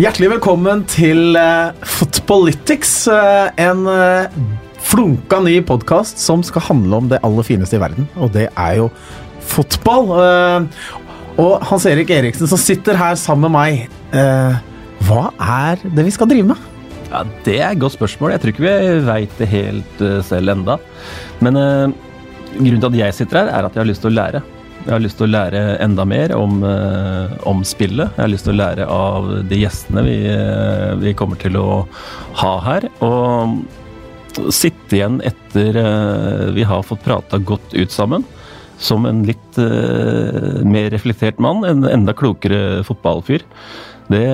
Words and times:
Hjertelig 0.00 0.30
velkommen 0.30 0.80
til 0.88 1.34
uh, 1.36 1.76
Footballytics, 1.84 2.92
uh, 3.12 3.50
en 3.60 3.82
uh, 3.84 4.30
flunka 4.80 5.42
ny 5.44 5.58
podkast 5.68 6.22
som 6.22 6.40
skal 6.46 6.62
handle 6.70 7.00
om 7.02 7.10
det 7.10 7.18
aller 7.26 7.44
fineste 7.44 7.76
i 7.76 7.80
verden, 7.82 8.06
og 8.16 8.30
det 8.32 8.46
er 8.48 8.78
jo 8.78 8.86
fotball. 9.50 10.08
og 11.42 11.66
Hans 11.68 11.84
Erik 11.90 12.12
Eriksen 12.16 12.48
som 12.48 12.60
sitter 12.60 12.96
her 12.96 13.18
sammen 13.20 13.50
med 13.50 13.52
meg, 13.58 14.70
hva 15.04 15.24
er 15.36 15.82
det 15.84 16.06
vi 16.06 16.14
skal 16.14 16.30
drive 16.30 16.48
med? 16.48 16.64
Ja, 17.10 17.24
Det 17.44 17.58
er 17.58 17.74
et 17.74 17.82
godt 17.82 17.98
spørsmål. 17.98 18.32
Jeg 18.32 18.40
tror 18.40 18.54
ikke 18.54 18.64
vi 18.68 18.94
veit 19.04 19.36
det 19.36 19.50
helt 19.52 20.04
selv 20.30 20.54
enda. 20.54 20.78
Men 21.44 21.60
grunnen 22.54 22.80
til 22.80 22.88
at 22.92 23.00
jeg 23.02 23.18
sitter 23.18 23.42
her, 23.42 23.52
er 23.52 23.68
at 23.68 23.76
jeg 23.76 23.84
har 23.84 23.90
lyst 23.90 24.06
til 24.06 24.14
å 24.14 24.16
lære. 24.16 24.42
Jeg 24.90 24.96
har 24.96 25.02
lyst 25.04 25.20
til 25.20 25.28
å 25.28 25.30
lære 25.30 25.58
enda 25.84 26.02
mer 26.02 26.32
om, 26.34 26.64
uh, 26.66 27.30
om 27.46 27.60
spillet. 27.62 28.10
Jeg 28.16 28.24
har 28.24 28.30
lyst 28.32 28.42
til 28.48 28.56
å 28.56 28.58
lære 28.58 28.86
av 28.90 29.28
de 29.46 29.60
gjestene 29.60 30.02
vi, 30.02 30.16
uh, 30.26 30.96
vi 30.98 31.12
kommer 31.14 31.38
til 31.38 31.54
å 31.60 31.84
ha 32.40 32.50
her. 32.64 32.88
Og 33.06 34.50
sitte 34.50 34.98
igjen 34.98 35.20
etter 35.22 35.78
uh, 35.78 36.48
vi 36.56 36.66
har 36.66 36.82
fått 36.88 37.04
prata 37.06 37.38
godt 37.38 37.70
ut 37.70 37.94
sammen, 37.94 38.26
som 38.82 39.06
en 39.06 39.22
litt 39.28 39.60
mer 40.66 40.88
reflektert 40.90 41.38
mann, 41.38 41.62
en 41.68 41.86
enda 41.86 42.14
klokere 42.16 42.80
fotballfyr. 42.88 43.44
Det, 44.10 44.24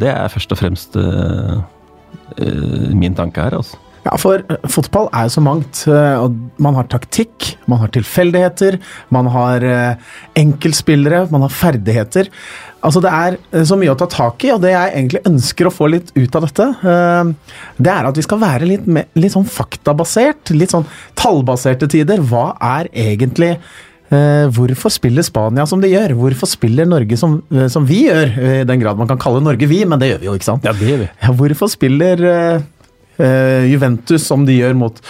det 0.00 0.10
er 0.10 0.32
først 0.32 0.56
og 0.56 0.58
fremst 0.58 0.98
min 2.96 3.14
tanke 3.18 3.44
her, 3.44 3.60
altså. 3.60 3.76
Ja, 4.10 4.18
for 4.18 4.42
eh, 4.42 4.70
fotball 4.70 5.06
er 5.14 5.28
jo 5.28 5.34
så 5.36 5.42
mangt. 5.44 5.84
Eh, 5.86 6.24
man 6.62 6.76
har 6.78 6.88
taktikk, 6.90 7.52
man 7.70 7.78
har 7.82 7.92
tilfeldigheter, 7.94 8.80
man 9.14 9.30
har 9.30 9.66
eh, 9.66 10.16
enkeltspillere, 10.40 11.28
man 11.30 11.46
har 11.46 11.54
ferdigheter. 11.54 12.30
Altså 12.80 13.02
Det 13.04 13.10
er 13.12 13.36
så 13.68 13.76
mye 13.76 13.92
å 13.92 13.98
ta 14.00 14.08
tak 14.10 14.42
i, 14.46 14.54
og 14.54 14.62
det 14.64 14.72
jeg 14.72 14.94
egentlig 14.96 15.20
ønsker 15.28 15.68
å 15.68 15.72
få 15.74 15.90
litt 15.92 16.14
ut 16.16 16.38
av 16.38 16.46
dette, 16.46 16.68
det 17.76 17.90
er 17.92 18.08
at 18.08 18.16
vi 18.16 18.24
skal 18.24 18.40
være 18.40 18.68
litt, 18.70 18.86
litt 19.20 19.34
sånn 19.34 19.44
faktabasert, 19.44 20.54
litt 20.56 20.72
sånn 20.72 20.86
tallbaserte 21.20 21.90
tider. 21.92 22.24
Hva 22.24 22.54
er 22.56 22.88
egentlig 22.88 23.58
hvorfor 24.56 24.96
spiller 24.96 25.28
Spania 25.28 25.68
som 25.68 25.84
de 25.84 25.92
gjør? 25.92 26.16
Hvorfor 26.22 26.48
spiller 26.48 26.88
Norge 26.88 27.20
som, 27.20 27.36
som, 27.68 27.84
vi 27.84 28.06
gjør? 28.06 28.32
I 28.32 28.64
den 28.72 28.80
grad 28.80 28.96
man 28.96 29.12
kan 29.12 29.20
kalle 29.20 29.44
Norge 29.44 29.68
vi, 29.68 29.84
men 29.84 30.00
det 30.00 30.14
gjør 30.14 30.24
vi 30.24 30.30
jo, 30.30 30.40
ikke 30.40 30.48
sant? 30.54 30.64
Ja, 30.64 30.72
det 30.72 30.88
gjør 30.88 31.04
vi. 31.04 31.12
Hvorfor 31.42 31.74
spiller 31.76 32.24
Juventus 33.70 34.24
som 34.26 34.46
de 34.48 34.56
gjør 34.58 34.76
mot 34.78 35.00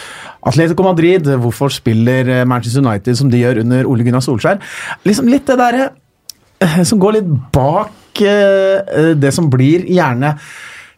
Atletico 0.47 0.87
Madrid. 0.87 1.29
Hvorfor 1.43 1.73
spiller 1.75 2.29
eh, 2.29 2.47
Manchester 2.49 2.85
United 2.85 3.19
som 3.19 3.31
de 3.33 3.43
gjør 3.43 3.63
under 3.65 3.89
Ole 3.91 4.07
Gunnar 4.07 4.25
Solskjær? 4.25 4.61
Liksom 5.07 5.31
litt 5.31 5.47
det 5.51 5.59
derre 5.61 5.91
uh, 6.65 6.83
som 6.87 7.01
går 7.03 7.21
litt 7.21 7.33
bak 7.55 7.97
det 8.21 9.31
som 9.33 9.47
blir 9.49 9.87
gjerne 9.89 10.35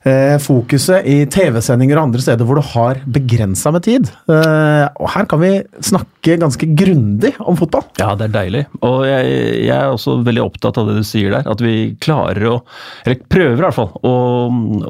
Eh, 0.03 0.35
fokuset 0.43 1.07
i 1.07 1.21
TV-sendinger 1.31 1.95
og 1.95 2.09
andre 2.09 2.23
steder 2.25 2.47
hvor 2.47 2.59
du 2.59 2.65
har 2.73 2.99
begrensa 3.15 3.71
med 3.71 3.85
tid. 3.87 4.09
Eh, 4.27 4.87
og 4.99 5.11
her 5.15 5.29
kan 5.31 5.39
vi 5.39 5.53
snakke 5.79 6.41
ganske 6.43 6.67
grundig 6.75 7.31
om 7.39 7.55
fotball. 7.59 7.85
Ja, 8.01 8.11
det 8.19 8.27
er 8.27 8.35
deilig. 8.35 8.65
Og 8.83 9.05
jeg, 9.07 9.31
jeg, 9.63 9.77
er 9.77 9.93
også 9.93 10.17
veldig 10.27 10.43
opptatt 10.43 10.81
av 10.83 10.91
det 10.91 10.99
du 10.99 11.07
sier 11.07 11.31
der. 11.37 11.47
At 11.47 11.63
vi 11.63 11.95
klarer 12.03 12.51
å, 12.51 12.57
eller 13.07 13.23
prøver 13.31 13.55
i 13.61 13.63
hvert 13.63 13.79
fall, 13.79 13.95
å, 14.03 14.15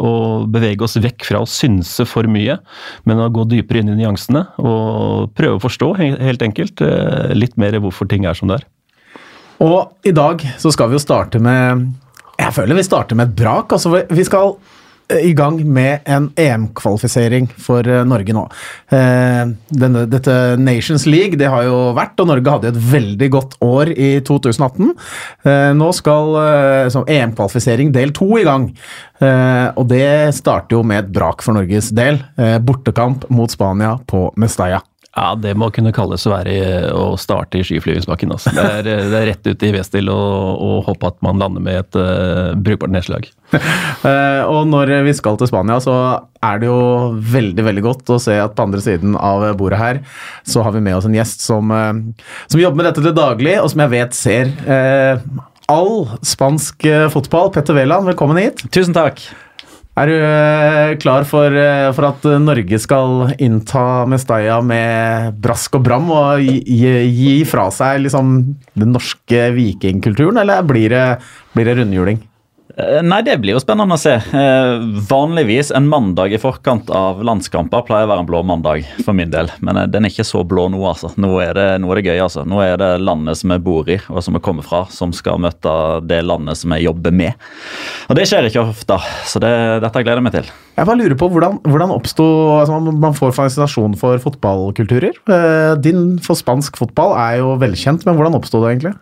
å 0.00 0.16
bevege 0.48 0.88
oss 0.88 0.96
vekk 0.96 1.28
fra 1.28 1.44
å 1.44 1.50
synse 1.50 2.08
for 2.08 2.24
mye, 2.24 2.56
men 3.04 3.20
å 3.20 3.30
gå 3.36 3.44
dypere 3.52 3.84
inn 3.84 3.92
i 3.92 4.00
nyansene. 4.00 4.46
Og 4.64 5.28
prøve 5.36 5.60
å 5.60 5.64
forstå, 5.68 5.94
helt 6.24 6.48
enkelt, 6.48 6.80
eh, 6.88 7.34
litt 7.36 7.60
mer 7.60 7.76
hvorfor 7.84 8.08
ting 8.08 8.24
er 8.24 8.38
som 8.38 8.48
det 8.48 8.62
er. 8.62 8.70
Og 9.62 10.08
i 10.08 10.16
dag 10.16 10.40
så 10.58 10.72
skal 10.72 10.88
vi 10.88 10.96
jo 10.96 11.04
starte 11.04 11.38
med 11.38 11.90
Jeg 12.40 12.54
føler 12.56 12.80
vi 12.80 12.82
starter 12.86 13.14
med 13.18 13.28
et 13.28 13.42
brak. 13.44 13.76
altså 13.76 14.00
Vi 14.08 14.24
skal 14.24 14.56
i 15.20 15.32
gang 15.36 15.60
med 15.68 16.06
en 16.10 16.30
EM-kvalifisering 16.40 17.48
for 17.60 17.86
eh, 17.88 18.04
Norge 18.08 18.36
nå. 18.36 18.44
Eh, 18.92 19.52
denne, 19.82 20.04
dette 20.10 20.36
Nations 20.60 21.06
League 21.06 21.38
det 21.40 21.50
har 21.52 21.66
jo 21.66 21.78
vært, 21.96 22.18
og 22.22 22.30
Norge 22.30 22.56
hadde 22.56 22.72
et 22.72 22.82
veldig 22.92 23.30
godt 23.34 23.56
år 23.64 23.92
i 23.94 24.12
2018. 24.26 24.92
Eh, 25.48 25.70
nå 25.78 25.90
skal 25.96 26.38
EM-kvalifisering 27.02 27.92
del 27.94 28.14
to 28.16 28.28
i 28.38 28.46
gang. 28.46 28.70
Og 29.22 29.84
det 29.86 30.34
starter 30.34 30.74
jo 30.74 30.82
med 30.86 31.04
et 31.04 31.10
brak 31.14 31.44
for 31.46 31.54
Norges 31.54 31.92
del. 31.94 32.18
Bortekamp 32.66 33.28
mot 33.30 33.52
Spania 33.54 33.94
på 34.10 34.26
Mestalla. 34.40 34.82
Ja, 35.12 35.34
det 35.36 35.52
må 35.60 35.66
kunne 35.76 35.90
kalles 35.92 36.22
å, 36.24 36.30
være, 36.32 36.52
å 36.96 37.18
starte 37.20 37.58
i 37.60 37.64
skiflygingsbakken. 37.68 38.30
Altså. 38.32 38.52
Det, 38.56 38.62
er, 38.78 38.86
det 39.12 39.18
er 39.18 39.26
rett 39.28 39.44
ut 39.50 39.64
i 39.68 39.72
V-still 39.74 40.08
og, 40.08 40.62
og, 40.64 40.78
håpe 40.86 41.10
at 41.10 41.18
man 41.24 41.42
lander 41.42 41.64
med 41.64 41.82
et 41.82 41.98
uh, 42.00 42.54
brukbart 42.56 42.94
nedslag. 42.94 43.28
uh, 43.52 44.40
og 44.54 44.64
når 44.72 44.94
vi 45.04 45.12
skal 45.18 45.36
til 45.36 45.50
Spania, 45.52 45.76
så 45.84 45.98
er 46.40 46.62
det 46.62 46.70
jo 46.70 46.80
veldig 47.28 47.68
veldig 47.68 47.84
godt 47.84 48.14
å 48.16 48.18
se 48.24 48.38
at 48.40 48.56
på 48.56 48.64
andre 48.64 48.80
siden 48.84 49.18
av 49.20 49.44
bordet 49.60 49.82
her, 49.82 50.02
så 50.48 50.64
har 50.64 50.72
vi 50.72 50.84
med 50.88 50.96
oss 50.96 51.10
en 51.10 51.20
gjest 51.20 51.44
som, 51.44 51.68
uh, 51.68 51.92
som 52.48 52.64
jobber 52.64 52.80
med 52.80 52.88
dette 52.88 53.04
til 53.04 53.16
daglig, 53.20 53.58
og 53.60 53.68
som 53.74 53.84
jeg 53.84 53.96
vet 53.98 54.16
ser 54.16 54.56
all 55.72 55.94
spansk 56.24 56.88
fotball. 57.12 57.52
Petter 57.52 57.76
Wæland, 57.76 58.08
velkommen 58.08 58.40
hit. 58.40 58.64
Tusen 58.72 58.96
takk. 58.96 59.20
Er 59.92 60.08
du 60.08 60.14
eh, 60.16 60.94
klar 60.96 61.26
for, 61.28 61.52
eh, 61.52 61.90
for, 61.92 62.06
at 62.08 62.24
Norge 62.40 62.78
skal 62.80 63.34
innta 63.44 64.06
Mestalla 64.08 64.62
med 64.64 65.36
brask 65.44 65.76
og 65.76 65.84
bram 65.84 66.08
og 66.16 66.40
gi, 66.40 66.88
gi 67.12 67.34
fra 67.44 67.66
seg 67.74 68.06
liksom, 68.06 68.38
den 68.72 68.94
norske 68.96 69.50
vikingkulturen, 69.52 70.40
eller 70.40 70.64
blir 70.64 70.94
det, 70.94 71.06
blir 71.52 71.68
det 71.68 71.76
rundhjuling? 71.82 72.22
Eh, 72.76 73.02
nei, 73.04 73.20
det 73.22 73.34
blir 73.42 73.52
jo 73.56 73.60
spennende 73.60 73.98
å 73.98 74.00
se. 74.00 74.14
Eh, 74.16 74.84
vanligvis 75.08 75.72
en 75.76 75.88
mandag 75.90 76.32
i 76.32 76.40
forkant 76.40 76.88
av 76.94 77.20
landskamper 77.24 77.84
pleier 77.84 78.06
å 78.06 78.10
være 78.10 78.24
en 78.24 78.28
blå 78.30 78.40
mandag 78.48 78.86
for 79.04 79.16
min 79.16 79.32
del. 79.32 79.50
Men 79.60 79.82
eh, 79.82 79.88
den 79.92 80.06
er 80.06 80.12
ikke 80.14 80.26
så 80.26 80.40
blå 80.48 80.68
nå, 80.72 80.80
altså. 80.88 81.12
Nå 81.20 81.34
er, 81.44 81.52
det, 81.58 81.66
nå 81.82 81.92
er 81.92 82.00
det 82.00 82.06
gøy, 82.08 82.22
altså. 82.24 82.46
Nå 82.48 82.62
er 82.64 82.80
det 82.80 82.90
landet 83.04 83.40
som 83.42 83.52
jeg 83.52 83.64
bor 83.66 83.90
i 83.92 83.98
og 84.08 84.24
som 84.24 84.38
jeg 84.38 84.44
kommer 84.46 84.64
fra, 84.66 84.86
som 84.92 85.12
skal 85.16 85.40
møte 85.42 85.74
det 86.08 86.22
landet 86.24 86.60
som 86.62 86.72
jeg 86.76 86.86
jobber 86.88 87.16
med. 87.22 87.48
Og 88.08 88.16
det 88.16 88.26
skjer 88.30 88.48
ikke 88.48 88.64
ofte, 88.64 88.98
så 89.28 89.42
det, 89.42 89.52
dette 89.84 90.04
gleder 90.04 90.22
jeg 90.22 90.28
meg 90.30 90.36
til. 90.38 90.52
Jeg 90.72 90.88
bare 90.88 91.00
lurer 91.02 91.18
på 91.20 91.28
hvordan, 91.28 91.58
hvordan 91.68 91.90
oppsto 91.92 92.24
altså 92.56 92.78
Man 92.80 93.12
får 93.12 93.34
fascinasjon 93.36 93.92
for 94.00 94.16
fotballkulturer. 94.22 95.18
Din 95.84 96.16
for 96.24 96.38
spansk 96.38 96.78
fotball 96.80 97.12
er 97.20 97.42
jo 97.42 97.52
velkjent, 97.60 98.06
men 98.08 98.16
hvordan 98.16 98.38
oppsto 98.38 98.62
det 98.62 98.72
egentlig? 98.72 98.94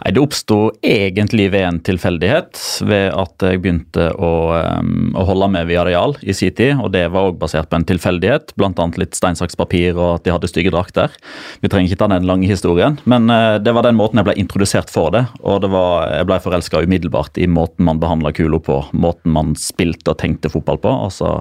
Nei, 0.00 0.12
Det 0.16 0.22
oppsto 0.22 0.58
egentlig 0.80 1.50
ved 1.52 1.66
en 1.68 1.80
tilfeldighet. 1.84 2.56
ved 2.88 3.01
at 3.10 3.44
jeg 3.44 3.60
begynte 3.62 4.08
å, 4.14 4.30
å 4.52 5.24
holde 5.28 5.48
med 5.54 5.68
Viareal 5.68 6.16
i 6.22 6.34
sin 6.36 6.54
tid. 6.54 6.78
og 6.80 6.92
Det 6.94 7.04
var 7.12 7.30
også 7.30 7.38
basert 7.40 7.70
på 7.70 7.78
en 7.78 7.86
tilfeldighet, 7.88 8.54
bl.a. 8.58 8.86
litt 9.00 9.16
stein, 9.18 9.38
saks, 9.38 9.56
papir 9.58 9.96
og 9.96 10.18
at 10.18 10.26
de 10.26 10.34
hadde 10.34 10.50
stygge 10.50 10.72
drakter. 10.74 11.14
Vi 11.62 11.70
trenger 11.72 11.90
ikke 11.90 12.02
ta 12.02 12.10
den 12.12 12.28
lange 12.28 12.50
historien, 12.50 12.98
men 13.08 13.30
uh, 13.32 13.58
det 13.62 13.74
var 13.74 13.86
den 13.86 13.98
måten 13.98 14.20
jeg 14.20 14.28
ble 14.28 14.36
introdusert 14.40 14.92
for 14.92 15.14
det. 15.14 15.24
Og 15.40 15.62
det 15.64 15.72
var, 15.72 16.08
jeg 16.12 16.28
ble 16.28 16.40
forelska 16.44 16.84
umiddelbart 16.84 17.40
i 17.40 17.48
måten 17.50 17.86
man 17.88 18.02
behandla 18.02 18.34
kula 18.36 18.60
på, 18.62 18.82
måten 18.92 19.34
man 19.34 19.56
spilte 19.58 20.14
og 20.14 20.20
tenkte 20.22 20.52
fotball 20.52 20.80
på, 20.82 20.92
og 21.06 21.12
så 21.14 21.34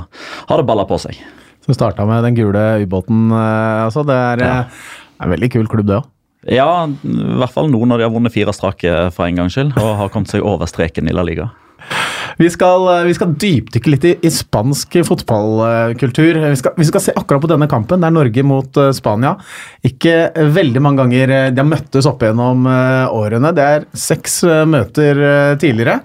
har 0.49 0.61
det 0.61 0.67
balla 0.69 0.87
på 0.89 0.99
seg. 1.01 1.19
Så 1.61 1.75
starta 1.77 2.07
med 2.09 2.23
den 2.25 2.37
gule 2.39 2.63
ubåten, 2.81 3.29
uh, 3.33 3.85
altså. 3.85 4.05
Det 4.07 4.17
er 4.17 4.45
ja. 4.45 4.55
uh, 4.65 4.97
en 5.21 5.35
veldig 5.35 5.51
kul 5.53 5.69
klubb, 5.69 5.91
det 5.91 6.01
òg. 6.01 6.09
Ja, 6.49 6.87
i 6.89 7.37
hvert 7.41 7.53
fall 7.53 7.69
nå 7.69 7.83
når 7.85 8.01
de 8.01 8.07
har 8.07 8.13
vunnet 8.13 8.33
fire 8.33 8.53
strake 8.55 8.93
for 9.13 9.27
en 9.27 9.43
gangs 9.43 9.57
skyld 9.57 9.75
og 9.77 9.97
har 9.99 10.13
kommet 10.13 10.31
seg 10.31 10.45
over 10.45 10.69
streken 10.69 11.09
i 11.09 11.13
La 11.13 11.25
Liga. 11.27 11.51
Vi 12.37 12.49
skal, 12.49 12.87
eh, 12.89 13.03
vi 13.05 13.13
skal 13.13 13.33
dypdykke 13.37 13.91
litt 13.93 14.05
i, 14.07 14.13
i, 14.25 14.31
spansk 14.33 14.95
fotballkultur. 15.05 16.39
Vi 16.41 16.59
skal, 16.59 16.73
vi 16.77 16.87
skal, 16.87 17.03
se 17.03 17.15
akkurat 17.17 17.43
på 17.43 17.51
denne 17.51 17.67
kampen. 17.69 18.01
Det 18.01 18.09
er 18.09 18.15
Norge 18.15 18.45
mot 18.47 18.79
uh, 18.79 18.89
Spania. 18.95 19.35
Ikke 19.85 20.31
veldig 20.55 20.81
mange 20.83 21.03
ganger 21.03 21.35
eh, 21.35 21.49
de 21.53 21.61
har 21.61 21.69
møttes 21.69 22.07
opp 22.09 22.23
gjennom 22.25 22.65
årene. 22.65 23.53
Det 23.57 23.67
er 23.75 23.87
seks 23.97 24.41
møter 24.69 25.21
tidligere. 25.61 25.99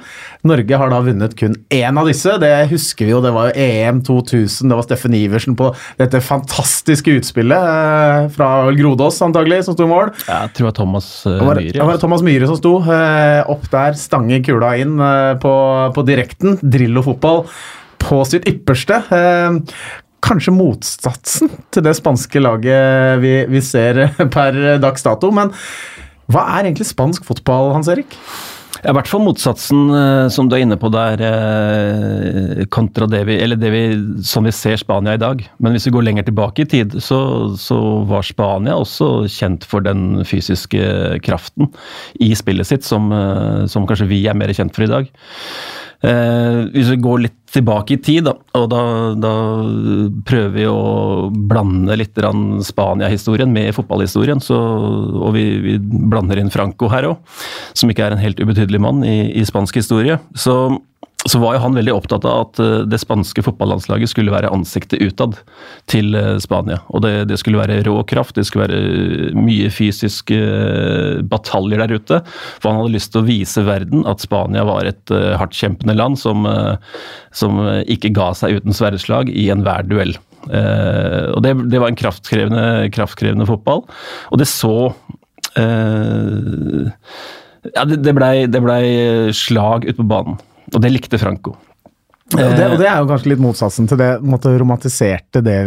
Norge 0.48 0.80
har 0.80 0.92
da 0.92 1.00
vunnet 1.04 1.36
kun 1.38 1.56
én 1.72 2.00
av 2.00 2.08
disse. 2.10 2.36
Det 2.42 2.52
husker 2.70 3.08
vi 3.08 3.14
jo, 3.14 3.22
det 3.24 3.32
var 3.34 3.50
jo 3.50 3.66
EM 3.66 4.02
2000. 4.06 4.70
Det 4.70 4.78
var 4.78 4.86
Steffen 4.86 5.16
Iversen 5.18 5.56
på 5.58 5.70
dette 6.00 6.22
fantastiske 6.24 7.18
utspillet 7.20 8.30
fra 8.36 8.50
Grodås 8.76 9.20
antagelig, 9.26 9.64
som 9.66 9.76
sto 9.76 9.86
i 9.86 9.92
mål. 9.92 10.12
Ja, 10.26 10.44
jeg 10.46 10.56
tror 10.56 10.66
det 10.66 10.70
var 10.70 10.78
Thomas 10.80 11.10
Myhre. 11.26 11.70
Det 11.72 11.88
var, 11.90 12.02
Thomas 12.02 12.26
Myhre 12.26 12.50
som 12.50 12.60
sto. 12.60 12.76
Opp 13.56 13.66
der, 13.72 13.98
stange 14.00 14.42
kula 14.46 14.74
inn 14.80 14.96
på, 15.42 15.56
på 15.96 16.06
direkten. 16.06 16.60
Drillo-fotball 16.62 17.44
på 18.06 18.22
sitt 18.28 18.46
ypperste. 18.48 19.00
Eh, 19.10 19.60
kanskje 20.26 20.54
motsatsen 20.54 21.52
til 21.74 21.84
det 21.86 21.94
spanske 21.98 22.40
laget 22.42 23.20
vi, 23.22 23.36
vi 23.50 23.62
ser 23.64 24.06
per 24.36 24.78
dags 24.82 25.06
dato. 25.06 25.32
Men 25.34 25.52
hva 26.32 26.46
er 26.56 26.66
egentlig 26.66 26.88
spansk 26.88 27.26
fotball, 27.26 27.72
Hans 27.76 27.90
Erik? 27.92 28.16
I 28.86 28.92
hvert 28.94 29.08
fall 29.10 29.24
motsatsen, 29.24 29.80
eh, 29.90 30.28
som 30.30 30.46
du 30.46 30.54
er 30.54 30.62
inne 30.62 30.76
på 30.78 30.90
der, 30.94 31.22
eh, 31.26 32.64
kontra 32.70 33.08
det 33.10 33.24
vi, 33.26 33.38
det 33.58 33.70
vi, 33.72 33.82
som 34.22 34.46
vi 34.46 34.52
ser 34.54 34.76
Spania 34.78 35.16
i 35.16 35.22
dag. 35.22 35.42
Men 35.58 35.74
hvis 35.74 35.88
vi 35.88 35.94
går 35.96 36.06
lenger 36.06 36.26
tilbake 36.28 36.62
i 36.62 36.68
tid, 36.70 36.94
så, 37.02 37.18
så, 37.58 37.78
var 38.06 38.22
Spania 38.22 38.76
også 38.78 39.26
kjent 39.26 39.66
for 39.66 39.82
den 39.82 40.22
fysiske 40.24 41.18
kraften 41.26 41.72
i 42.20 42.30
spillet 42.38 42.68
sitt, 42.68 42.86
som, 42.86 43.10
som 43.66 43.86
kanskje 43.88 44.10
vi 44.12 44.22
er 44.28 44.38
mer 44.38 44.54
kjent 44.54 44.74
for 44.76 44.86
i 44.86 44.92
dag. 44.92 45.10
Eh, 46.04 46.58
hvis 46.74 46.90
vi 46.92 46.98
går 47.00 47.22
litt 47.24 47.38
tilbake 47.56 47.94
i 47.94 48.00
tid, 48.02 48.26
da, 48.26 48.34
og 48.58 48.66
da, 48.68 48.80
da 49.16 49.32
prøver 50.28 50.52
vi 50.52 50.66
å 50.68 51.30
blande 51.30 51.96
litt 51.96 52.18
Spania-historien 52.66 53.52
med 53.52 53.72
fotballhistorien, 53.76 54.42
så, 54.44 54.56
og 54.56 55.32
vi, 55.36 55.46
vi, 55.64 55.76
blander 55.80 56.42
inn 56.42 56.52
Franco 56.52 56.90
her 56.92 57.08
òg, 57.12 57.38
som 57.76 57.92
ikke 57.92 58.08
er 58.08 58.16
en 58.16 58.22
helt 58.22 58.42
ubetydelig 58.42 58.82
mann 58.82 59.00
i, 59.06 59.32
i 59.40 59.46
spansk 59.48 59.80
historie. 59.80 60.18
Så 60.36 60.76
så 61.30 61.40
var 61.42 61.56
jo 61.56 61.62
han 61.62 61.76
veldig 61.76 61.94
opptatt 61.94 62.26
av 62.28 62.40
at 62.44 62.60
eh, 62.62 62.82
det 62.88 62.98
spanske 63.02 63.42
fotballandslaget 63.46 64.10
skulle 64.12 64.34
være 64.34 64.50
ansiktet 64.52 65.02
utad 65.02 65.38
til 65.90 66.14
eh, 66.18 66.36
Spania. 66.42 66.80
Og 66.94 67.02
det, 67.04 67.12
det, 67.30 67.38
skulle 67.40 67.60
være 67.60 67.80
rå 67.86 67.96
kraft, 68.08 68.36
det 68.36 68.46
skulle 68.48 68.66
være 68.66 69.32
mye 69.36 69.70
fysiske 69.72 70.38
eh, 70.38 71.22
bataljer 71.26 71.82
der 71.82 71.96
ute. 71.96 72.20
For 72.60 72.70
han 72.70 72.82
hadde 72.82 72.94
lyst 72.96 73.14
til 73.14 73.22
å 73.22 73.28
vise 73.28 73.64
verden 73.66 74.06
at 74.08 74.22
Spania 74.24 74.66
var 74.68 74.88
et 74.88 75.12
hardtkjempende 75.40 75.96
land 75.96 76.18
som, 76.20 76.46
som 77.34 77.58
ikke 77.86 78.12
ga 78.16 78.30
seg 78.36 78.58
uten 78.58 78.74
sverdslag 78.76 79.30
i 79.30 79.48
enhver 79.52 79.86
duell. 79.88 80.14
og 80.46 81.40
det, 81.44 81.52
det 81.72 81.80
var 81.82 81.90
en 81.90 81.98
kraftkrevende, 81.98 82.64
kraftkrevende, 82.94 83.46
fotball. 83.48 83.84
Og 84.30 84.40
det 84.40 84.48
så 84.50 84.76
ja, 87.74 87.86
det, 87.88 88.14
blei 88.16 88.46
ble 88.52 88.78
slag 89.36 89.88
ute 89.88 89.98
på 90.00 90.10
banen. 90.10 90.38
Og 90.74 90.82
det 90.82 90.92
likte 90.92 91.20
Franco. 91.20 91.54
Og 92.34 92.40
det, 92.40 92.64
og 92.66 92.80
det, 92.80 92.88
er 92.90 92.98
jo 92.98 93.06
kanskje 93.06 93.30
litt 93.30 93.42
motsatsen 93.42 93.86
til 93.86 94.00
det 94.00 94.08
måtte, 94.26 94.50
romantiserte 94.58 95.42
det, 95.46 95.58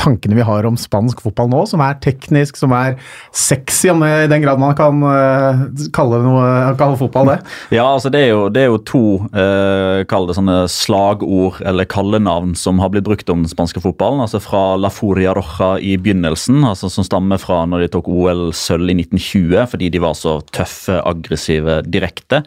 tankene 0.00 0.38
vi 0.38 0.46
har 0.46 0.66
om 0.68 0.78
spansk 0.80 1.20
fotball 1.24 1.50
nå, 1.52 1.64
som 1.68 1.82
er 1.84 1.98
teknisk, 2.02 2.58
som 2.60 2.72
er 2.76 2.96
sexy, 3.36 3.90
om 3.92 4.02
det, 4.04 4.10
i 4.24 4.30
den 4.30 4.44
grad 4.44 4.60
man 4.60 4.76
kan 4.78 5.02
uh, 5.04 5.66
kalle, 5.96 6.20
noe, 6.24 6.46
kalle, 6.80 6.98
fotball 7.00 7.34
det. 7.34 7.38
Ja, 7.80 7.84
altså 7.86 8.10
det 8.12 8.24
er 8.24 8.32
jo, 8.32 8.42
det 8.52 8.64
er 8.64 8.70
jo 8.70 8.80
to 8.86 9.02
uh, 9.34 10.02
kall 10.10 10.28
det 10.28 10.36
sånne 10.38 10.62
slagord 10.72 11.60
eller 11.66 11.88
kallenavn 11.90 12.54
som 12.58 12.80
har 12.82 12.92
blitt 12.92 13.06
brukt 13.06 13.30
om 13.32 13.44
den 13.44 13.52
spanske 13.52 13.82
fotballen. 13.82 14.22
altså 14.24 14.40
Fra 14.42 14.76
La 14.80 14.90
Furia 14.92 15.34
Roja 15.36 15.74
i 15.78 15.96
begynnelsen, 16.00 16.62
altså 16.66 16.90
som 16.92 17.06
stammer 17.06 17.40
fra 17.40 17.62
når 17.68 17.84
de 17.84 17.90
tok 17.96 18.10
OL-sølv 18.10 18.90
i 18.90 18.96
1920 19.02 19.68
fordi 19.70 19.90
de 19.92 20.02
var 20.02 20.16
så 20.18 20.38
tøffe, 20.54 20.98
aggressive, 21.04 21.80
direkte, 21.86 22.42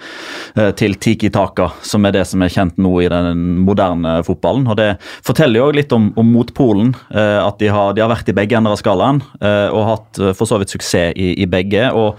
uh, 0.57 0.71
til 0.77 0.97
Tiki 1.01 1.31
Taka, 1.33 1.69
som 1.85 2.05
er 2.07 2.17
det 2.17 2.25
som 2.29 2.43
er 2.43 2.53
kjent 2.53 2.79
nå 2.81 2.95
i 3.03 3.09
den 3.11 3.45
moderne 3.63 4.19
fotballen. 4.25 4.67
og 4.71 4.79
Det 4.79 4.89
forteller 5.25 5.61
jo 5.61 5.71
litt 5.75 5.93
om, 5.95 6.09
om 6.19 6.33
motpolen. 6.33 6.93
Eh, 7.13 7.39
at 7.45 7.59
de 7.61 7.71
har, 7.73 7.93
de 7.95 8.03
har, 8.03 8.11
vært 8.11 8.31
i 8.31 8.37
begge 8.37 8.57
ender 8.57 8.75
av 8.75 8.81
skalaen 8.81 9.21
eh, 9.41 9.67
og 9.73 9.89
hatt 9.89 10.21
eh, 10.21 10.33
for 10.37 10.49
så 10.49 10.61
vidt 10.61 10.73
suksess 10.73 11.13
i, 11.19 11.33
i 11.43 11.49
begge. 11.49 11.91
og 11.91 12.17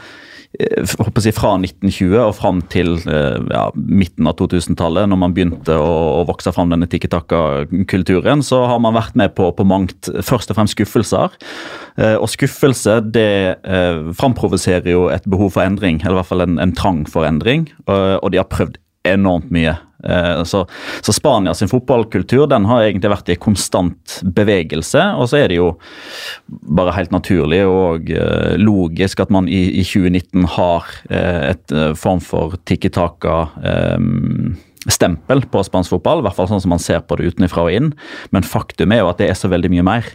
håper 0.54 1.32
Fra 1.34 1.56
1920 1.58 2.12
og 2.20 2.34
fram 2.38 2.60
til 2.70 2.92
ja, 3.02 3.64
midten 3.74 4.28
av 4.30 4.36
2000-tallet, 4.38 5.08
når 5.10 5.18
man 5.18 5.32
begynte 5.34 5.74
å, 5.74 6.20
å 6.20 6.26
vokse 6.28 6.52
fram 6.54 6.70
denne 6.70 6.86
tikki-taka-kulturen, 6.86 8.38
så 8.46 8.60
har 8.70 8.78
man 8.78 8.94
vært 8.94 9.18
med 9.18 9.34
på, 9.34 9.48
på 9.50 9.66
mangt, 9.66 10.12
først 10.22 10.54
og 10.54 10.60
fremst 10.60 10.76
skuffelser. 10.76 11.34
Og 12.22 12.28
skuffelse 12.30 13.00
det 13.16 13.26
eh, 13.66 13.98
framprovoserer 14.14 14.94
jo 14.94 15.08
et 15.10 15.26
behov 15.26 15.56
for 15.56 15.66
endring, 15.66 15.98
eller 16.04 16.20
i 16.20 16.22
hvert 16.22 16.30
fall 16.30 16.46
en, 16.46 16.62
en 16.62 16.76
trang 16.78 17.02
for 17.10 17.26
endring. 17.26 17.66
Og 17.90 18.30
de 18.30 18.38
har 18.38 18.46
prøvd 18.46 18.78
enormt 19.04 19.50
mye. 19.54 19.76
Eh, 20.04 20.44
så, 20.44 20.66
så 21.00 21.12
Spania 21.12 21.54
sin 21.54 21.68
fotballkultur 21.68 22.46
den 22.50 22.66
har 22.68 22.84
egentlig 22.84 23.12
vært 23.12 23.30
i 23.32 23.38
konstant 23.40 24.18
bevegelse. 24.36 25.04
Og 25.18 25.30
så 25.30 25.40
er 25.42 25.52
det 25.52 25.60
jo 25.60 25.70
bare 26.48 26.96
helt 26.98 27.14
naturlig 27.14 27.62
og 27.68 28.12
eh, 28.12 28.54
logisk 28.60 29.24
at 29.24 29.32
man 29.34 29.48
i, 29.48 29.66
i 29.80 29.86
2019 29.86 30.48
har 30.56 30.92
eh, 31.08 31.40
et 31.54 31.76
form 32.00 32.22
for 32.24 32.58
tikki 32.68 32.92
taka 32.94 33.44
stempel 34.90 35.44
på 35.50 35.62
spansk 35.64 35.94
fotball, 35.94 36.20
i 36.20 36.26
hvert 36.26 36.36
fall 36.36 36.48
sånn 36.50 36.62
som 36.64 36.74
man 36.74 36.82
ser 36.82 37.04
på 37.04 37.16
det 37.18 37.32
utenfra 37.32 37.66
og 37.66 37.72
inn. 37.74 37.92
Men 38.34 38.46
faktum 38.46 38.92
er 38.92 39.02
jo 39.02 39.10
at 39.10 39.20
det 39.20 39.30
er 39.30 39.38
så 39.38 39.50
veldig 39.52 39.70
mye 39.72 39.86
mer. 39.86 40.10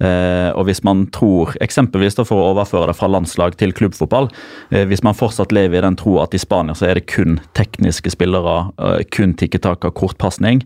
Eh, 0.00 0.50
og 0.56 0.64
hvis 0.68 0.82
man 0.86 1.04
tror, 1.12 1.54
eksempelvis 1.60 2.16
da 2.16 2.24
for 2.28 2.40
å 2.40 2.50
overføre 2.54 2.88
det 2.90 2.96
fra 2.96 3.10
landslag 3.10 3.58
til 3.60 3.74
klubbfotball 3.76 4.30
eh, 4.72 4.86
Hvis 4.88 5.02
man 5.04 5.12
fortsatt 5.12 5.52
lever 5.52 5.76
i 5.76 5.82
den 5.84 5.98
tro 6.00 6.14
at 6.22 6.32
i 6.32 6.40
Spania 6.40 6.72
så 6.72 6.88
er 6.88 6.96
det 6.96 7.10
kun 7.12 7.36
tekniske 7.58 8.14
spillere, 8.14 8.70
eh, 8.80 9.02
kun 9.12 9.34
tikketak 9.36 9.84
av 9.84 9.92
kortpasning, 9.98 10.64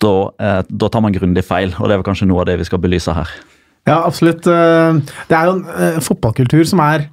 da, 0.00 0.30
da 0.64 0.88
tar 0.88 1.02
man 1.04 1.12
grundig 1.12 1.42
feil. 1.44 1.74
Og 1.76 1.90
det 1.90 1.98
er 1.98 2.06
kanskje 2.06 2.30
noe 2.30 2.40
av 2.40 2.48
det 2.48 2.56
vi 2.62 2.64
skal 2.64 2.80
belyse 2.80 3.12
her. 3.12 3.28
Ja, 3.88 3.98
absolutt. 3.98 4.46
Det 4.46 5.34
er 5.36 5.48
jo 5.50 5.58
en 5.58 6.04
fotballkultur 6.04 6.62
som 6.68 6.80
er 6.80 7.10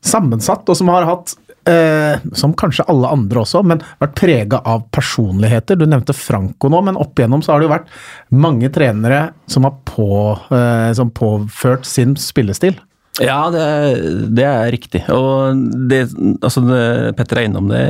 sammensatt, 0.00 0.64
og 0.64 0.78
som 0.78 0.88
har 0.88 1.04
hatt 1.04 1.34
eh, 1.68 2.20
som 2.32 2.54
kanskje 2.58 2.86
alle 2.90 3.10
andre 3.12 3.42
også, 3.42 3.62
men 3.66 3.82
vært 4.02 4.16
prega 4.18 4.62
av 4.68 4.86
personligheter. 4.94 5.78
Du 5.78 5.86
nevnte 5.88 6.16
Franco 6.16 6.70
nå, 6.72 6.82
men 6.86 6.98
opp 7.00 7.18
igjennom 7.18 7.44
så 7.44 7.54
har 7.54 7.62
det 7.62 7.68
jo 7.68 7.74
vært 7.74 7.92
mange 8.34 8.70
trenere 8.74 9.22
som 9.50 9.68
har 9.68 9.76
på, 9.88 10.08
eh, 10.54 10.90
som 10.98 11.12
påført 11.14 11.88
sin 11.88 12.16
spillestil. 12.20 12.78
Ja, 13.20 13.50
det, 13.52 13.64
det 14.32 14.46
er 14.48 14.70
riktig. 14.72 15.02
Og 15.12 15.58
det, 15.90 16.06
altså 16.40 16.62
Petter 17.18 17.42
er 17.42 17.50
innom 17.50 17.68
det 17.68 17.82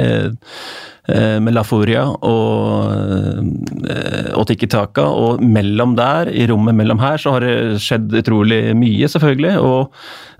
Eh, 1.10 1.40
med 1.42 1.50
La 1.56 1.64
Furia 1.66 2.04
og, 2.06 2.92
eh, 3.90 4.28
og 4.38 4.44
Tiki 4.46 4.68
Taka. 4.70 5.02
Og 5.02 5.42
mellom 5.42 5.96
der, 5.98 6.30
i 6.30 6.46
rommet 6.46 6.76
mellom 6.78 7.02
her, 7.02 7.18
så 7.18 7.34
har 7.34 7.42
det 7.42 7.80
skjedd 7.82 8.14
utrolig 8.20 8.60
mye, 8.78 9.10
selvfølgelig. 9.10 9.56
Og, 9.66 9.90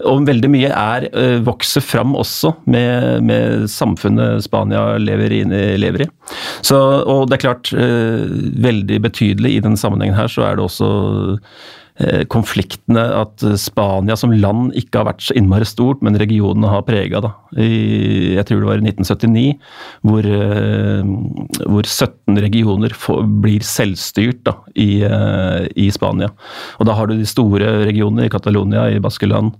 og 0.06 0.22
veldig 0.28 0.52
mye 0.54 0.70
er 0.70 1.08
eh, 1.10 1.42
vokser 1.42 1.82
fram 1.82 2.14
også 2.14 2.54
med, 2.70 3.26
med 3.26 3.66
samfunnet 3.74 4.46
Spania 4.46 5.00
lever, 5.02 5.34
inn, 5.42 5.58
lever 5.82 6.06
i. 6.06 6.10
Så, 6.62 6.78
og 6.78 7.26
det 7.26 7.40
er 7.40 7.46
klart, 7.48 7.74
veldig 7.74 9.02
betydelig 9.02 9.56
i 9.56 9.62
den 9.66 9.74
sammenhengen 9.76 10.14
her, 10.14 10.30
så 10.30 10.46
er 10.46 10.60
det 10.60 10.68
også 10.70 10.92
Eh, 10.92 11.81
konfliktene 12.32 13.02
at 13.20 13.42
Spania 13.60 14.16
som 14.16 14.32
land 14.32 14.72
ikke 14.78 15.02
har 15.02 15.10
vært 15.10 15.24
så 15.26 15.34
innmari 15.36 15.66
stort, 15.68 16.00
men 16.02 16.16
regionene 16.18 16.70
har 16.72 16.84
prega. 16.86 17.20
Jeg 17.52 18.46
tror 18.48 18.62
det 18.62 18.68
var 18.68 18.80
i 18.80 18.86
1979, 18.86 19.58
hvor, 20.08 20.24
eh, 20.24 21.02
hvor 21.66 21.84
17 21.84 22.40
regioner 22.42 22.94
får, 22.96 23.26
blir 23.44 23.66
selvstyrt 23.66 24.42
da, 24.48 24.56
i, 24.74 25.02
eh, 25.04 25.68
i, 25.76 25.90
Spania. 25.92 26.32
Og 26.80 26.88
da 26.88 26.96
har 26.96 27.06
du 27.06 27.18
de 27.18 27.28
store 27.28 27.84
regionene 27.86 28.26
i 28.26 28.32
Catalonia, 28.32 28.88
i 28.88 29.02
Baskeland. 29.02 29.52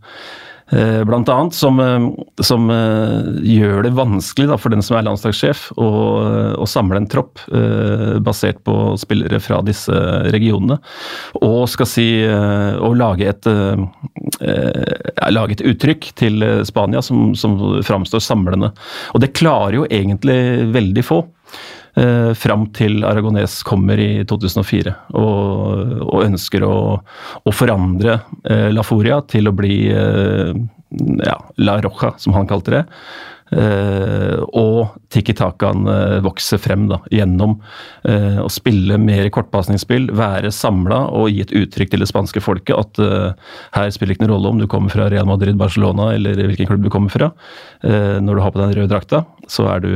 Eh, 0.71 1.05
blant 1.05 1.29
annet, 1.29 1.55
som, 1.55 1.81
eh, 1.81 2.07
som 2.41 2.71
uh, 2.71 3.27
gjør 3.45 3.83
det 3.85 3.93
vanskelig 3.97 4.47
da, 4.49 4.57
for 4.61 4.73
den 4.73 4.85
som 4.85 4.97
er 4.97 5.05
landslagssjef, 5.05 5.67
å, 5.77 5.89
å 6.63 6.69
samle 6.71 7.01
en 7.03 7.09
tropp 7.11 7.43
uh, 7.53 8.17
basert 8.25 8.63
på 8.65 8.77
spillere 9.01 9.41
fra 9.43 9.61
disse 9.67 9.93
regionene. 10.33 10.79
Og 11.43 11.67
skal 11.73 11.89
si 11.89 12.07
å 12.23 12.93
lage 12.97 13.29
et, 13.29 13.47
lage 15.33 15.57
et 15.57 15.65
uttrykk 15.73 16.09
til 16.19 16.45
Spania 16.69 17.03
som, 17.05 17.33
som 17.39 17.57
framstår 17.85 18.23
samlende. 18.25 18.73
Og 19.13 19.23
det 19.25 19.35
klarer 19.37 19.81
jo 19.81 19.87
egentlig 19.91 20.39
veldig 20.75 21.05
få 21.07 21.23
eh, 21.99 22.31
fram 22.39 22.67
til 22.77 23.03
Aragones 23.09 23.61
kommer 23.67 24.01
i 24.01 24.25
2004 24.29 24.95
og, 25.19 25.99
og 26.07 26.25
ønsker 26.25 26.65
å, 26.67 26.77
å 27.45 27.55
forandre 27.55 28.21
eh, 28.45 28.69
La 28.73 28.85
Foria 28.87 29.21
til 29.29 29.51
å 29.51 29.57
bli 29.57 29.77
eh, 29.93 30.53
ja, 31.25 31.37
La 31.63 31.79
Roja, 31.81 32.15
som 32.21 32.37
han 32.37 32.49
kalte 32.51 32.75
det. 32.75 32.83
Uh, 33.53 34.41
og 34.57 34.95
Tiki 35.13 35.35
Takan 35.37 35.85
vokser 36.25 36.61
frem 36.63 36.87
da, 36.89 36.99
gjennom 37.13 37.59
uh, 38.09 38.41
å 38.41 38.49
spille 38.53 38.97
mer 39.01 39.29
kortpasningsspill, 39.35 40.09
være 40.17 40.53
samla 40.55 41.03
og 41.13 41.29
gi 41.33 41.45
et 41.45 41.55
uttrykk 41.63 41.93
til 41.93 42.05
det 42.05 42.09
spanske 42.11 42.43
folket 42.45 42.79
at 42.79 43.01
her 43.75 43.93
spiller 43.93 44.17
ikke 44.17 44.27
noen 44.27 44.35
rolle 44.37 44.53
om 44.53 44.63
du 44.63 44.69
kommer 44.71 44.93
fra 44.93 45.09
Real 45.13 45.29
Madrid, 45.29 45.59
Barcelona 45.61 46.13
eller 46.17 46.41
hvilken 46.41 46.71
klubb 46.71 46.85
du 46.87 46.91
kommer 46.93 47.13
fra. 47.13 47.31
når 47.83 48.35
du 48.35 48.43
har 48.43 48.53
på 48.55 48.61
den 48.61 48.75
røde 48.77 48.91
drakta, 48.91 49.25
så 49.51 49.69
er 49.75 49.85
du 49.85 49.91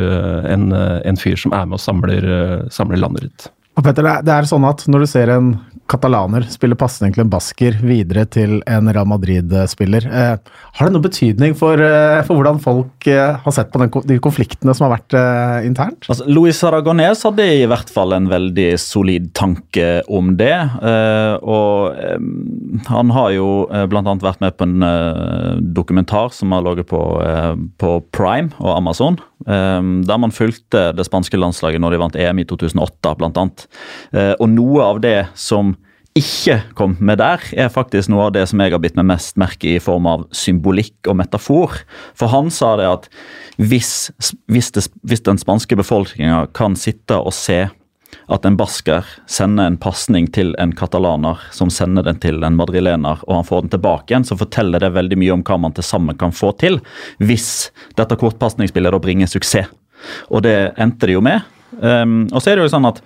en, 0.50 0.70
en 0.72 1.20
fyr 1.20 1.38
som 1.40 1.54
er 1.56 1.68
med 1.68 1.78
og 1.78 1.82
samler, 1.82 2.26
samler 2.72 3.00
landet 3.00 3.28
ditt. 3.28 3.48
Og 3.76 3.84
Petter, 3.84 4.06
det 4.24 4.32
er 4.32 4.46
sånn 4.48 4.64
at 4.64 4.86
når 4.88 5.04
du 5.04 5.10
ser 5.10 5.30
en 5.34 5.56
katalaner 5.86 6.46
spille 6.50 6.76
pasning 6.78 7.12
til 7.14 7.22
en 7.22 7.30
basker 7.30 7.76
videre 7.86 8.24
til 8.32 8.58
en 8.66 8.88
Real 8.90 9.06
Madrid-spiller, 9.06 10.06
eh, 10.10 10.38
har 10.78 10.88
det 10.88 10.94
noen 10.94 11.04
betydning 11.04 11.54
for, 11.58 11.78
eh, 11.78 12.22
for 12.26 12.38
hvordan 12.40 12.58
folk 12.62 13.06
eh, 13.06 13.36
har 13.42 13.54
sett 13.54 13.70
på 13.70 13.78
den, 13.82 13.92
de 14.08 14.18
konfliktene 14.18 14.74
som 14.74 14.88
har 14.88 14.96
vært 14.96 15.14
eh, 15.14 15.68
internt? 15.68 16.08
Altså, 16.08 16.26
Luis 16.26 16.62
Aragonés 16.66 17.22
hadde 17.22 17.46
i 17.46 17.68
hvert 17.70 17.92
fall 17.92 18.16
en 18.16 18.26
veldig 18.32 18.68
solid 18.80 19.30
tanke 19.38 20.02
om 20.08 20.34
det. 20.40 20.56
Eh, 20.56 21.36
og 21.44 21.94
eh, 22.00 22.18
han 22.90 23.14
har 23.14 23.30
jo 23.36 23.50
eh, 23.70 23.86
bl.a. 23.86 24.02
vært 24.02 24.42
med 24.42 24.56
på 24.56 24.66
en 24.66 24.88
dokumentar 25.76 26.32
som 26.34 26.52
har 26.56 26.64
ligget 26.66 26.88
på, 26.90 27.00
på 27.78 27.96
Prime 28.16 28.50
og 28.58 28.74
Amazon. 28.74 29.20
Der 29.44 30.18
man 30.18 30.32
fulgte 30.32 30.88
det 30.96 31.04
spanske 31.06 31.36
landslaget 31.36 31.82
når 31.82 31.92
de 31.92 31.98
vant 32.00 32.16
EM 32.16 32.38
i 32.40 32.46
2008, 32.48 33.16
bl.a. 33.20 33.42
Uh, 34.16 34.32
og 34.40 34.46
noe 34.48 34.86
av 34.86 35.02
det 35.04 35.18
som 35.36 35.74
ikke 36.16 36.60
kom 36.78 36.96
med 37.04 37.20
der, 37.20 37.42
er 37.52 37.72
faktisk 37.72 38.08
noe 38.08 38.28
av 38.28 38.36
det 38.36 38.46
som 38.48 38.60
jeg 38.62 38.72
har 38.72 38.80
bitt 38.80 38.96
meg 38.96 39.08
mest 39.10 39.36
merke 39.40 39.68
i 39.68 39.76
i 39.76 39.82
form 39.82 40.08
av 40.08 40.24
symbolikk 40.34 41.10
og 41.10 41.18
metafor. 41.20 41.76
For 42.16 42.32
han 42.32 42.48
sa 42.54 42.72
det 42.80 42.86
at 42.88 43.08
hvis, 43.60 44.08
hvis, 44.48 44.70
det, 44.72 44.86
hvis 45.04 45.24
den 45.26 45.40
spanske 45.40 45.76
befolkninga 45.76 46.46
kan 46.56 46.76
sitte 46.80 47.18
og 47.20 47.36
se 47.36 47.66
at 48.32 48.46
en 48.48 48.56
basker 48.58 49.06
sender 49.30 49.70
en 49.70 49.78
pasning 49.80 50.28
til 50.34 50.54
en 50.62 50.74
katalaner 50.76 51.40
som 51.54 51.70
sender 51.72 52.06
den 52.06 52.20
til 52.22 52.42
en 52.46 52.58
madrilener, 52.58 53.22
og 53.26 53.34
han 53.38 53.48
får 53.48 53.66
den 53.66 53.74
tilbake 53.76 54.12
igjen, 54.12 54.26
så 54.26 54.38
forteller 54.38 54.82
det 54.82 54.94
veldig 54.96 55.18
mye 55.20 55.34
om 55.36 55.44
hva 55.46 55.58
man 55.66 55.76
til 55.76 55.86
sammen 55.86 56.18
kan 56.18 56.34
få 56.34 56.52
til 56.60 56.80
hvis 57.22 57.70
dette 57.98 58.18
kortpasningsspillet 58.18 58.94
da 58.94 59.02
bringer 59.02 59.30
suksess. 59.30 59.70
Og 60.28 60.42
det 60.44 60.56
endte 60.76 61.08
det 61.08 61.16
jo 61.16 61.22
med. 61.24 61.44
Um, 61.80 62.24
og 62.30 62.40
så 62.40 62.52
er 62.52 62.56
det 62.56 62.66
jo 62.66 62.72
sånn 62.72 62.88
at 62.88 63.00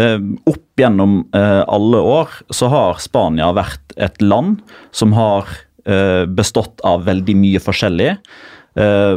uh, 0.00 0.16
Opp 0.48 0.80
gjennom 0.80 1.20
uh, 1.36 1.62
alle 1.68 2.00
år 2.00 2.32
så 2.54 2.70
har 2.72 3.00
Spania 3.02 3.52
vært 3.54 3.94
et 4.02 4.18
land 4.24 4.62
som 4.94 5.12
har 5.14 5.50
uh, 5.86 6.24
bestått 6.26 6.82
av 6.86 7.06
veldig 7.06 7.36
mye 7.38 7.62
forskjellig. 7.62 8.16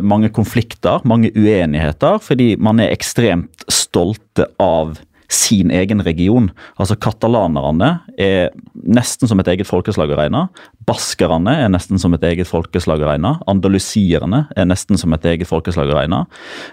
mange 0.08 0.30
konflikter, 0.32 1.02
mange 1.04 1.34
uenigheter, 1.36 2.22
fordi 2.24 2.54
man 2.56 2.80
er 2.80 2.94
ekstremt 2.94 3.66
stolte 3.68 4.46
av 4.56 4.94
sin 5.30 5.72
egen 5.72 6.02
region. 6.02 6.50
Altså 6.82 6.98
Katalanerne 6.98 7.92
er 8.18 8.50
nesten 8.74 9.30
som 9.30 9.40
et 9.42 9.52
eget 9.54 9.70
folkeslag 9.70 10.12
å 10.12 10.18
regne. 10.18 10.48
Baskerne 10.90 11.54
er 11.64 11.70
nesten 11.72 12.02
som 12.02 12.16
et 12.18 12.26
eget 12.32 12.50
folkeslag 12.50 13.04
å 13.04 13.12
regne. 13.12 13.36
Andalusierne 13.50 14.48
er 14.58 14.70
nesten 14.70 14.98
som 15.00 15.14
et 15.14 15.28
eget 15.30 15.50
folkeslag 15.50 15.92
å 15.92 16.00
regne. 16.00 16.24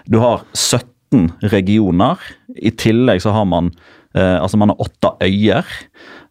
Du 0.09 0.19
har 0.23 0.41
17 0.57 1.29
regioner. 1.53 2.17
I 2.57 2.73
tillegg 2.73 3.21
så 3.23 3.35
har 3.35 3.45
man 3.49 3.69
eh, 4.17 4.37
altså 4.41 4.57
man 4.57 4.73
har 4.73 4.81
åtte 4.87 5.13
øyer. 5.21 5.77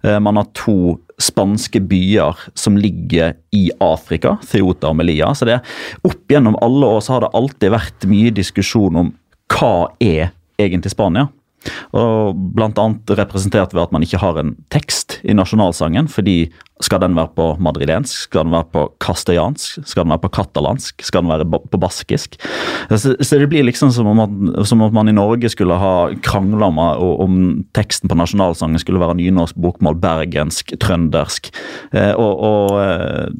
Eh, 0.02 0.18
man 0.18 0.42
har 0.42 0.50
to 0.59 0.97
spanske 1.23 1.80
byer 1.88 2.42
som 2.59 2.76
ligger 2.76 3.38
i 3.56 3.68
Afrika, 3.80 4.35
Theota 4.50 4.90
og 4.90 4.99
Melia. 4.99 5.30
Så 5.35 5.49
det 5.49 5.62
opp 6.04 6.26
gjennom 6.33 6.59
alle 6.64 6.90
år 6.99 7.06
så 7.06 7.16
har 7.16 7.25
det 7.25 7.35
alltid 7.38 7.75
vært 7.78 8.11
mye 8.11 8.35
diskusjon 8.35 9.02
om 9.04 9.14
hva 9.54 9.92
er 10.02 10.35
egentlig 10.59 10.92
Spania. 10.92 11.30
Og 11.97 12.37
Blant 12.57 12.79
annet 12.81 13.17
representert 13.19 13.75
ved 13.75 13.87
at 13.87 13.93
man 13.95 14.05
ikke 14.07 14.21
har 14.23 14.39
en 14.41 14.55
tekst 14.73 15.21
i 15.25 15.37
nasjonalsangen. 15.37 16.09
fordi 16.09 16.51
skal 16.85 17.01
den 17.01 17.15
være 17.17 17.33
på 17.33 17.45
madrilensk, 17.65 18.27
skal 18.27 18.45
den 18.45 18.53
være 18.53 18.69
på 18.75 18.83
castellansk, 19.01 19.79
skal 19.89 20.05
den 20.05 20.13
være 20.13 20.25
på 20.27 20.31
katalansk, 20.37 21.05
skal 21.09 21.25
den 21.25 21.31
være 21.33 21.61
på 21.73 21.81
baskisk? 21.81 22.37
Så, 22.91 23.15
så 23.17 23.39
det 23.41 23.49
blir 23.49 23.65
liksom 23.65 23.95
som 23.97 24.11
om, 24.11 24.21
at, 24.21 24.67
som 24.69 24.85
om 24.85 24.93
man 24.93 25.09
i 25.09 25.17
Norge 25.17 25.49
skulle 25.53 25.79
ha 25.81 25.95
krangla 26.25 26.69
om, 26.69 26.81
om 27.25 27.39
teksten 27.77 28.13
på 28.13 28.19
nasjonalsangen 28.21 28.83
skulle 28.83 29.01
være 29.01 29.17
nynorsk, 29.23 29.57
bokmål, 29.57 29.97
bergensk, 30.03 30.77
trøndersk. 30.83 31.49
Eh, 31.97 32.13
og, 32.13 32.45
og 32.45 32.77
eh, 32.83 33.33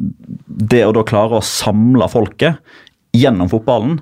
det 0.73 0.87
å 0.87 0.97
da 0.97 1.04
klare 1.04 1.37
å 1.37 1.45
samle 1.45 2.09
folket 2.09 2.56
gjennom 3.16 3.52
fotballen 3.52 4.00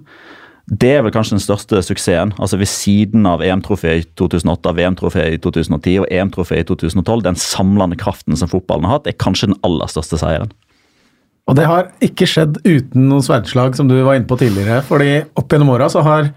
det 0.64 0.90
er 0.96 1.02
vel 1.04 1.12
kanskje 1.12 1.36
den 1.36 1.44
største 1.44 1.80
suksessen. 1.84 2.32
altså 2.40 2.56
Ved 2.56 2.70
siden 2.70 3.26
av 3.28 3.42
EM-trofeet 3.44 4.00
i 4.00 4.06
2008, 4.16 4.72
VM-trofeet 4.78 5.36
i 5.36 5.40
2010 5.44 5.98
og 6.00 6.06
EM-trofeet 6.08 6.64
i 6.64 6.68
2012. 6.70 7.24
Den 7.26 7.36
samlende 7.36 7.98
kraften 8.00 8.36
som 8.36 8.48
fotballen 8.48 8.88
har 8.88 8.98
hatt, 8.98 9.10
er 9.10 9.18
kanskje 9.20 9.50
den 9.52 9.58
aller 9.66 9.90
største 9.92 10.16
seieren. 10.20 10.54
Og 11.44 11.58
det 11.58 11.66
har 11.68 11.90
ikke 12.04 12.24
skjedd 12.28 12.62
uten 12.64 13.10
noen 13.10 13.24
sverdslag, 13.24 13.76
som 13.76 13.90
du 13.90 13.98
var 13.98 14.16
inne 14.16 14.28
på 14.28 14.40
tidligere. 14.40 14.80
fordi 14.88 15.22
opp 15.36 15.52
gjennom 15.52 15.74
åra 15.76 15.90
så 15.92 16.00
har 16.00 16.30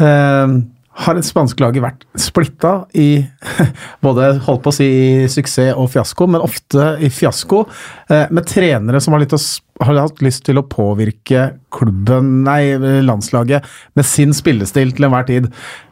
eh, 0.00 0.56
har 1.00 1.16
det 1.16 1.24
spanske 1.26 1.62
laget 1.62 1.84
vært 1.84 2.04
splitta 2.20 2.72
i 2.98 3.22
både 4.04 4.32
holdt 4.46 4.62
på 4.64 4.72
å 4.72 4.76
si 4.76 4.90
suksess 5.32 5.74
og 5.78 5.90
fiasko, 5.94 6.28
men 6.30 6.44
ofte 6.44 6.94
i 7.00 7.10
fiasko, 7.12 7.64
eh, 8.12 8.26
med 8.30 8.48
trenere 8.48 9.00
som 9.02 9.16
har, 9.16 9.24
å, 9.24 9.40
har 9.86 10.00
hatt 10.02 10.22
lyst 10.24 10.44
til 10.48 10.60
å 10.60 10.66
påvirke 10.68 11.46
klubben, 11.72 12.40
nei, 12.46 12.76
landslaget 13.06 13.68
med 13.98 14.08
sin 14.08 14.34
spillestil 14.36 14.94
til 14.96 15.08
enhver 15.08 15.28
tid. 15.28 15.48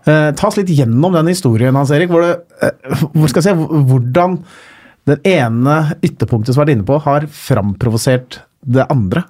Eh, 0.09 0.29
ta 0.37 0.50
oss 0.50 0.61
litt 0.61 0.73
gjennom 0.75 1.17
den 1.17 1.33
historien, 1.33 1.77
Hans 1.79 1.95
Erik. 1.95 2.12
Hvor, 2.12 2.27
det, 2.27 2.37
eh, 2.65 3.07
hvor 3.15 3.31
skal 3.31 3.43
jeg 3.43 3.49
si, 3.49 3.81
hvordan 3.93 4.38
den 5.09 5.25
ene 5.25 5.79
ytterpunktet 6.05 6.53
som 6.53 6.61
har 6.61 6.67
vært 6.67 6.77
inne 6.77 6.88
på, 6.88 7.00
har 7.07 7.27
framprovosert 7.33 8.43
det 8.69 8.85
andre. 8.93 9.25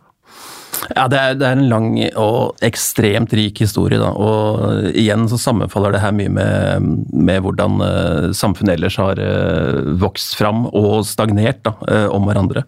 Ja, 0.95 1.07
det 1.11 1.19
er, 1.19 1.37
det 1.39 1.47
er, 1.47 1.57
en 1.57 1.69
lang 1.71 1.91
og 2.21 2.59
ekstremt 2.65 3.35
rik 3.37 3.63
historie. 3.65 3.99
Da. 4.01 4.11
Og 4.15 4.89
igjen 4.93 5.29
så 5.31 5.41
sammenfaller 5.41 5.95
det 5.95 6.03
her 6.03 6.15
mye 6.17 6.33
med, 6.33 6.89
med 7.13 7.45
hvordan 7.45 7.81
uh, 7.83 8.31
samfunnet 8.37 8.77
ellers 8.77 8.99
har 9.01 9.21
uh, 9.21 9.95
vokst 10.01 10.37
fram 10.39 10.67
og 10.71 11.07
stagnert 11.09 11.65
da, 11.67 11.75
uh, 11.89 12.09
om 12.15 12.29
hverandre. 12.29 12.67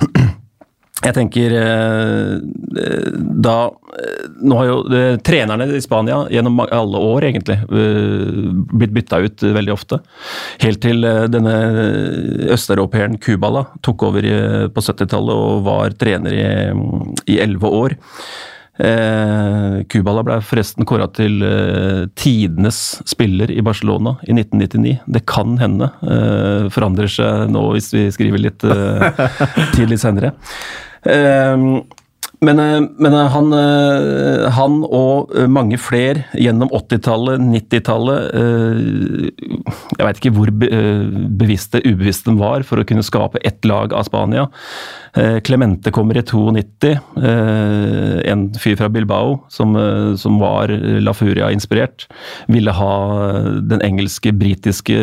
Jeg 1.00 1.16
tenker 1.16 1.54
eh, 1.56 2.32
da 3.40 3.54
eh, 3.96 4.26
Nå 4.44 4.58
har 4.58 4.66
jo 4.68 4.76
eh, 4.92 5.14
trenerne 5.24 5.68
i 5.72 5.80
Spania 5.80 6.18
gjennom 6.32 6.60
alle 6.66 7.00
år 7.00 7.26
egentlig 7.30 7.56
blitt 7.70 8.92
bytta 8.96 9.22
ut 9.24 9.46
veldig 9.56 9.72
ofte. 9.72 10.00
Helt 10.60 10.82
til 10.84 11.04
denne 11.32 11.56
østeuropeeren 12.52 13.18
Kubala 13.22 13.66
tok 13.84 14.06
over 14.10 14.28
på 14.74 14.84
70-tallet 14.84 15.42
og 15.48 15.66
var 15.66 15.96
trener 16.00 16.36
i 16.36 17.40
elleve 17.40 17.74
år. 17.80 17.98
Eh, 18.80 19.80
Kubala 19.92 20.22
ble 20.24 20.38
forresten 20.46 20.86
kåra 20.88 21.08
til 21.12 21.42
eh, 21.44 22.06
tidenes 22.16 23.00
spiller 23.08 23.52
i 23.52 23.60
Barcelona 23.64 24.14
i 24.24 24.32
1999. 24.32 24.94
Det 25.04 25.24
kan 25.28 25.58
hende. 25.60 25.90
Eh, 26.00 26.68
forandrer 26.72 27.10
seg 27.12 27.50
nå 27.52 27.66
hvis 27.74 27.90
vi 27.92 28.06
skriver 28.14 28.40
litt 28.46 28.62
tidlig 28.62 29.72
tid 29.76 29.92
litt 29.92 30.04
senere. 30.04 30.32
Eh, 31.04 31.82
men, 32.40 32.58
eh, 32.58 32.80
men 32.96 33.12
eh, 33.14 33.26
han, 33.34 33.52
eh, 33.52 34.46
han, 34.56 34.78
og 34.84 35.34
mange 35.52 35.76
flere 35.80 36.24
gjennom 36.32 36.70
80-tallet, 36.72 37.42
90-tallet 37.44 38.30
Jeg 39.98 40.06
veit 40.06 40.20
ikke 40.20 40.32
hvor 40.38 40.52
bevisste, 40.54 41.82
ubevisste 41.84 42.32
de 42.32 42.40
var 42.40 42.64
for 42.64 42.80
å 42.80 42.86
kunne 42.88 43.04
skape 43.04 43.42
ett 43.44 43.66
lag 43.68 43.92
av 43.96 44.06
Spania. 44.08 44.46
Clemente 45.44 45.90
kommer 45.90 46.16
i 46.16 46.22
92, 46.22 46.92
en 48.30 48.44
fyr 48.62 48.76
fra 48.78 48.88
Bilbao 48.92 49.40
som, 49.50 49.74
som 50.20 50.38
var 50.40 50.70
La 51.02 51.12
Furia-inspirert. 51.16 52.06
Ville 52.52 52.74
ha 52.78 52.92
den 53.72 53.82
engelske-britiske 53.84 55.00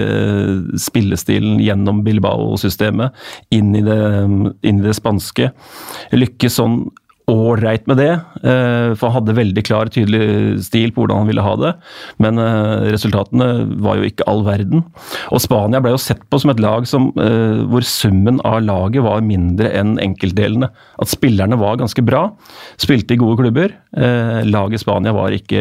spillestilen 0.79 1.60
gjennom 1.62 2.06
Bilbao-systemet 2.08 3.27
inn, 3.51 3.75
inn, 3.75 4.48
i 4.63 4.77
det 4.86 4.96
spanske. 4.96 5.51
Lykkes 6.15 6.62
sånn 6.62 6.79
ålreit 7.28 7.84
med 7.92 7.98
det, 8.00 8.14
eh, 8.48 8.94
for 8.96 9.10
han 9.10 9.18
hadde 9.18 9.36
veldig 9.36 9.64
klar, 9.68 9.90
tydelig 9.92 10.62
stil 10.64 10.94
på 10.96 11.04
hvordan 11.04 11.26
han 11.26 11.28
ville 11.28 11.44
ha 11.44 11.56
det. 11.60 11.74
Men 12.24 12.40
eh, 12.40 12.88
resultatene 12.94 13.50
var 13.84 14.00
jo 14.00 14.08
ikke 14.08 14.28
all 14.32 14.46
verden. 14.48 14.86
Og 15.36 15.44
Spania 15.44 15.82
ble 15.84 15.92
jo 15.92 16.00
sett 16.00 16.24
på 16.32 16.40
som 16.40 16.54
et 16.54 16.62
lag 16.64 16.88
som, 16.88 17.10
eh, 17.20 17.60
hvor 17.68 17.84
summen 17.84 18.40
av 18.48 18.62
laget 18.64 19.04
var 19.04 19.26
mindre 19.28 19.74
enn 19.76 19.98
enkeltdelene. 20.04 20.72
At 21.04 21.12
spillerne 21.12 21.60
var 21.60 21.82
ganske 21.82 22.06
bra, 22.08 22.30
spilte 22.80 23.18
i 23.18 23.20
gode 23.20 23.42
klubber. 23.42 23.76
Laget 24.48 24.82
Spania 24.84 25.12
var 25.16 25.34
ikke 25.34 25.60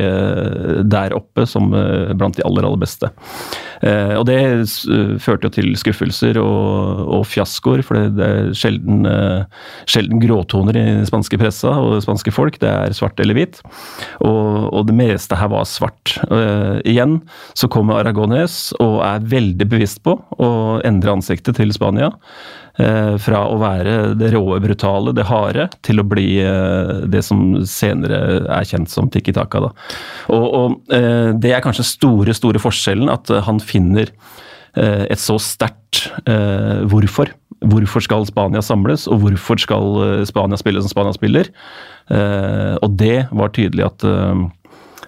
der 0.86 1.14
oppe 1.16 1.46
som 1.48 1.70
blant 1.70 2.36
de 2.36 2.44
aller, 2.44 2.66
aller 2.66 2.80
beste. 2.80 3.08
Og 3.82 4.24
det 4.28 4.38
førte 5.22 5.48
jo 5.48 5.52
til 5.54 5.70
skuffelser 5.78 6.38
og, 6.40 7.04
og 7.16 7.24
fiaskoer, 7.28 7.82
for 7.86 8.08
det 8.16 8.26
er 8.26 8.50
sjelden, 8.56 9.06
sjelden 9.88 10.20
gråtoner 10.20 10.80
i 10.80 10.86
spanske 11.08 11.40
presse 11.40 11.55
pressa 11.56 11.72
og 11.80 11.96
det 11.96 12.04
spanske 12.04 12.32
folk, 12.34 12.58
det 12.60 12.68
er 12.68 12.94
svart 12.94 13.18
eller 13.20 13.36
hvit. 13.36 13.60
Og, 14.20 14.72
og 14.72 14.86
det 14.86 14.96
meste 14.96 15.36
her 15.36 15.48
var 15.48 15.64
svart. 15.66 16.18
Uh, 16.30 16.80
igjen 16.84 17.20
så 17.54 17.68
kommer 17.68 18.00
Aragones 18.00 18.74
og 18.80 19.00
er 19.04 19.24
veldig 19.24 19.66
bevisst 19.68 20.02
på 20.04 20.18
å 20.38 20.80
endre 20.84 21.16
ansiktet 21.16 21.56
til 21.56 21.72
Spania. 21.72 22.12
Uh, 22.76 23.16
fra 23.16 23.46
å 23.48 23.56
være 23.56 24.14
det 24.20 24.34
råe, 24.34 24.60
brutale, 24.60 25.14
det 25.16 25.24
harde, 25.30 25.70
til 25.86 26.02
å 26.02 26.06
bli 26.06 26.42
uh, 26.44 27.06
det 27.08 27.24
som 27.24 27.62
senere 27.64 28.44
er 28.52 28.68
kjent 28.68 28.92
som 28.92 29.08
Tiki 29.08 29.32
Taka. 29.32 29.64
Da. 29.64 29.72
Og, 30.36 30.46
og 30.46 31.40
det 31.40 31.52
er 31.54 31.62
kanskje 31.64 31.86
store, 31.88 32.34
store 32.36 32.60
forskjellen, 32.60 33.08
at 33.12 33.30
han 33.46 33.62
finner 33.62 34.12
et 34.76 35.16
så 35.16 35.38
sterkt 35.40 36.02
hvorfor 36.90 37.30
Hvorfor 37.64 38.04
skal 38.04 38.26
Spania 38.28 38.60
samles, 38.60 39.06
og 39.08 39.22
hvorfor 39.22 39.60
skal 39.60 40.00
eh, 40.04 40.24
Spania 40.28 40.58
spille 40.60 40.82
som 40.82 40.92
Spania 40.92 41.14
spiller? 41.16 41.48
Eh, 42.12 42.74
og 42.82 42.96
det 43.00 43.26
var 43.32 43.54
tydelig 43.56 43.86
at, 43.86 44.04
eh, 44.04 44.42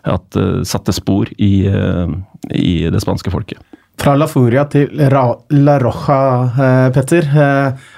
at 0.08 0.38
satte 0.66 0.94
spor 0.96 1.28
i, 1.36 1.68
i, 1.68 2.72
det 2.88 3.02
spanske 3.04 3.32
folket. 3.34 3.60
Fra 3.98 4.14
La 4.14 4.28
Furia 4.30 4.62
til 4.70 4.94
La 4.94 5.74
Roja, 5.82 6.88
Petter. 6.94 7.26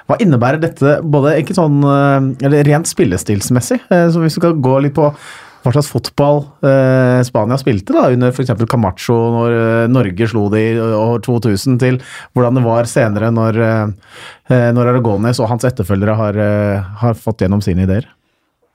Hva 0.08 0.16
innebærer 0.18 0.62
dette 0.62 0.96
både 1.04 1.36
ikke 1.42 1.54
sånn, 1.54 1.84
eh, 1.84 2.58
rent 2.66 2.88
spillestilsmessig? 2.90 3.82
Så 3.86 4.24
hvis 4.24 4.34
du 4.34 4.40
skal 4.40 4.58
gå 4.64 4.80
litt 4.82 4.96
på 4.96 5.12
hva 5.60 5.72
slags 5.74 5.90
fotball 5.92 6.42
eh, 6.64 7.20
Spania 7.26 7.58
spilte 7.60 7.94
da, 7.96 8.06
under 8.12 8.32
f.eks. 8.32 8.54
Camacho 8.70 9.16
når 9.34 9.56
eh, 9.56 9.88
Norge 9.92 10.28
slo 10.30 10.46
de 10.52 10.62
i 10.70 10.78
år 10.80 11.20
2000, 11.26 11.80
til 11.82 12.00
hvordan 12.32 12.56
det 12.56 12.64
var 12.64 12.88
senere 12.88 13.32
når, 13.34 13.60
eh, 13.64 14.70
når 14.76 14.94
Aragones 14.94 15.42
og 15.42 15.50
hans 15.52 15.68
etterfølgere 15.68 16.16
har, 16.20 16.40
eh, 16.40 16.94
har 17.02 17.18
fått 17.18 17.44
gjennom 17.44 17.64
sine 17.64 17.84
ideer. 17.88 18.08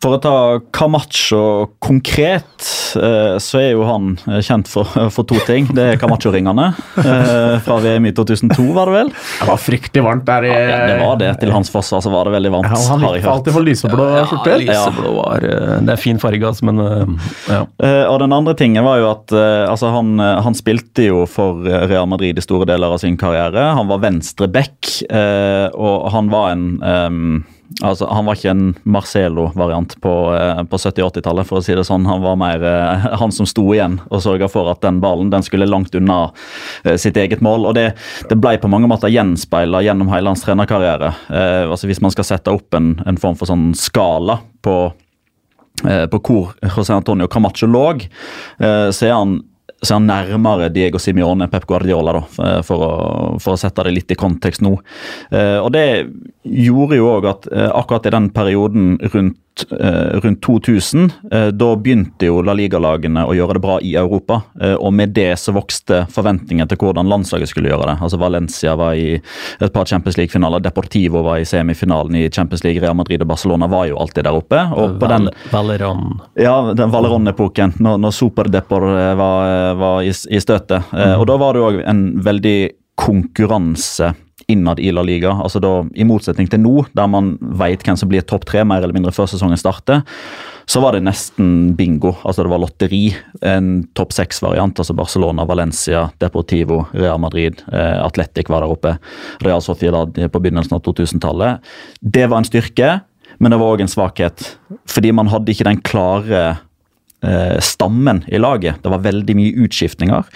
For 0.05 0.13
å 0.13 0.21
ta 0.21 0.39
Camacho 0.69 1.71
konkret, 1.81 2.65
eh, 2.93 3.37
så 3.41 3.57
er 3.57 3.71
jo 3.71 3.87
han 3.87 4.11
eh, 4.29 4.37
kjent 4.45 4.67
for, 4.69 4.85
for 5.15 5.25
to 5.25 5.39
ting. 5.47 5.65
Det 5.73 5.85
er 5.95 5.97
Camacho-ringene 5.97 6.67
eh, 7.01 7.55
fra 7.65 7.79
VM 7.81 8.05
i 8.05 8.11
2002, 8.13 8.67
var 8.75 8.91
det 8.91 8.93
vel? 8.99 9.09
Det 9.15 9.47
var 9.49 9.63
fryktelig 9.63 10.03
varmt 10.05 10.27
der 10.27 10.45
i 10.45 10.51
Ja, 10.51 10.77
det 10.85 10.99
var 10.99 11.17
det. 11.23 11.31
Til 11.41 11.53
hans 11.55 11.73
forsvar 11.73 12.03
så 12.05 12.13
var 12.13 12.29
det 12.29 12.35
veldig 12.35 12.51
varmt. 12.53 12.69
Ja, 12.69 12.83
han 12.91 13.01
har 13.01 13.15
jeg 13.15 13.23
gikk 13.23 13.25
hørt. 13.25 13.39
alltid 13.39 13.57
for 13.57 13.65
lyseblå 13.71 14.05
skjorte. 14.29 14.59
lyseblå 14.61 15.15
var 15.15 15.47
Det 15.89 15.95
er 15.95 16.03
fin 16.03 16.21
farge, 16.21 16.53
altså, 16.53 16.69
men 16.69 17.17
ja. 17.49 17.63
Eh, 17.81 18.03
og 18.05 18.19
den 18.21 18.37
andre 18.37 18.53
tingen 18.61 18.85
var 18.85 19.01
jo 19.01 19.09
at 19.09 19.33
altså 19.33 19.89
han, 19.95 20.21
han 20.21 20.57
spilte 20.57 21.09
jo 21.09 21.25
for 21.25 21.65
Real 21.65 22.05
Madrid 22.11 22.37
i 22.37 22.45
store 22.45 22.69
deler 22.69 22.93
av 22.93 23.01
sin 23.01 23.17
karriere. 23.17 23.71
Han 23.73 23.89
var 23.89 24.05
venstre 24.05 24.51
back, 24.53 24.77
eh, 25.09 25.65
og 25.73 26.11
han 26.13 26.29
var 26.29 26.53
en 26.53 26.65
ehm, 26.85 27.35
Altså, 27.83 28.05
Han 28.05 28.25
var 28.25 28.37
ikke 28.37 28.51
en 28.53 28.75
Marcelo-variant 28.83 29.95
på, 30.01 30.11
eh, 30.37 30.61
på 30.69 30.77
70-80-tallet, 30.77 31.47
for 31.47 31.59
å 31.59 31.65
si 31.65 31.75
det 31.75 31.85
sånn. 31.87 32.05
Han 32.07 32.21
var 32.23 32.37
mer 32.39 32.63
eh, 32.63 33.07
han 33.19 33.33
som 33.35 33.47
sto 33.49 33.65
igjen 33.73 33.97
og 34.05 34.21
sørga 34.23 34.49
for 34.51 34.69
at 34.71 34.83
den 34.85 35.01
ballen 35.03 35.31
den 35.33 35.43
skulle 35.45 35.67
langt 35.67 35.95
unna 35.97 36.29
eh, 36.83 36.95
sitt 37.01 37.17
eget 37.17 37.41
mål. 37.45 37.65
og 37.69 37.75
Det, 37.77 37.87
det 38.29 38.37
ble 38.39 38.55
på 38.61 38.69
mange 38.71 38.89
måter 38.91 39.11
gjenspeila 39.13 39.81
gjennom 39.85 40.11
hele 40.13 40.31
hans 40.31 40.45
trenerkarriere. 40.45 41.11
Eh, 41.29 41.63
altså 41.65 41.89
Hvis 41.89 42.03
man 42.05 42.13
skal 42.13 42.29
sette 42.29 42.53
opp 42.53 42.77
en, 42.77 42.93
en 43.05 43.19
form 43.19 43.39
for 43.39 43.49
sånn 43.49 43.73
skala 43.77 44.39
på 44.65 44.77
eh, 45.87 46.05
på 46.11 46.21
hvor 46.21 46.53
José 46.77 46.95
Antonio 46.95 47.27
Camacho 47.27 47.67
lå, 47.67 47.87
eh, 48.61 48.87
så 48.93 49.09
er 49.09 49.17
han 49.17 49.41
så 49.85 49.97
han 49.97 50.07
nærmere 50.07 50.69
Diego 50.73 50.97
Simione 50.97 51.49
Pep 51.51 51.65
Guardiola, 51.67 52.13
da, 52.15 52.61
for 52.65 52.81
å, 52.81 52.93
for 53.43 53.53
å 53.53 53.59
sette 53.59 53.83
det 53.85 53.91
litt 53.91 54.13
i 54.15 54.17
kontekst 54.17 54.63
nå. 54.63 54.71
Og 54.71 55.67
Det 55.75 55.83
gjorde 56.45 56.99
jo 56.99 57.09
òg 57.17 57.27
at 57.29 57.49
eh, 57.51 57.71
akkurat 57.73 58.05
i 58.05 58.13
den 58.13 58.29
perioden 58.33 58.95
rundt, 59.13 59.65
eh, 59.71 60.19
rundt 60.23 60.41
2000, 60.45 61.11
eh, 61.31 61.47
da 61.57 61.69
begynte 61.75 62.29
jo 62.29 62.41
La 62.45 62.53
Liga-lagene 62.57 63.25
å 63.25 63.33
gjøre 63.35 63.57
det 63.57 63.63
bra 63.63 63.79
i 63.81 63.95
Europa. 63.95 64.41
eh, 64.61 64.75
og 64.75 64.93
med 64.93 65.15
det 65.17 65.33
så 65.41 65.53
vokste 65.55 66.05
forventningen 66.11 66.69
til 66.69 66.77
hvordan 66.81 67.09
landslaget 67.09 67.49
skulle 67.49 67.71
gjøre 67.71 67.89
det. 67.91 67.97
Altså 68.01 68.19
Valencia 68.21 68.75
var 68.75 68.93
i 68.93 69.15
et 69.15 69.73
par 69.73 69.85
Champions 69.85 70.17
League-finaler, 70.17 70.63
Deportivo 70.63 71.23
var 71.23 71.41
i 71.41 71.45
semifinalen 71.49 72.15
i 72.15 72.29
Champions 72.29 72.63
League, 72.63 72.81
Real 72.81 72.95
Madrid 72.95 73.21
og 73.21 73.31
Barcelona 73.33 73.67
var 73.67 73.87
jo 73.89 73.97
alltid 73.97 74.23
der 74.23 74.37
oppe. 74.37 74.61
og 74.75 74.99
på 74.99 75.09
den 75.09 75.29
Valeron 75.51 76.21
ja, 76.35 76.73
den 76.73 76.91
Valeron-epoken, 76.91 77.75
når, 77.79 77.97
når 77.97 78.15
Superdepor 78.15 78.87
eh, 78.91 79.13
var, 79.19 79.49
eh, 79.49 79.73
var 79.79 80.01
i, 80.03 80.11
i 80.11 80.41
støtet. 80.41 80.93
Eh, 80.93 81.15
og 81.15 81.25
da 81.29 81.37
var 81.41 81.55
det 81.55 81.65
òg 81.65 81.81
en 81.85 82.05
veldig 82.25 82.59
konkurranse 82.99 84.13
innad 84.51 84.79
i 84.79 84.91
La 84.93 85.03
Liga. 85.05 85.33
Altså 85.43 85.61
da, 85.63 85.71
I 85.95 86.05
motsetning 86.07 86.49
til 86.51 86.61
nå, 86.61 86.85
der 86.95 87.07
man 87.11 87.35
vet 87.59 87.85
hvem 87.85 87.97
som 87.99 88.11
blir 88.11 88.25
topp 88.27 88.45
tre 88.49 88.63
mer 88.67 88.83
eller 88.83 88.95
mindre 88.95 89.13
før 89.15 89.29
sesongen 89.31 89.59
starter, 89.59 90.03
så 90.69 90.81
var 90.81 90.95
det 90.95 91.03
nesten 91.05 91.73
bingo. 91.77 92.15
Altså 92.25 92.43
Det 92.43 92.51
var 92.51 92.61
lotteri. 92.63 93.03
En 93.45 93.87
topp 93.97 94.13
seks-variant. 94.15 94.79
altså 94.79 94.93
Barcelona, 94.97 95.45
Valencia, 95.45 96.09
Deportivo, 96.19 96.85
Real 96.93 97.19
Madrid, 97.19 97.61
eh, 97.71 98.05
Atletic 98.05 98.49
var 98.49 98.61
der 98.61 98.73
oppe. 98.73 98.97
Real 99.41 99.61
Sociedad 99.61 100.13
på 100.13 100.41
begynnelsen 100.41 100.73
av 100.73 100.81
2000-tallet. 100.81 101.59
Det 102.01 102.29
var 102.29 102.37
en 102.37 102.49
styrke, 102.49 103.01
men 103.39 103.51
det 103.51 103.59
var 103.59 103.75
òg 103.75 103.81
en 103.81 103.91
svakhet. 103.91 104.57
Fordi 104.87 105.11
man 105.11 105.27
hadde 105.27 105.51
ikke 105.51 105.69
den 105.69 105.81
klare 105.81 106.57
stammen 107.63 108.19
i 108.27 108.37
laget. 108.37 108.83
Det 108.83 108.91
var 108.91 109.01
veldig 109.01 109.33
mye 109.39 109.65
utskiftninger. 109.65 110.27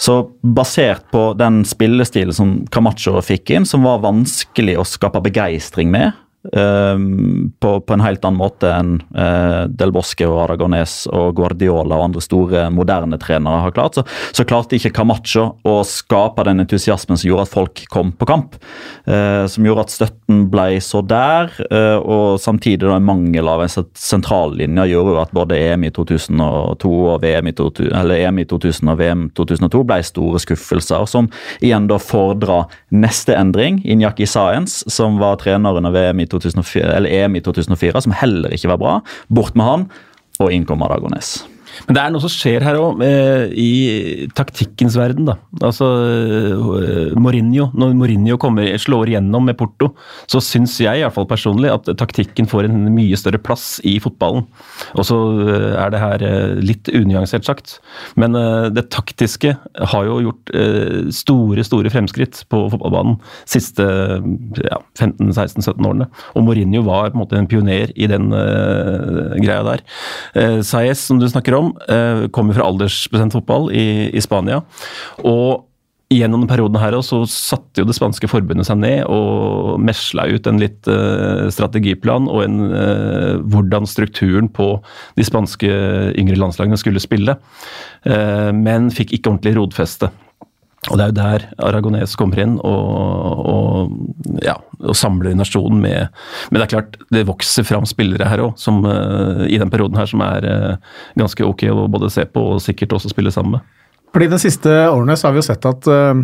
Så 0.00 0.16
basert 0.42 1.04
på 1.14 1.28
den 1.38 1.60
spillestilen 1.68 2.34
som 2.34 2.54
Camacho 2.72 3.20
fikk 3.22 3.52
inn, 3.54 3.68
som 3.68 3.84
var 3.86 4.02
vanskelig 4.02 4.74
å 4.80 4.86
skape 4.88 5.22
begeistring 5.22 5.92
med, 5.94 6.16
eh, 6.50 6.96
på, 7.62 7.72
på 7.80 7.96
en 7.96 8.04
helt 8.04 8.24
annen 8.24 8.40
måte 8.40 8.70
enn 8.72 8.96
uh, 9.14 9.68
Del 9.68 9.92
Bosque 9.94 10.26
og 10.26 10.40
Aragones 10.46 11.04
og 11.12 11.36
Guardiola 11.38 11.98
og 11.98 12.08
andre 12.08 12.22
store 12.24 12.64
moderne 12.74 13.18
trenere 13.22 13.62
har 13.66 13.74
klart, 13.76 13.98
så, 13.98 14.04
så 14.34 14.46
klarte 14.48 14.78
ikke 14.78 14.94
Camacho 14.96 15.44
å 15.68 15.74
skape 15.86 16.46
den 16.48 16.64
entusiasmen 16.64 17.20
som 17.20 17.28
gjorde 17.28 17.46
at 17.46 17.54
folk 17.54 17.84
kom 17.92 18.12
på 18.16 18.28
kamp. 18.28 18.56
Uh, 19.06 19.44
som 19.50 19.66
gjorde 19.66 19.86
at 19.86 19.94
støtten 19.94 20.46
ble 20.52 20.80
så 20.82 21.02
der, 21.06 21.52
uh, 21.70 21.98
og 22.00 22.40
samtidig 22.42 22.86
da 22.86 22.96
en 22.98 23.06
mangel 23.06 23.50
av 23.50 23.64
en 23.64 23.72
sent- 23.72 24.22
sentrallinje 24.22 24.86
gjorde 24.90 25.14
jo 25.14 25.20
at 25.22 25.32
både 25.34 25.58
EM 25.58 25.86
i 25.86 25.92
2002 25.94 26.92
og 27.12 27.22
VM 27.22 27.50
i 27.50 27.54
to, 27.56 27.68
EM 27.72 28.40
i 28.42 28.46
2000 28.48 28.92
og 28.92 28.98
VM 29.00 29.24
2002 29.36 29.82
ble 29.88 29.98
store 30.06 30.42
skuffelser, 30.42 31.06
som 31.10 31.28
igjen 31.60 31.88
da 31.90 31.98
fordra 32.02 32.62
neste 32.94 33.36
endring. 33.36 33.80
Inyaki 33.84 34.26
Science, 34.26 34.84
som 34.92 35.18
var 35.22 35.40
trener 35.42 35.78
under 35.78 35.94
VM 35.94 36.22
i 36.22 36.28
2004, 36.32 36.88
eller 36.96 37.12
EM 37.22 37.38
i 37.38 37.44
2004, 37.44 38.04
som 38.06 38.16
heller 38.22 38.54
ikke 38.56 38.72
var 38.72 38.80
bra. 38.82 38.98
Bort 39.28 39.58
med 39.58 39.68
han, 39.68 39.88
og 40.40 40.52
inn 40.54 40.66
kom 40.68 40.84
Aragones. 40.84 41.42
Men 41.86 41.96
det 41.96 42.02
er 42.02 42.12
noe 42.12 42.22
som 42.22 42.32
skjer 42.32 42.64
her 42.64 42.78
òg, 42.78 43.02
eh, 43.04 43.52
i 43.52 44.28
taktikkens 44.36 44.96
verden. 44.98 45.26
da. 45.26 45.36
Altså, 45.60 45.86
eh, 46.08 47.14
Mourinho, 47.16 47.70
Når 47.74 47.94
Mourinho 47.94 48.36
kommer, 48.38 48.64
slår 48.78 49.12
igjennom 49.12 49.44
med 49.44 49.56
Porto, 49.56 49.94
så 50.26 50.40
syns 50.40 50.78
jeg 50.78 51.00
i 51.00 51.02
hvert 51.02 51.14
fall 51.14 51.26
personlig 51.26 51.72
at 51.72 51.84
taktikken 51.96 52.48
får 52.48 52.68
en 52.68 52.94
mye 52.94 53.16
større 53.16 53.38
plass 53.42 53.80
i 53.84 53.98
fotballen. 53.98 54.46
Og 54.94 55.04
så 55.04 55.18
eh, 55.48 55.76
er 55.82 55.90
det 55.90 56.02
her 56.02 56.18
litt 56.62 56.88
unyansert 56.88 57.44
sagt, 57.44 57.80
men 58.16 58.32
det 58.74 58.90
taktiske 58.90 59.56
har 59.92 60.04
jo 60.04 60.20
gjort 60.22 60.50
store, 61.12 61.64
store 61.64 61.90
fremskritt 61.92 62.42
på 62.50 62.70
fotballbanen 62.72 63.18
siste 63.48 63.82
ja, 63.82 64.78
15-16-17 64.98 65.86
årene. 65.88 66.08
Og 66.34 66.44
Mourinho 66.46 66.82
var 66.86 67.10
på 67.10 67.16
en 67.16 67.22
måte 67.22 67.38
en 67.38 67.48
pioner 67.50 67.92
i 67.94 68.08
den 68.10 68.30
greia 68.30 69.62
der. 69.66 69.84
Saez, 70.62 71.02
som 71.06 71.20
du 71.20 71.28
snakker 71.28 71.56
om, 71.58 71.61
eh, 71.88 72.24
kommer 72.34 72.56
fra 72.58 72.66
aldersbestemt 72.68 73.36
fotball 73.38 73.70
i, 73.74 73.86
i 74.10 74.24
Spania. 74.24 74.62
og 75.22 75.68
Gjennom 76.12 76.42
denne 76.42 76.50
perioden 76.50 76.80
her 76.80 76.94
så 77.04 77.22
satte 77.30 77.80
jo 77.80 77.86
det 77.88 77.94
spanske 77.96 78.28
forbundet 78.28 78.66
seg 78.68 78.80
ned 78.82 79.06
og 79.08 79.78
mesla 79.80 80.26
ut 80.28 80.48
en 80.48 80.60
litt 80.60 80.88
eh, 80.90 81.46
strategiplan 81.54 82.28
og 82.28 82.42
en, 82.44 82.58
eh, 82.76 83.38
hvordan 83.52 83.88
strukturen 83.88 84.50
på 84.52 84.74
de 85.16 85.24
spanske 85.24 85.70
yngre 86.20 86.36
landslagene 86.40 86.80
skulle 86.80 87.02
spille. 87.02 87.38
Eh, 88.04 88.50
men 88.52 88.90
fikk 88.92 89.14
ikke 89.16 89.32
ordentlig 89.32 89.54
rodfeste. 89.56 90.10
Og 90.90 90.98
det 90.98 91.04
er 91.04 91.10
jo 91.12 91.14
der 91.14 91.44
Aragones 91.62 92.16
kommer 92.18 92.40
inn 92.42 92.56
og, 92.66 93.42
og, 93.52 93.92
ja, 94.42 94.56
og 94.82 94.96
samler 94.98 95.36
nasjonen 95.38 95.78
med 95.78 96.08
Men 96.50 96.58
det 96.58 96.64
er 96.64 96.72
klart, 96.72 96.96
det 97.14 97.22
vokser 97.28 97.66
fram 97.66 97.86
spillere 97.86 98.26
her 98.26 98.42
òg, 98.42 98.58
i 99.46 99.60
den 99.62 99.70
perioden 99.70 100.00
her, 100.00 100.10
som 100.10 100.24
er 100.26 100.48
uh, 100.48 100.96
ganske 101.18 101.46
ok 101.46 101.68
å 101.70 101.86
både 101.92 102.10
se 102.10 102.26
på 102.26 102.48
og 102.56 102.64
sikkert 102.64 102.96
også 102.98 103.12
spille 103.14 103.30
sammen 103.30 103.60
med. 103.60 103.68
Fordi 104.12 104.28
De 104.34 104.40
siste 104.42 104.72
årene 104.88 105.14
så 105.16 105.28
har 105.28 105.36
vi 105.36 105.40
jo 105.40 105.46
sett 105.46 105.70
at 105.70 105.86
uh, 105.86 106.18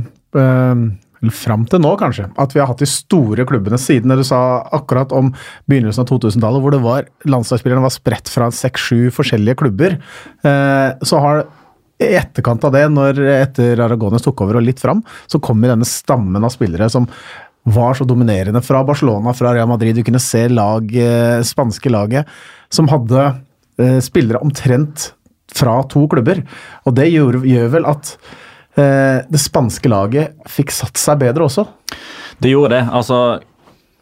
eller 1.18 1.35
Fram 1.35 1.64
til 1.66 1.83
nå, 1.83 1.92
kanskje. 1.99 2.29
At 2.38 2.55
vi 2.55 2.61
har 2.62 2.68
hatt 2.71 2.83
de 2.83 2.88
store 2.88 3.47
klubbene 3.49 3.79
siden 3.81 4.14
du 4.14 4.23
sa 4.27 4.62
akkurat 4.77 5.11
om 5.16 5.33
begynnelsen 5.71 6.05
av 6.05 6.11
2000-tallet, 6.12 6.62
hvor 6.62 6.75
det 6.75 6.83
var 6.85 7.09
landslagsspillerne 7.27 7.83
var 7.83 7.94
spredt 7.94 8.31
fra 8.31 8.51
seks-sju 8.55 9.09
forskjellige 9.14 9.59
klubber. 9.64 9.99
Eh, 10.47 10.90
så 11.03 11.23
har 11.25 11.42
i 11.99 12.15
etterkant 12.15 12.63
av 12.65 12.75
det, 12.75 12.85
når 12.95 13.19
etter 13.33 13.81
Aragones 13.83 14.23
tok 14.25 14.45
over 14.45 14.61
og 14.61 14.67
litt 14.67 14.81
fram, 14.83 15.03
så 15.27 15.41
kommer 15.43 15.73
denne 15.73 15.89
stammen 15.89 16.45
av 16.47 16.55
spillere 16.55 16.87
som 16.93 17.09
var 17.69 17.99
så 17.99 18.07
dominerende 18.09 18.63
fra 18.65 18.85
Barcelona, 18.87 19.35
fra 19.35 19.53
Real 19.55 19.69
Madrid. 19.69 19.97
Du 19.97 20.05
kunne 20.07 20.23
se 20.23 20.47
lag, 20.49 20.97
eh, 20.97 21.43
spanske 21.43 21.91
laget 21.91 22.27
som 22.71 22.89
hadde 22.89 23.25
eh, 23.79 23.99
spillere 24.05 24.41
omtrent 24.41 25.13
fra 25.55 25.83
to 25.91 26.07
klubber. 26.09 26.43
Og 26.87 26.95
det 26.97 27.11
gjør, 27.11 27.43
gjør 27.45 27.75
vel 27.77 27.89
at 27.89 28.15
eh, 28.79 29.27
det 29.29 29.43
spanske 29.43 29.91
laget 29.91 30.39
fikk 30.49 30.73
satt 30.75 31.01
seg 31.01 31.21
bedre 31.25 31.49
også. 31.49 31.67
Det 32.39 32.53
gjorde 32.53 32.77
det. 32.79 32.85
altså 32.95 33.21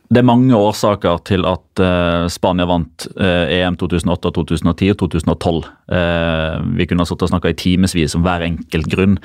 det 0.07 0.21
er 0.21 0.27
mange 0.27 0.55
årsaker 0.55 1.19
til 1.27 1.43
at 1.51 1.81
uh, 1.83 2.27
Spania 2.31 2.67
vant 2.69 3.09
uh, 3.19 3.49
EM 3.51 3.75
2008, 3.81 4.31
2010 4.37 4.91
og 4.93 4.99
2012. 5.01 5.59
Uh, 5.91 6.63
vi 6.79 6.87
kunne 6.87 7.03
ha 7.03 7.17
og 7.17 7.31
snakka 7.33 7.51
i 7.51 7.57
timevis 7.59 8.15
om 8.15 8.23
hver 8.23 8.45
enkelt 8.47 8.87
grunn. 8.93 9.17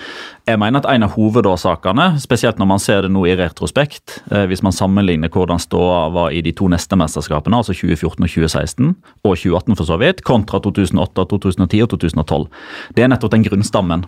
Jeg 0.50 0.58
mener 0.62 0.82
at 0.82 0.90
En 0.92 1.06
av 1.06 1.14
hovedårsakene, 1.14 2.18
spesielt 2.22 2.58
når 2.58 2.70
man 2.72 2.82
ser 2.82 3.06
det 3.06 3.12
nå 3.14 3.24
i 3.30 3.36
retrospekt, 3.38 4.18
hvis 4.50 4.64
man 4.66 4.74
sammenligner 4.76 5.32
hvordan 5.32 5.62
ståa 5.62 6.10
var 6.12 6.34
i 6.36 6.42
de 6.44 6.52
to 6.52 6.68
neste 6.72 6.98
mesterskapene, 7.00 7.62
altså 7.62 7.74
2014 7.78 8.26
og 8.26 8.34
2016, 8.34 8.92
og 9.24 9.38
2018 9.38 9.78
for 9.78 9.88
så 9.88 9.98
vidt, 10.02 10.24
kontra 10.28 10.60
2008, 10.60 11.26
2010 11.32 11.82
og 11.86 11.90
2012, 11.94 12.46
det 12.98 13.06
er 13.06 13.12
nettopp 13.14 13.34
den 13.34 13.46
grunnstammen. 13.48 14.06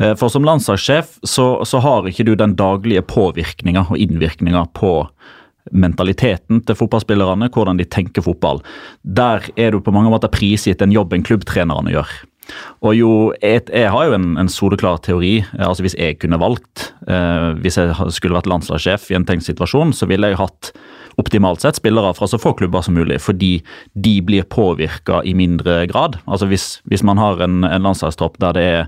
For 0.00 0.32
som 0.32 0.46
landslagssjef 0.46 1.18
så, 1.26 1.48
så 1.68 1.82
har 1.84 2.08
ikke 2.08 2.26
du 2.26 2.34
den 2.38 2.56
daglige 2.56 3.04
påvirkninga 3.04 3.86
og 3.90 4.00
innvirkninga 4.00 4.66
på 4.78 4.96
mentaliteten 5.74 6.62
til 6.66 6.78
fotballspillerne, 6.78 7.50
hvordan 7.52 7.80
de 7.80 7.86
tenker 7.88 8.24
fotball. 8.24 8.62
Der 9.02 9.44
er 9.56 9.74
du 9.74 9.82
på 9.82 9.94
mange 9.94 10.12
måter 10.12 10.32
prisgitt 10.32 10.82
den 10.82 10.94
jobben 10.94 11.26
klubbtrenerne 11.26 11.92
gjør. 11.94 12.12
Og 12.84 12.92
jo, 12.96 13.10
jeg, 13.40 13.64
jeg 13.72 13.90
har 13.92 14.08
jo 14.08 14.16
en, 14.16 14.34
en 14.40 14.50
soleklar 14.52 14.98
teori. 15.04 15.38
altså 15.56 15.84
Hvis 15.84 15.96
jeg 15.96 16.18
kunne 16.20 16.40
valgt, 16.40 16.90
eh, 17.08 17.52
hvis 17.64 17.78
jeg 17.80 17.94
skulle 18.12 18.36
vært 18.36 18.50
landslagssjef 18.50 19.08
i 19.10 19.16
en 19.18 19.24
tenkt 19.28 19.46
situasjon, 19.48 19.94
så 19.96 20.08
ville 20.10 20.28
jeg 20.30 20.40
hatt 20.40 20.74
optimalt 21.20 21.62
sett 21.62 21.78
spillere 21.78 22.12
fra 22.16 22.26
så 22.28 22.40
få 22.42 22.52
klubber 22.58 22.82
som 22.84 22.96
mulig, 22.98 23.20
fordi 23.22 23.56
de 23.94 24.14
blir 24.26 24.46
påvirka 24.50 25.22
i 25.24 25.34
mindre 25.36 25.84
grad. 25.90 26.18
Altså 26.26 26.50
Hvis, 26.50 26.66
hvis 26.90 27.06
man 27.06 27.20
har 27.22 27.40
en, 27.44 27.62
en 27.64 27.86
landslagstropp 27.86 28.40
der 28.42 28.58
det 28.58 28.64
er 28.74 28.86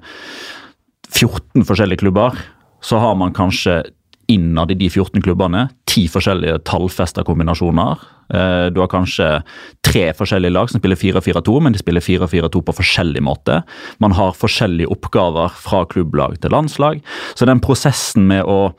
14 1.15 1.65
forskjellige 1.65 2.03
klubber, 2.03 2.37
så 2.85 3.01
har 3.01 3.15
man 3.17 3.35
kanskje 3.35 3.85
innad 4.33 4.71
i 4.71 4.79
de 4.79 4.89
14 4.91 5.23
klubbene 5.23 5.69
ti 5.97 6.07
forskjellige 6.13 6.61
tallfesta 6.69 7.25
kombinasjoner. 7.25 8.03
Eh, 8.35 8.67
du 8.75 8.81
har 8.83 8.91
kanskje 8.93 9.29
tre 9.87 10.09
forskjellige 10.19 10.53
lag 10.53 10.71
som 10.71 10.83
spiller 10.83 10.99
4-4-2, 10.99 11.61
men 11.63 11.77
de 11.77 11.81
spiller 11.81 12.05
4-4-2 12.05 12.63
på 12.67 12.75
forskjellig 12.81 13.23
måte. 13.25 13.63
Man 14.03 14.17
har 14.19 14.37
forskjellige 14.37 14.91
oppgaver 14.93 15.55
fra 15.57 15.85
klubblag 15.89 16.41
til 16.43 16.53
landslag. 16.55 17.01
Så 17.35 17.49
den 17.49 17.63
prosessen 17.65 18.27
med 18.29 18.45
å, 18.45 18.75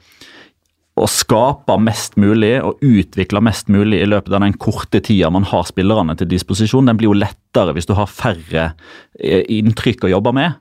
å 0.98 1.10
skape 1.10 1.80
mest 1.82 2.20
mulig 2.22 2.58
og 2.62 2.84
utvikle 2.86 3.42
mest 3.46 3.72
mulig 3.74 4.04
i 4.04 4.10
løpet 4.10 4.34
av 4.34 4.44
den 4.46 4.58
korte 4.62 5.02
tida 5.02 5.32
man 5.34 5.48
har 5.48 5.66
spillerne 5.70 6.18
til 6.20 6.30
disposisjon, 6.30 6.90
den 6.90 7.00
blir 7.00 7.12
jo 7.14 7.18
lettere 7.18 7.74
hvis 7.78 7.90
du 7.90 7.96
har 7.98 8.12
færre 8.12 8.72
eh, 9.18 9.46
inntrykk 9.58 10.06
å 10.06 10.18
jobbe 10.18 10.36
med. 10.38 10.60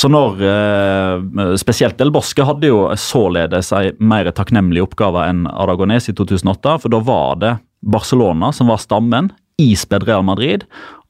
Så 0.00 0.08
når 0.08 0.40
eh, 0.46 1.56
Spesielt 1.60 1.98
Del 2.00 2.12
Bosque 2.14 2.44
hadde 2.46 2.70
jo 2.70 2.86
således 2.96 3.68
en 3.76 3.98
mer 4.00 4.30
takknemlig 4.32 4.86
oppgave 4.86 5.26
enn 5.28 5.44
Aragones 5.50 6.08
i 6.08 6.14
2008. 6.16 6.78
For 6.84 6.92
da 6.92 7.02
var 7.04 7.40
det 7.42 7.50
Barcelona 7.84 8.48
som 8.56 8.72
var 8.72 8.80
stammen. 8.80 9.28
Ispedd 9.60 10.06
Real 10.08 10.24
Madrid, 10.24 10.62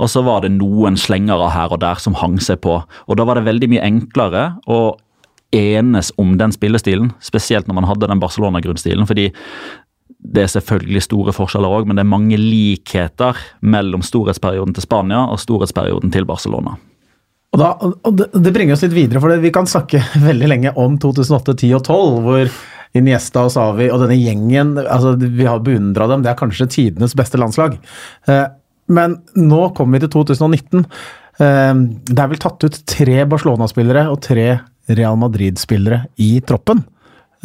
og 0.03 0.09
så 0.11 0.25
var 0.27 0.43
det 0.43 0.49
noen 0.57 0.97
slengere 0.99 1.53
her 1.55 1.71
og 1.71 1.85
der 1.85 2.01
som 2.03 2.17
hang 2.19 2.41
seg 2.43 2.59
på. 2.65 2.81
Og 2.83 3.19
Da 3.21 3.23
var 3.23 3.39
det 3.39 3.47
veldig 3.47 3.69
mye 3.71 3.85
enklere 3.87 4.43
å 4.67 4.97
enes 5.55 6.11
om 6.19 6.35
den 6.39 6.51
spillestilen, 6.51 7.13
spesielt 7.23 7.71
når 7.71 7.79
man 7.79 7.87
hadde 7.87 8.11
den 8.11 8.23
Barcelona-grunnstilen. 8.23 9.07
fordi 9.07 9.31
det 10.21 10.43
er 10.43 10.51
selvfølgelig 10.51 11.03
store 11.03 11.33
forskjeller 11.33 11.79
òg, 11.79 11.87
men 11.87 11.97
det 11.97 12.03
er 12.03 12.11
mange 12.11 12.37
likheter 12.37 13.39
mellom 13.63 14.03
storhetsperioden 14.03 14.75
til 14.75 14.83
Spania 14.83 15.31
og 15.31 15.39
storhetsperioden 15.39 16.11
til 16.11 16.27
Barcelona. 16.27 16.75
Og, 17.51 17.59
da, 17.59 17.71
og 17.83 18.21
det, 18.21 18.53
bringer 18.55 18.77
oss 18.77 18.85
litt 18.85 18.95
videre, 18.95 19.23
for 19.23 19.43
vi 19.43 19.51
kan 19.55 19.69
snakke 19.69 20.03
veldig 20.29 20.51
lenge 20.53 20.75
om 20.79 20.99
2008, 21.03 21.57
10 21.57 21.73
og 21.79 21.83
12, 21.83 22.21
hvor 22.27 22.53
Iniesta 22.99 23.45
og 23.47 23.53
Savi 23.55 23.87
og 23.91 24.03
denne 24.03 24.17
gjengen 24.19 24.73
altså 24.81 25.13
Vi 25.21 25.47
har 25.47 25.61
beundra 25.63 26.09
dem, 26.11 26.25
det 26.25 26.33
er 26.33 26.39
kanskje 26.39 26.71
tidenes 26.71 27.15
beste 27.19 27.39
landslag. 27.39 27.77
Eh, 28.31 28.47
men 28.91 29.21
nå 29.39 29.61
kommer 29.77 29.99
vi 29.99 30.07
til 30.07 30.15
2019. 30.17 30.87
Eh, 31.43 31.75
det 32.11 32.19
er 32.19 32.33
vel 32.33 32.43
tatt 32.43 32.67
ut 32.67 32.81
tre 32.91 33.23
Barcelona-spillere 33.31 34.09
og 34.11 34.19
tre 34.27 34.49
Real 34.91 35.19
Madrid-spillere 35.21 36.05
i 36.23 36.33
troppen. 36.47 36.83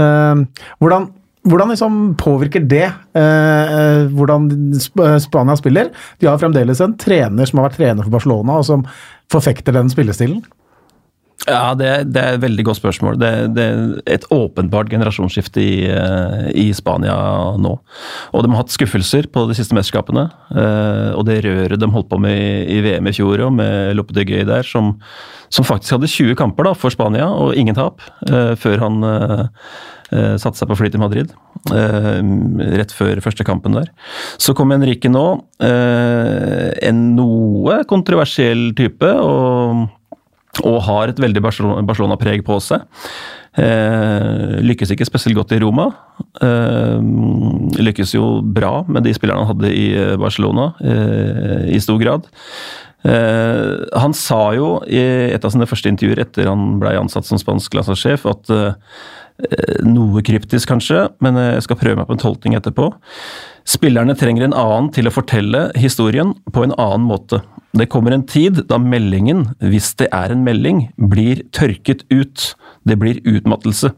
Eh, 0.01 0.41
hvordan 0.81 1.09
hvordan 1.45 1.71
liksom 1.71 2.01
påvirker 2.17 2.65
det 2.65 2.87
eh, 2.89 4.05
hvordan 4.17 4.49
Spania 5.21 5.55
spiller? 5.59 5.91
De 6.19 6.29
har 6.29 6.41
fremdeles 6.41 6.81
en 6.81 6.97
trener 6.97 7.49
som 7.49 7.61
har 7.61 7.69
vært 7.69 7.79
trener 7.81 8.05
for 8.05 8.17
Barcelona, 8.17 8.59
og 8.59 8.67
som 8.67 8.85
forfekter 9.31 9.75
den 9.75 9.91
spillestilen. 9.93 10.41
Ja, 11.45 11.75
det, 11.77 11.89
det, 12.15 12.21
er 12.21 12.37
et 12.37 12.41
veldig 12.41 12.63
godt 12.65 12.79
spørsmål. 12.79 13.17
Det, 13.21 13.29
det 13.53 13.65
er 13.67 14.15
et 14.15 14.25
åpenbart 14.33 14.89
generasjonsskifte 14.89 15.61
i, 15.61 15.73
eh, 15.91 16.45
i, 16.57 16.65
Spania 16.73 17.13
nå. 17.61 17.73
Og 18.31 18.41
de 18.41 18.49
har 18.49 18.63
hatt 18.63 18.73
skuffelser 18.73 19.27
på 19.29 19.43
de 19.49 19.57
siste 19.57 19.75
mesterskapene. 19.77 20.25
Eh, 20.55 21.11
og 21.13 21.27
det 21.27 21.43
røret 21.45 21.81
de 21.81 21.91
holdt 21.91 22.09
på 22.09 22.21
med 22.23 22.39
i, 22.39 22.77
i 22.77 22.79
VM 22.87 23.11
i 23.11 23.13
fjor, 23.13 23.45
med 23.53 23.93
Lope 23.99 24.15
de 24.15 24.25
Gøy 24.25 24.45
der, 24.47 24.65
som, 24.65 24.95
som, 25.53 25.67
faktisk 25.67 25.99
hadde 25.99 26.09
20 26.09 26.39
kamper 26.39 26.71
da, 26.71 26.73
for 26.73 26.93
Spania 26.95 27.27
og 27.29 27.53
ingen 27.59 27.77
tap, 27.77 28.01
eh, 28.25 28.55
før 28.57 28.87
han 28.87 29.11
Uh, 30.15 30.35
seg 30.39 30.69
på 30.69 30.77
fly 30.79 30.87
til 30.93 31.01
Madrid 31.01 31.33
uh, 31.73 32.21
rett 32.79 32.93
før 32.95 33.19
første 33.25 33.43
kampen 33.47 33.75
der. 33.75 33.91
Så 34.39 34.55
kom 34.55 34.71
Henrique 34.71 35.11
nå. 35.11 35.25
Uh, 35.59 36.71
en 36.85 37.03
noe 37.17 37.81
kontroversiell 37.89 38.69
type. 38.77 39.11
og 39.11 39.85
og 40.63 40.77
har 40.85 41.11
et 41.11 41.19
veldig 41.19 41.41
Barcelona-preg 41.43 42.45
på 42.47 42.55
seg. 42.63 42.85
Eh, 43.55 44.55
lykkes 44.67 44.91
ikke 44.91 45.07
spesielt 45.07 45.37
godt 45.37 45.53
i 45.55 45.59
Roma. 45.63 45.89
Eh, 46.43 47.03
lykkes 47.79 48.15
jo 48.17 48.39
bra 48.55 48.81
med 48.87 49.05
de 49.07 49.13
spillerne 49.15 49.45
han 49.45 49.51
hadde 49.53 49.71
i 49.71 49.87
Barcelona, 50.19 50.73
eh, 50.83 51.75
i 51.75 51.79
stor 51.79 51.99
grad. 51.99 52.31
Han 53.05 54.15
sa 54.17 54.55
jo 54.57 54.79
i 54.89 54.97
et 55.29 55.43
av 55.45 55.51
sine 55.53 55.67
første 55.69 55.91
intervjuer 55.91 56.23
etter 56.23 56.47
han 56.49 56.79
ble 56.81 56.95
ansatt 56.97 57.27
som 57.27 57.37
spansk 57.37 57.75
landslagssjef, 57.77 58.25
at 58.25 58.49
noe 59.85 60.23
kryptisk 60.25 60.69
kanskje, 60.71 61.09
men 61.23 61.37
jeg 61.39 61.65
skal 61.65 61.79
prøve 61.79 61.99
meg 61.99 62.07
på 62.07 62.15
en 62.15 62.21
tolkning 62.21 62.55
etterpå. 62.57 62.91
Spillerne 63.67 64.15
trenger 64.17 64.45
en 64.45 64.55
annen 64.55 64.91
til 64.95 65.09
å 65.09 65.13
fortelle 65.13 65.67
historien 65.79 66.35
på 66.53 66.63
en 66.63 66.75
annen 66.79 67.07
måte. 67.09 67.41
Det 67.75 67.89
kommer 67.91 68.13
en 68.15 68.23
tid 68.23 68.61
da 68.69 68.77
meldingen, 68.79 69.49
hvis 69.59 69.91
det 69.99 70.07
er 70.15 70.31
en 70.31 70.45
melding, 70.45 70.85
blir 70.95 71.43
tørket 71.55 72.05
ut. 72.13 72.53
Det 72.87 72.95
blir 73.01 73.19
utmattelse. 73.27 73.91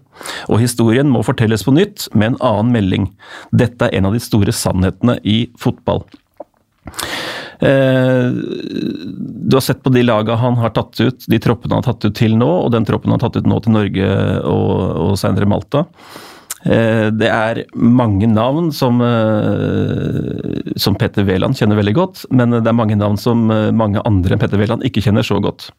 Og 0.47 0.63
historien 0.63 1.11
må 1.11 1.21
fortelles 1.27 1.65
på 1.67 1.75
nytt 1.75 2.07
med 2.15 2.31
en 2.31 2.39
annen 2.47 2.73
melding. 2.73 3.09
Dette 3.53 3.85
er 3.85 3.99
en 3.99 4.09
av 4.09 4.17
de 4.17 4.23
store 4.23 4.55
sannhetene 4.55 5.19
i 5.27 5.43
fotball. 5.59 6.07
Eh, 7.59 8.29
du 9.49 9.55
har 9.55 9.61
sett 9.61 9.83
på 9.83 9.89
de 9.89 10.03
lagene 10.05 10.37
han 10.37 10.59
har 10.61 10.73
tatt 10.75 10.99
ut, 11.01 11.25
de 11.27 11.39
troppene 11.41 11.77
han 11.77 11.83
har 11.83 11.93
tatt 11.93 12.05
ut 12.09 12.17
til 12.17 12.37
nå, 12.37 12.49
og 12.67 12.71
den 12.75 12.85
troppen 12.85 13.11
han 13.11 13.19
har 13.19 13.27
tatt 13.27 13.41
ut 13.41 13.49
nå 13.49 13.59
til 13.63 13.77
Norge 13.77 14.09
og, 14.45 14.71
og 15.07 15.13
senere 15.19 15.49
Malta. 15.49 15.87
Eh, 16.67 17.07
det 17.15 17.31
er 17.31 17.63
mange 17.73 18.29
navn 18.29 18.69
som, 18.75 19.01
eh, 19.01 20.71
som 20.77 20.97
Petter 20.99 21.25
Wæland 21.25 21.57
kjenner 21.57 21.79
veldig 21.79 21.97
godt, 21.97 22.25
men 22.29 22.59
det 22.59 22.65
er 22.67 22.77
mange 22.77 22.97
navn 22.99 23.17
som 23.21 23.47
mange 23.47 24.03
andre 24.05 24.35
enn 24.35 24.41
Petter 24.41 24.61
Wæland 24.61 24.85
ikke 24.85 25.05
kjenner 25.05 25.25
så 25.25 25.41
godt. 25.43 25.71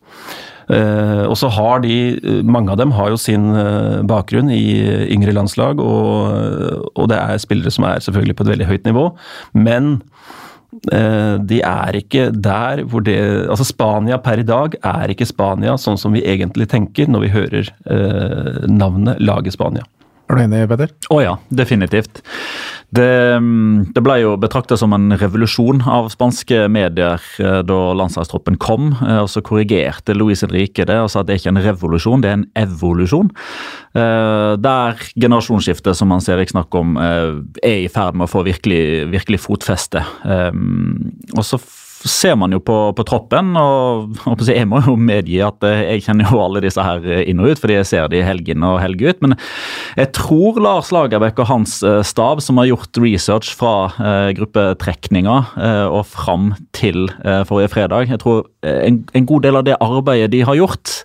Og 0.69 1.33
så 1.41 1.49
har 1.49 1.81
de, 1.81 2.43
Mange 2.45 2.69
av 2.69 2.77
dem 2.77 2.91
har 2.93 3.09
jo 3.09 3.17
sin 3.17 3.47
bakgrunn 4.05 4.51
i 4.53 5.09
yngre 5.09 5.33
landslag, 5.33 5.81
og, 5.81 6.93
og 6.93 7.09
det 7.09 7.17
er 7.17 7.41
spillere 7.41 7.73
som 7.73 7.87
er 7.89 8.05
selvfølgelig 8.05 8.37
på 8.37 8.45
et 8.45 8.51
veldig 8.53 8.67
høyt 8.69 8.85
nivå. 8.85 9.07
Men 9.57 9.95
de 10.69 11.59
er 11.65 11.97
ikke 11.97 12.27
der 12.31 12.83
hvor 12.85 13.01
det 13.01 13.17
Altså 13.49 13.65
Spania 13.65 14.19
per 14.21 14.43
i 14.43 14.45
dag 14.45 14.75
er 14.85 15.15
ikke 15.15 15.25
Spania 15.25 15.79
sånn 15.81 15.97
som 15.97 16.13
vi 16.13 16.21
egentlig 16.29 16.69
tenker 16.69 17.09
når 17.09 17.25
vi 17.25 17.31
hører 17.33 17.71
navnet 18.69 19.17
laget 19.25 19.57
Spania. 19.57 19.87
Er 20.29 20.37
du 20.37 20.43
enig, 20.45 20.67
Petter? 20.69 20.91
Å 21.09 21.17
oh 21.17 21.23
ja, 21.25 21.37
definitivt. 21.49 22.21
Det, 22.93 23.37
mm, 23.41 23.93
det, 23.93 24.01
ble 24.05 24.15
jo 24.23 24.35
betrakta 24.41 24.77
som 24.81 24.93
en 24.97 25.13
revolusjon 25.21 25.83
av 25.89 26.11
spanske 26.13 26.67
medier 26.73 27.21
eh, 27.41 27.61
da 27.65 27.79
landslagstroppen 27.97 28.59
kom. 28.61 28.91
Eh, 29.01 29.23
og 29.23 29.29
Så 29.33 29.41
korrigerte 29.45 30.17
Luis 30.17 30.45
Henrique 30.45 30.85
det 30.89 30.99
og 31.01 31.09
sa 31.13 31.21
at 31.21 31.29
det 31.29 31.37
er 31.37 31.43
ikke 31.43 31.55
en 31.55 31.65
revolusjon, 31.65 32.25
det 32.25 32.31
er 32.31 32.39
en 32.39 32.47
evolusjon. 32.61 33.33
Eh, 33.97 34.53
der 34.61 35.05
generasjonsskiftet 35.17 35.97
som 35.97 36.13
Hans 36.13 36.29
Erik 36.33 36.53
snakker 36.53 36.85
om, 36.85 36.97
er 37.01 37.85
i 37.87 37.89
ferd 37.93 38.17
med 38.17 38.29
å 38.29 38.33
få 38.33 38.45
virkelig, 38.47 39.09
virkelig 39.13 39.41
fotfeste. 39.45 40.05
Og 40.29 41.45
så 41.45 41.61
ser 42.07 42.37
man 42.39 42.55
jo 42.55 42.61
på, 42.63 42.77
på 42.95 43.05
troppen, 43.09 43.55
og, 43.59 44.19
og 44.29 44.43
jeg 44.47 44.69
må 44.71 44.81
jo 44.87 44.95
medgi 45.01 45.41
at 45.45 45.65
eh, 45.67 45.85
jeg 45.95 46.07
kjenner 46.07 46.31
jo 46.31 46.43
alle 46.45 46.63
disse 46.65 46.83
her 46.85 47.05
inn 47.25 47.43
og 47.43 47.53
ut, 47.53 47.63
fordi 47.63 47.79
jeg 47.79 47.89
ser 47.91 48.11
de 48.13 48.23
helg 48.25 48.51
inn 48.53 48.67
og 48.67 48.79
helg 48.83 49.03
ut. 49.03 49.23
Men 49.25 49.37
jeg 49.99 50.13
tror 50.17 50.61
Lars 50.63 50.93
Lagerbäck 50.95 51.41
og 51.43 51.51
hans 51.51 51.79
eh, 51.87 52.01
stab, 52.07 52.43
som 52.45 52.61
har 52.61 52.71
gjort 52.71 53.01
research 53.03 53.55
fra 53.59 53.75
eh, 53.99 54.31
gruppetrekninga 54.39 55.39
eh, 55.59 55.87
og 55.89 56.07
fram 56.09 56.53
til 56.77 57.09
eh, 57.25 57.43
forrige 57.49 57.73
fredag 57.73 58.09
Jeg 58.13 58.21
tror 58.23 58.45
eh, 58.63 58.81
en, 58.87 59.03
en, 59.15 59.27
god 59.29 59.45
del 59.45 59.59
av 59.59 59.67
det 59.67 59.77
arbeidet 59.83 60.31
de 60.33 60.45
har 60.47 60.57
gjort, 60.57 61.01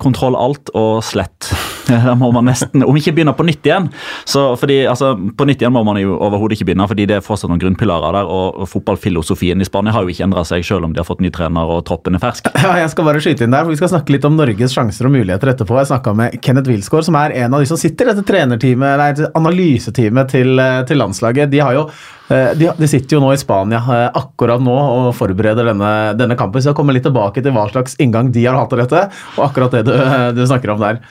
kontroll 0.00 0.38
alt 0.38 0.70
og 0.74 1.02
slett 1.04 1.50
Da 2.06 2.14
må 2.18 2.30
man 2.34 2.46
nesten, 2.48 2.84
Om 2.86 2.98
ikke 2.98 3.14
begynne 3.16 3.34
på 3.36 3.46
nytt 3.46 3.66
igjen. 3.66 3.88
Så 4.28 4.48
fordi, 4.60 4.80
altså, 4.90 5.12
På 5.38 5.46
nytt 5.48 5.62
igjen 5.62 5.74
må 5.74 5.82
man 5.86 5.98
jo 6.00 6.16
overhodet 6.16 6.58
ikke 6.58 6.70
begynne, 6.70 6.88
fordi 6.90 7.06
det 7.10 7.18
er 7.18 7.24
fortsatt 7.24 7.50
noen 7.52 7.62
grunnpilarer 7.62 8.18
der. 8.18 8.30
og, 8.30 8.64
Fotballfilosofien 8.70 9.62
i 9.62 9.68
Spania 9.68 9.94
har 9.94 10.04
jo 10.04 10.12
ikke 10.12 10.26
endra 10.26 10.42
seg, 10.46 10.64
selv 10.66 10.88
om 10.88 10.94
de 10.94 11.00
har 11.02 11.08
fått 11.08 11.22
ny 11.24 11.30
trener 11.34 11.70
og 11.70 11.84
troppen 11.88 12.18
er 12.18 12.22
fersk. 12.22 12.50
Ja, 12.66 12.74
jeg 12.80 12.90
skal 12.90 13.06
bare 13.06 13.22
skyte 13.22 13.46
inn 13.46 13.54
der, 13.54 13.62
for 13.62 13.74
Vi 13.74 13.78
skal 13.78 13.92
snakke 13.92 14.14
litt 14.14 14.26
om 14.26 14.34
Norges 14.38 14.74
sjanser 14.74 15.06
og 15.06 15.14
muligheter 15.14 15.52
etterpå. 15.52 15.78
Jeg 15.78 15.90
snakka 15.92 16.14
med 16.18 16.38
Kenneth 16.42 16.72
Wilsgaard, 16.72 17.06
som 17.06 17.18
er 17.20 17.36
en 17.44 17.54
av 17.54 17.62
de 17.62 17.70
som 17.70 17.78
sitter 17.78 18.08
i 18.08 18.14
dette 18.14 18.26
trenerteamet, 18.26 18.96
eller 18.96 19.30
analyseteamet 19.38 20.34
til, 20.34 20.62
til 20.88 21.02
landslaget. 21.02 21.52
De 21.52 21.62
har 21.62 21.76
jo 21.76 21.86
eh, 21.86 22.15
de, 22.28 22.70
de, 22.74 22.88
sitter 22.90 23.16
jo 23.16 23.22
nå 23.22 23.30
i 23.34 23.38
Spania 23.40 23.78
eh, 23.78 24.06
akkurat 24.18 24.62
nå 24.62 24.74
og 24.74 25.10
forbereder 25.14 25.70
denne, 25.70 25.92
denne 26.18 26.38
kampen. 26.38 26.62
Så 26.62 26.72
jeg 26.72 26.78
kommer 26.78 26.96
litt 26.96 27.06
tilbake 27.06 27.44
til 27.44 27.54
hva 27.54 27.68
slags 27.70 27.94
inngang 28.02 28.32
de 28.34 28.46
har 28.48 28.58
hatt 28.58 28.72
til 28.72 28.82
dette, 28.82 29.04
og 29.36 29.44
akkurat 29.48 29.78
det 29.78 29.84
du, 29.88 29.94
du 30.38 30.42
snakker 30.46 30.74
om 30.74 30.82
der. 30.82 31.02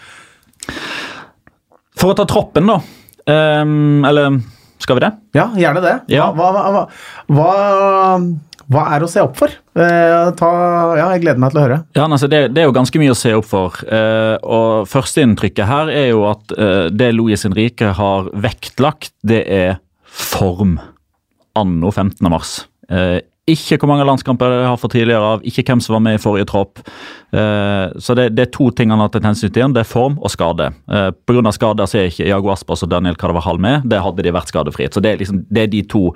For 1.95 2.12
å 2.12 2.17
ta 2.17 2.28
troppen, 2.28 2.67
da. 2.67 2.82
Um, 3.25 4.04
eller 4.06 4.41
Skal 4.84 4.99
vi 4.99 5.06
det? 5.06 5.13
Ja, 5.34 5.47
gjerne 5.58 5.82
det. 5.82 5.93
Ja. 6.12 6.28
Hva, 6.36 6.51
hva, 6.54 6.82
hva, 7.32 7.54
hva 8.69 8.84
er 8.95 9.06
å 9.06 9.10
se 9.10 9.21
opp 9.23 9.38
for? 9.39 9.54
Eh, 9.78 10.28
ta, 10.38 10.49
ja, 10.97 11.08
jeg 11.13 11.23
gleder 11.23 11.41
meg 11.41 11.54
til 11.54 11.62
å 11.62 11.63
høre. 11.63 11.78
Ja, 11.97 12.06
altså 12.06 12.30
det, 12.32 12.41
det 12.56 12.63
er 12.63 12.67
jo 12.69 12.75
ganske 12.75 13.01
mye 13.01 13.13
å 13.13 13.17
se 13.17 13.32
opp 13.38 13.47
for. 13.49 13.80
Eh, 13.86 14.36
og 14.41 14.89
Førsteinntrykket 14.91 15.69
her 15.69 15.91
er 15.93 16.10
jo 16.12 16.25
at 16.30 16.54
eh, 16.58 16.88
det 16.93 17.12
Louis 17.15 17.45
Henrique 17.47 17.93
har 17.97 18.30
vektlagt, 18.45 19.13
det 19.25 19.43
er 19.45 19.80
form 20.06 20.78
anno 21.56 21.91
15. 21.91 22.30
mars. 22.32 22.60
Eh, 22.89 23.22
ikke 23.46 23.78
hvor 23.78 23.91
mange 23.91 24.06
landskamper 24.08 24.50
de 24.50 24.62
har 24.65 24.78
fått 24.82 24.96
tidligere 24.96 25.34
av, 25.36 25.44
ikke 25.46 25.62
hvem 25.68 25.82
som 25.84 25.94
var 25.94 26.02
med 26.02 26.18
i 26.18 26.22
forrige 26.22 26.48
tropp. 26.50 26.82
Eh, 27.30 27.94
så 28.02 28.15
det, 28.18 28.32
det, 28.34 28.48
er 28.48 28.54
to 28.56 28.72
ting 28.74 28.89
han 28.89 29.04
har 29.04 29.12
tatt 29.13 29.28
hensyn 29.28 29.54
til. 29.54 29.76
Det 29.76 29.84
er 29.84 29.89
form 29.89 30.18
og 30.18 30.34
skade. 30.34 30.72
Eh, 30.89 31.12
Pga. 31.30 31.54
skader 31.54 31.89
så 31.89 32.00
er 32.02 32.10
ikke 32.10 32.26
Iago 32.26 32.50
Aspas 32.56 32.82
og 32.86 32.89
Daniel 32.89 33.18
Carvajal 33.22 33.62
med. 33.62 33.86
Det 33.91 34.02
hadde 34.02 34.26
de 34.26 34.34
vært 34.34 34.50
skadefritt. 34.50 34.98
Så 34.98 35.04
Det 35.06 35.12
er, 35.13 35.22
liksom, 35.22 35.44
det 35.46 35.62
er 35.62 35.70
de 35.76 35.84
to 35.86 36.08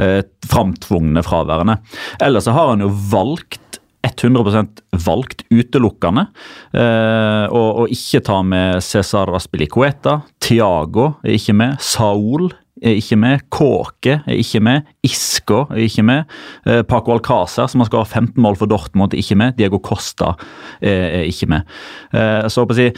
eh, 0.00 0.22
framtvungne 0.48 1.24
fraværende. 1.26 1.76
Ellers 2.24 2.48
så 2.48 2.56
har 2.56 2.72
han 2.72 2.86
jo 2.86 2.88
valgt 3.12 3.82
100% 4.08 4.80
valgt 5.04 5.42
utelukkende 5.50 6.28
eh, 6.72 7.56
ikke 7.92 8.20
ta 8.24 8.38
med 8.46 8.80
Cesar 8.80 9.28
Aspilicueta. 9.36 10.22
Tiago 10.40 11.18
er 11.20 11.36
ikke 11.36 11.56
med. 11.58 11.76
Saul 11.84 12.48
er 12.82 12.98
ikke 12.98 13.18
med. 13.20 13.44
Kåke 13.52 14.18
er 14.24 14.40
ikke 14.40 14.60
med. 14.64 14.88
Isco 15.06 15.64
er 15.70 15.84
ikke 15.84 16.04
med. 16.06 16.34
Eh, 16.66 16.82
Paco 16.88 17.14
Alcázar, 17.14 17.68
som 17.70 17.82
har 17.82 17.90
skåret 17.90 18.12
15 18.12 18.42
mål 18.42 18.58
for 18.60 18.70
Dortmund, 18.70 19.14
er 19.14 19.22
ikke 19.22 19.38
med. 19.38 19.56
Diego 19.58 19.80
Costa 19.84 20.34
er, 20.80 21.22
er 21.22 21.24
ikke 21.28 21.50
med. 21.54 21.78
Eh, 22.12 22.46
så 22.52 22.64
å 22.64 22.76
si 22.76 22.90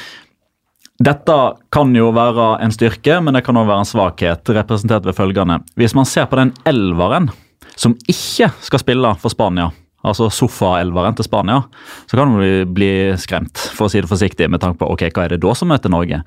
dette 1.01 1.37
kan 1.73 1.95
jo 1.97 2.11
være 2.13 2.59
en 2.61 2.73
styrke, 2.75 3.23
men 3.25 3.33
det 3.33 3.41
kan 3.47 3.57
også 3.57 3.71
være 3.71 3.85
en 3.85 3.89
svakhet, 3.89 4.51
representert 4.53 5.07
ved 5.09 5.17
følgende. 5.17 5.63
Hvis 5.81 5.97
man 5.97 6.09
ser 6.09 6.29
på 6.29 6.37
den 6.37 6.53
elveren 6.69 7.31
som 7.73 7.95
ikke 8.05 8.51
skal 8.61 8.83
spille 8.83 9.15
for 9.23 9.33
Spania, 9.33 9.71
altså 10.07 10.31
sofaelveren 10.33 11.17
til 11.19 11.27
Spania, 11.27 11.61
så 12.09 12.19
kan 12.19 12.33
man 12.33 12.75
bli 12.75 12.91
skremt, 13.21 13.61
for 13.77 13.87
å 13.87 13.93
si 13.93 14.01
det 14.03 14.11
forsiktig, 14.11 14.49
med 14.51 14.63
tanke 14.63 14.81
på 14.81 14.91
ok, 14.95 15.09
hva 15.13 15.27
er 15.27 15.35
det 15.35 15.43
da 15.45 15.55
som 15.57 15.71
møter 15.73 15.93
Norge. 15.93 16.23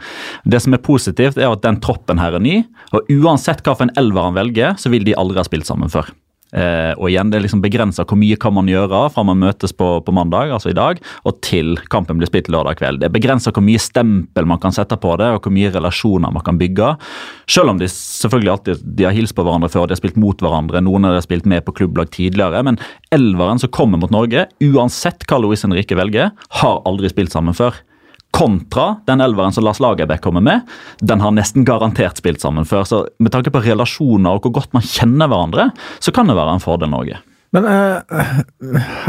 Det 0.46 0.62
som 0.64 0.76
er 0.76 0.84
positivt, 0.86 1.40
er 1.40 1.50
at 1.50 1.64
den 1.66 1.82
troppen 1.84 2.22
her 2.22 2.38
er 2.38 2.44
ny, 2.44 2.62
og 2.94 3.10
uansett 3.14 3.64
hva 3.66 3.76
for 3.78 3.88
en 3.88 3.96
elver 4.00 4.30
han 4.30 4.38
velger, 4.38 4.78
så 4.78 4.94
vil 4.94 5.08
de 5.08 5.18
aldri 5.18 5.42
ha 5.42 5.48
spilt 5.48 5.70
sammen 5.70 5.92
før. 5.94 6.12
Eh, 6.54 6.94
og 7.00 7.10
igjen, 7.10 7.32
Det 7.32 7.40
er 7.40 7.46
liksom 7.48 7.64
begrensa 7.64 8.06
hvor 8.06 8.20
mye 8.20 8.38
kan 8.38 8.54
man 8.54 8.70
gjøre 8.70 9.08
fra 9.14 9.24
man 9.26 9.40
møtes 9.42 9.74
på, 9.74 9.88
på, 10.06 10.14
mandag, 10.14 10.52
altså 10.54 10.70
i 10.70 10.78
dag, 10.78 11.00
og 11.26 11.40
til 11.42 11.76
kampen 11.90 12.20
blir 12.20 12.30
spilt 12.30 12.52
lørdag 12.54 12.78
kveld. 12.78 13.02
Det 13.02 13.10
er 13.10 13.16
begrensa 13.16 13.54
hvor 13.54 13.66
mye 13.66 13.82
stempel 13.82 14.46
man 14.50 14.62
kan 14.62 14.76
sette 14.76 14.98
på 15.02 15.16
det, 15.18 15.32
og 15.34 15.42
hvor 15.42 15.54
mye 15.56 15.72
relasjoner 15.74 16.34
man 16.34 16.46
kan 16.46 16.60
bygge. 16.62 16.94
Selv 17.50 17.74
om 17.74 17.82
de 17.82 17.90
selvfølgelig 17.90 18.54
alltid 18.54 18.84
de 18.84 19.08
har 19.08 19.18
hilst 19.18 19.36
på 19.38 19.46
hverandre 19.46 19.72
før, 19.74 19.88
de 19.88 19.98
har 19.98 20.02
spilt 20.04 20.20
mot 20.22 20.38
hverandre, 20.38 20.84
noen 20.86 21.10
har 21.10 21.22
spilt 21.26 21.50
med 21.50 21.66
på 21.66 21.74
klubblag 21.80 22.12
tidligere. 22.14 22.62
Men 22.66 22.78
elveren 23.14 23.62
som 23.62 23.74
kommer 23.74 24.02
mot 24.02 24.14
Norge, 24.14 24.46
uansett 24.62 25.26
hva 25.26 25.42
Louis 25.42 25.66
Henrique 25.66 25.98
velger, 25.98 26.32
har 26.62 26.86
aldri 26.86 27.10
spilt 27.10 27.34
sammen 27.34 27.58
før. 27.58 27.82
Kontra 28.34 28.88
den 29.06 29.22
elveren 29.22 29.54
som 29.54 29.66
Lars 29.66 29.80
Lagerbäck 29.84 30.24
kommer 30.24 30.42
med, 30.42 30.64
den 31.06 31.22
har 31.22 31.36
nesten 31.36 31.66
garantert 31.68 32.18
spilt 32.18 32.42
sammen 32.42 32.66
før. 32.66 32.88
Så 32.90 33.04
med 33.22 33.34
tanke 33.34 33.54
på 33.54 33.62
relasjoner 33.62 34.34
og 34.34 34.48
hvor 34.48 34.56
godt 34.58 34.74
man 34.74 34.86
kjenner 34.86 35.30
hverandre, 35.30 35.70
så 36.02 36.14
kan 36.16 36.30
det 36.30 36.38
være 36.40 36.58
en 36.58 36.64
fordel 36.64 36.90
Norge. 36.90 37.20
Men 37.54 37.68
uh, 37.70 38.02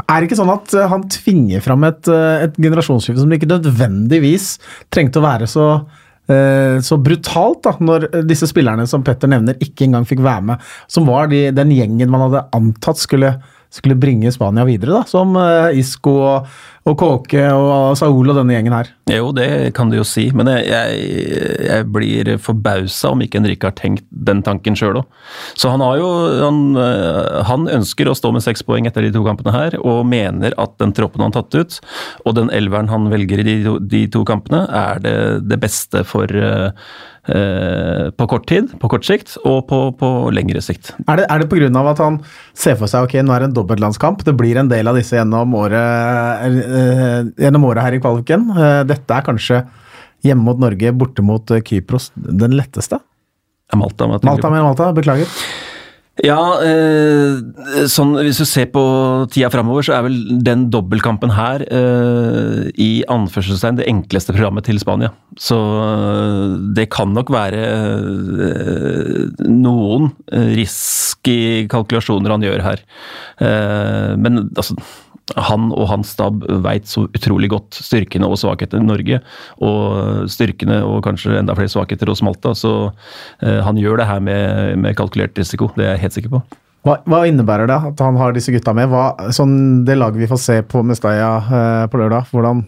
er 0.04 0.14
det 0.20 0.26
ikke 0.26 0.37
sånn 0.37 0.52
at 0.52 0.74
han 0.90 1.06
tvinger 1.08 1.64
fram 1.64 1.87
et, 1.88 2.04
uh, 2.12 2.44
et 2.44 2.58
generasjonsskifte 2.60 3.22
som 3.22 3.32
ikke 3.32 3.48
nødvendigvis 3.48 4.58
trengte 4.92 5.22
å 5.22 5.28
være 5.28 5.50
så 5.50 5.68
så 6.24 6.96
brutalt, 7.04 7.58
da, 7.66 7.74
når 7.84 8.06
disse 8.24 8.46
spillerne 8.48 8.87
som 8.88 9.02
Petter 9.04 9.28
nevner, 9.28 9.58
ikke 9.60 9.84
engang 9.84 10.06
fikk 10.08 10.22
være 10.24 10.46
med. 10.48 10.62
Som 10.88 11.04
var 11.04 11.28
de, 11.28 11.50
den 11.52 11.74
gjengen 11.76 12.08
man 12.08 12.22
hadde 12.22 12.46
antatt 12.56 12.96
skulle, 12.96 13.34
skulle 13.68 13.98
bringe 14.00 14.32
Spania 14.32 14.64
videre, 14.64 15.02
da, 15.02 15.02
som 15.04 15.37
Isco 15.76 16.14
og 16.22 16.48
og 16.84 16.98
Kåke 17.00 17.42
og 17.56 17.94
Saul 17.96 18.28
og 18.28 18.36
denne 18.36 18.52
gjengen 18.52 18.74
her. 18.76 18.90
Jo, 19.08 19.30
det 19.36 19.72
kan 19.76 19.88
du 19.88 19.96
jo 19.96 20.04
si, 20.08 20.26
men 20.36 20.50
jeg, 20.52 20.66
jeg, 20.68 21.54
jeg 21.64 21.86
blir 21.92 22.30
forbausa 22.42 23.14
om 23.14 23.22
ikke 23.24 23.40
Henrik 23.40 23.64
har 23.64 23.72
tenkt 23.78 24.04
den 24.08 24.42
tanken 24.44 24.76
sjøl 24.76 25.00
òg. 25.00 25.22
Så 25.56 25.72
han 25.72 25.84
har 25.84 25.96
jo 26.00 26.10
han, 26.42 26.60
eh, 26.80 27.40
han, 27.48 27.64
ønsker 27.74 28.10
å 28.10 28.16
stå 28.16 28.34
med 28.36 28.44
seks 28.44 28.64
poeng 28.68 28.88
etter 28.88 29.06
de 29.06 29.14
to 29.14 29.24
kampene 29.24 29.54
her, 29.54 29.78
og 29.80 30.04
mener 30.08 30.56
at 30.60 30.76
den 30.82 30.92
troppen 30.96 31.24
han 31.24 31.32
har 31.32 31.40
tatt 31.42 31.56
ut, 31.56 31.80
og 32.28 32.36
den 32.36 32.52
elveren 32.52 32.92
han 32.92 33.08
velger 33.12 33.40
i 33.40 33.48
de 33.48 33.58
to, 33.64 33.78
de 33.80 34.04
to 34.12 34.24
kampene, 34.28 34.66
er 34.68 35.00
det, 35.04 35.16
det 35.48 35.60
beste 35.64 36.04
for 36.08 36.28
uh, 36.28 36.70
Eh, 37.24 38.10
på 38.10 38.26
kort 38.28 38.44
tid, 38.44 38.68
på 38.76 38.88
kort 38.92 39.06
sikt, 39.08 39.38
og 39.48 39.62
på, 39.70 39.78
på 39.96 40.08
lengre 40.36 40.60
sikt. 40.60 40.90
Er 41.08 41.22
det, 41.22 41.24
er 41.32 41.40
det 41.40 41.46
pga. 41.48 41.70
at 41.88 42.02
han 42.02 42.18
ser 42.52 42.76
for 42.76 42.90
seg 42.90 43.06
ok, 43.06 43.14
nå 43.24 43.32
er 43.32 43.40
det 43.40 43.48
en 43.48 43.54
dobbeltlandskamp, 43.56 44.26
det 44.26 44.34
blir 44.36 44.60
en 44.60 44.68
del 44.68 44.90
av 44.90 44.98
disse 44.98 45.16
gjennom 45.16 45.56
året, 45.56 46.44
gjennom 47.40 47.66
året 47.70 47.87
her 47.87 47.96
i 47.96 48.02
kvaliken. 48.02 48.48
Uh, 48.54 48.82
dette 48.88 49.16
er 49.16 49.26
kanskje 49.26 49.62
hjemme 50.24 50.46
mot 50.46 50.60
Norge, 50.60 50.94
borte 50.96 51.24
mot 51.24 51.54
Kypros, 51.66 52.10
den 52.16 52.56
letteste? 52.56 53.00
Malta, 53.74 54.06
Malta 54.06 54.50
med 54.52 54.62
Malta, 54.62 54.92
beklager. 54.96 55.30
Ja, 56.22 56.38
eh, 56.62 57.87
sånn 57.90 58.12
hvis 58.20 58.38
du 58.38 58.44
ser 58.46 58.68
på 58.70 58.82
tida 59.34 59.48
framover, 59.50 59.82
så 59.82 59.96
er 59.96 60.04
vel 60.06 60.18
den 60.46 60.68
dobbeltkampen 60.70 61.32
her 61.34 61.64
eh, 61.66 62.68
i 62.78 63.02
anførselstegn 63.10 63.80
det 63.80 63.88
enkleste 63.90 64.30
programmet 64.37 64.68
til 64.68 64.78
Spania. 64.78 65.10
Så 65.34 65.58
eh, 65.58 66.54
det 66.78 66.87
kan 66.94 67.10
nok 67.16 67.34
være 67.34 67.64
eh, 68.46 69.42
noen 69.50 70.12
risky 70.54 71.66
kalkulasjoner 71.72 72.37
han 72.37 72.46
gjør 72.46 72.62
her. 72.62 72.87
Eh, 73.42 74.14
men 74.14 74.44
altså 74.54 74.78
han 75.32 75.70
og 75.72 75.87
hans 75.88 76.10
stab 76.12 76.42
veit 76.64 76.88
så 76.90 77.06
utrolig 77.06 77.48
godt 77.54 77.78
styrkene 77.80 78.28
og 78.28 78.37
svakhetene 78.40 78.84
i 78.84 78.90
Norge. 78.90 79.20
Og 79.64 80.28
styrkene 80.30 80.82
og 80.84 81.00
kanskje 81.06 81.38
enda 81.40 81.56
flere 81.56 81.72
svakheter 81.72 82.12
hos 82.12 82.22
Malta. 82.24 82.52
Så 82.58 82.74
eh, 83.40 83.62
han 83.64 83.80
gjør 83.80 84.02
det 84.02 84.10
her 84.10 84.20
med, 84.20 84.76
med, 84.82 84.96
kalkulert 84.98 85.38
risiko, 85.40 85.70
det 85.78 85.88
er 85.88 85.96
jeg 85.96 86.04
helt 86.04 86.18
sikker 86.18 86.37
på. 86.37 86.42
Hva, 86.84 86.98
hva, 87.08 87.22
innebærer 87.24 87.70
det 87.70 87.78
at 87.88 88.00
han 88.04 88.18
har 88.20 88.37
disse 88.37 88.52
gutta 88.52 88.74
med? 88.76 88.90
Hva, 88.92 89.32
sånn 89.32 89.87
Det 89.88 89.96
laget 89.96 90.20
vi 90.20 90.28
får 90.28 90.40
se 90.42 90.58
på 90.68 90.84
Mestalla 90.84 91.30
eh, 91.40 91.84
på 91.88 92.02
lørdag, 92.02 92.28
hvordan 92.28 92.60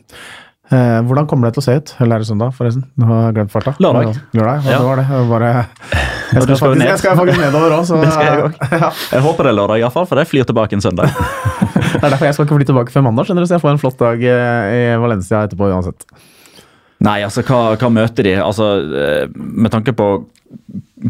Eh, 0.66 1.00
hvordan 1.06 1.28
kommer 1.30 1.46
det 1.46 1.54
til 1.54 1.62
å 1.62 1.64
se 1.68 1.74
ut 1.78 1.90
Eller 2.02 2.16
er 2.16 2.22
det 2.24 2.26
søndag, 2.26 2.50
forresten? 2.56 2.82
Nå 2.98 3.06
har 3.06 3.20
jeg 3.28 3.34
glemt 3.36 3.52
farta. 3.52 3.76
Lørdag. 3.78 4.16
Lørdag, 4.34 4.64
ja. 4.66 4.78
det 4.80 4.86
var 4.88 4.98
det. 4.98 5.20
Bare, 5.30 5.50
jeg, 5.52 6.42
skal 6.42 6.42
skal 6.42 6.58
faktisk, 6.64 6.86
jeg 6.88 7.00
skal 7.02 7.18
faktisk 7.20 7.42
nedover 7.44 7.74
òg, 7.76 7.84
så 7.86 8.00
det 8.02 8.08
skal 8.10 8.26
jeg. 8.26 8.72
Ja. 8.82 8.88
jeg 9.12 9.24
håper 9.28 9.46
det 9.46 9.52
er 9.52 9.58
lørdag, 9.60 9.82
iallfall, 9.84 10.08
for 10.10 10.22
jeg 10.22 10.30
flyr 10.32 10.48
tilbake 10.48 10.74
en 10.74 10.82
søndag. 10.82 11.12
det 11.92 12.02
er 12.02 12.08
derfor 12.08 12.26
jeg 12.26 12.38
skal 12.38 12.48
ikke 12.48 12.58
fly 12.58 12.66
tilbake 12.72 12.94
før 12.94 13.06
mandag, 13.06 13.28
skjønner 13.28 13.46
du, 13.46 13.50
så 13.50 13.60
jeg 13.60 13.62
får 13.62 13.76
en 13.76 13.82
flott 13.84 14.00
dag 14.02 14.26
eh, 14.32 14.72
i 14.74 14.82
Valencia 15.04 15.44
etterpå 15.46 15.70
uansett. 15.70 16.08
Nei, 17.06 17.20
altså 17.22 17.44
hva, 17.46 17.60
hva, 17.76 17.92
møter 17.92 18.26
de? 18.26 18.34
Altså, 18.40 18.70
eh, 18.96 19.24
Med 19.36 19.70
tanke 19.74 19.94
på 19.94 20.10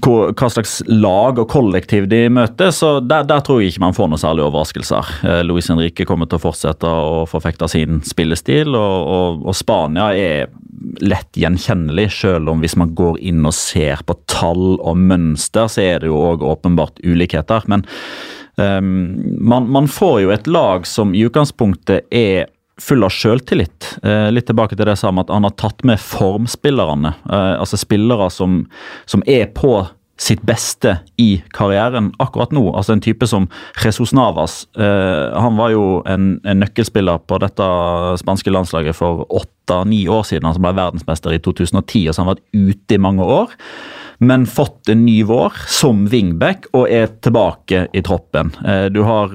hva, 0.03 0.49
slags 0.51 0.81
lag 0.87 1.39
og 1.39 1.49
kollektiv 1.51 2.09
de 2.11 2.27
møter, 2.33 2.73
så 2.75 2.97
der, 3.01 3.27
der 3.29 3.43
tror 3.45 3.61
jeg 3.63 3.73
ikke 3.73 3.85
man 3.85 3.97
får 3.97 4.11
noen 4.11 4.21
særlige 4.21 4.49
overraskelser. 4.49 5.13
Eh, 5.29 5.43
Luis 5.47 5.71
Henrique 5.71 6.07
kommer 6.09 6.29
til 6.29 6.41
å 6.41 6.43
fortsette 6.43 6.91
å 6.91 7.25
forfekte 7.31 7.69
sin 7.71 8.01
spillestil, 8.07 8.75
og, 8.75 9.11
og, 9.17 9.45
og, 9.47 9.57
Spania 9.57 10.11
er 10.17 10.51
lett 11.07 11.39
gjenkjennelig, 11.39 12.09
selv 12.19 12.53
om 12.53 12.65
hvis 12.65 12.77
man 12.79 12.95
går 12.99 13.21
inn 13.31 13.47
og 13.47 13.55
ser 13.57 14.03
på 14.07 14.19
tall 14.31 14.77
og 14.77 14.99
mønster, 14.99 15.71
så 15.71 15.85
er 15.85 16.03
det 16.03 16.11
jo 16.11 16.19
òg 16.33 16.45
åpenbart 16.47 17.01
ulikheter. 17.05 17.65
Men 17.71 17.87
um, 18.59 18.91
man, 19.41 19.71
man 19.73 19.89
får 19.91 20.21
jo 20.25 20.35
et 20.35 20.51
lag 20.51 20.87
som 20.89 21.15
i 21.15 21.25
utgangspunktet 21.29 22.11
er 22.11 22.51
full 22.81 23.05
av 23.05 23.13
sjøltillit. 23.15 23.99
Eh, 24.03 24.29
litt 24.33 24.49
tilbake 24.51 24.77
til 24.77 24.85
det 24.85 24.97
jeg 24.97 25.05
sa 25.05 25.13
om 25.13 25.23
at 25.23 25.33
han 25.33 25.47
har 25.47 25.55
tatt 25.57 25.85
med 25.89 26.01
formspillerne. 26.03 27.15
Eh, 27.25 27.55
altså 27.57 27.79
spillere 27.81 28.29
som, 28.33 28.65
som, 29.09 29.25
er 29.27 29.49
på 29.57 29.79
sitt 30.21 30.41
beste 30.49 30.95
i 31.21 31.43
karrieren 31.57 32.11
akkurat 32.23 32.53
nå. 32.57 32.65
Altså 32.73 32.95
En 32.95 33.05
type 33.05 33.27
som 33.29 33.49
Jesus 33.83 34.13
Navas. 34.17 34.65
Eh, 34.77 35.41
han 35.41 35.57
var 35.61 35.73
jo 35.75 35.85
en, 36.09 36.37
en, 36.45 36.63
nøkkelspiller 36.65 37.25
på 37.29 37.41
dette 37.45 37.67
spanske 38.23 38.53
landslaget 38.53 38.97
for 38.97 39.27
åtte-ni 39.29 40.07
år 40.09 40.25
siden. 40.29 40.49
Han 40.49 40.65
ble 40.65 40.77
verdensmester 40.77 41.37
i 41.37 41.43
2010, 41.45 42.09
og 42.09 42.15
så 42.15 42.23
han 42.23 42.31
har 42.31 42.37
vært 42.37 42.77
ute 42.77 42.97
i 42.97 43.03
mange 43.09 43.25
år 43.25 43.57
men 44.19 44.47
fått 44.47 44.89
en 44.89 45.05
ny 45.07 45.21
vår 45.29 45.57
som 45.71 46.05
wingback 46.11 46.69
og 46.77 46.89
er 46.93 47.11
tilbake 47.25 47.87
i 47.93 48.03
troppen. 48.07 48.53
Eh, 48.67 48.87
du 48.93 49.03
har 49.07 49.35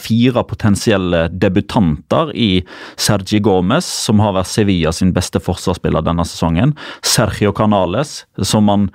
fire 0.00 0.44
potensielle 0.48 1.26
debutanter 1.32 2.34
i 2.34 2.50
Sergi 2.96 3.40
Gomez, 3.44 3.86
som 3.86 4.22
har 4.24 4.36
vært 4.38 4.52
Sevilla 4.52 4.92
sin 4.96 5.14
beste 5.16 5.42
forsvarsspiller 5.42 6.04
denne 6.06 6.26
sesongen. 6.28 6.76
Sergio 7.06 7.52
Canales, 7.56 8.24
som 8.42 8.68
man 8.70 8.90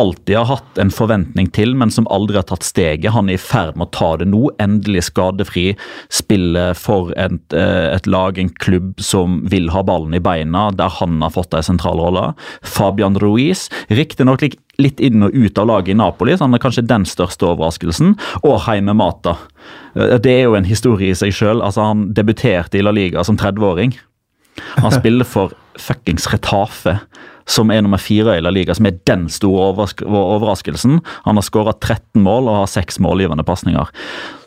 alltid 0.00 0.36
har 0.36 0.44
hatt 0.48 0.78
en 0.80 0.90
forventning 0.90 1.50
til, 1.52 1.74
men 1.76 1.90
som 1.92 2.06
aldri 2.12 2.38
har 2.38 2.46
tatt 2.48 2.64
steget. 2.64 3.12
Han 3.12 3.28
er 3.28 3.36
i 3.36 3.40
ferd 3.40 3.76
med 3.76 3.90
å 3.90 3.94
ta 3.94 4.10
det 4.20 4.28
nå. 4.30 4.46
Endelig 4.62 5.06
skadefri. 5.10 5.72
Spille 6.12 6.72
for 6.78 7.12
et, 7.16 7.52
eh, 7.52 7.94
et 7.94 8.06
lag, 8.06 8.38
en 8.38 8.48
klubb 8.48 9.00
som 9.00 9.42
vil 9.46 9.68
ha 9.70 9.82
ballen 9.82 10.14
i 10.14 10.20
beina, 10.20 10.70
der 10.74 10.88
han 10.88 11.20
har 11.20 11.30
fått 11.30 11.54
en 11.54 11.62
sentral 11.62 11.98
rolle. 12.00 12.34
Fabian 12.62 13.16
Ruiz, 13.16 13.68
riktignok 13.90 14.56
litt 14.78 15.00
inn 15.00 15.22
og 15.22 15.34
ut 15.34 15.58
av 15.58 15.66
laget 15.66 15.90
i 15.90 15.94
Napoli, 15.94 16.32
så 16.32 16.46
han 16.48 16.54
er 16.54 16.58
kanskje 16.58 16.86
den 16.86 17.04
største 17.04 17.44
overraskelsen. 17.52 18.16
Og 18.42 18.60
Heime 18.62 18.94
Mata. 18.94 19.36
Eh, 19.94 20.18
det 20.18 20.32
er 20.32 20.42
jo 20.44 20.54
en 20.54 20.64
historie 20.64 21.10
i 21.10 21.14
seg 21.14 21.32
sjøl. 21.32 21.60
Altså, 21.60 21.84
han 21.84 22.14
debuterte 22.14 22.78
i 22.78 22.82
La 22.82 22.90
Liga 22.90 23.22
som 23.22 23.36
30-åring. 23.36 23.92
Han 24.78 24.94
spiller 25.00 25.28
for 25.28 25.56
fuckings 25.80 26.28
Retafe 26.32 26.98
som 27.48 27.70
er 27.72 27.82
nummer 27.82 28.00
fire 28.00 28.36
i 28.38 28.42
La 28.42 28.52
Liga, 28.54 28.74
som 28.76 28.86
er 28.86 28.98
den 29.08 29.26
store 29.32 29.86
overraskelsen. 30.06 31.00
Han 31.26 31.38
har 31.38 31.46
skåra 31.46 31.74
13 31.74 32.22
mål 32.22 32.48
og 32.50 32.58
har 32.60 32.70
seks 32.70 33.00
målgivende 33.02 33.44
pasninger. 33.46 33.90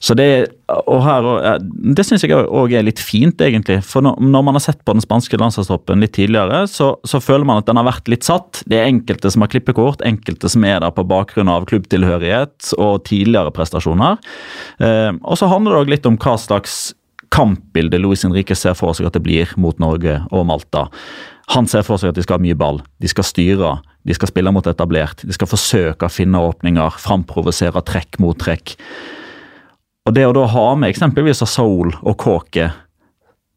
Så 0.04 0.16
det, 0.18 0.28
og 0.72 1.02
her, 1.04 1.28
det 1.60 2.06
syns 2.08 2.24
jeg 2.24 2.36
òg 2.36 2.76
er 2.76 2.86
litt 2.86 3.02
fint, 3.02 3.42
egentlig. 3.42 3.82
For 3.86 4.06
når, 4.06 4.42
man 4.46 4.56
har 4.58 4.64
sett 4.64 4.84
på 4.86 4.96
den 4.96 5.04
spanske 5.04 5.40
landslagstroppen 5.42 6.04
litt 6.04 6.16
tidligere, 6.18 6.66
så, 6.72 6.94
så, 7.08 7.22
føler 7.24 7.48
man 7.48 7.62
at 7.62 7.70
den 7.70 7.80
har 7.82 7.88
vært 7.90 8.12
litt 8.12 8.28
satt. 8.28 8.64
Det 8.70 8.80
er 8.80 8.90
enkelte 8.90 9.32
som 9.34 9.46
har 9.46 9.52
klippekort, 9.52 10.06
enkelte 10.06 10.52
som 10.52 10.66
er 10.68 10.82
der 10.84 10.94
på 10.96 11.08
bakgrunn 11.10 11.52
av 11.52 11.68
klubbtilhørighet 11.70 12.76
og 12.80 13.04
tidligere 13.10 13.54
prestasjoner. 13.56 14.22
Eh, 14.80 15.12
og 15.20 15.42
så 15.42 15.50
handler 15.52 15.76
det 15.76 15.84
òg 15.84 15.98
litt 15.98 16.08
om 16.10 16.20
hva 16.22 16.38
slags 16.40 16.94
kampbilde 17.36 18.00
Luis 18.00 18.24
Henrique 18.24 18.56
ser 18.56 18.78
for 18.80 18.96
seg 18.96 19.10
at 19.10 19.18
det 19.18 19.24
blir 19.26 19.52
mot 19.60 19.78
Norge 19.84 20.22
og 20.32 20.48
Malta. 20.48 20.88
Han 21.54 21.68
ser 21.70 21.84
for 21.86 22.02
seg 22.02 22.14
at 22.14 22.18
de 22.18 22.24
skal 22.26 22.40
ha 22.40 22.46
mye 22.46 22.58
ball, 22.58 22.80
de 23.04 23.12
skal 23.12 23.28
styre, 23.28 23.76
de 24.08 24.16
skal 24.16 24.32
spille 24.32 24.54
mot 24.54 24.66
etablert. 24.70 25.22
De 25.26 25.36
skal 25.36 25.50
forsøke 25.50 26.08
å 26.08 26.14
finne 26.14 26.42
åpninger, 26.42 26.98
framprovosere 27.02 27.84
trekk 27.86 28.20
mot 28.24 28.40
trekk. 28.40 28.78
Og 30.06 30.14
Det 30.14 30.26
å 30.26 30.34
da 30.38 30.46
ha 30.54 30.66
med 30.78 30.94
eksempelvis 30.94 31.42
Saul 31.50 31.92
og 32.02 32.18
Kåke 32.22 32.70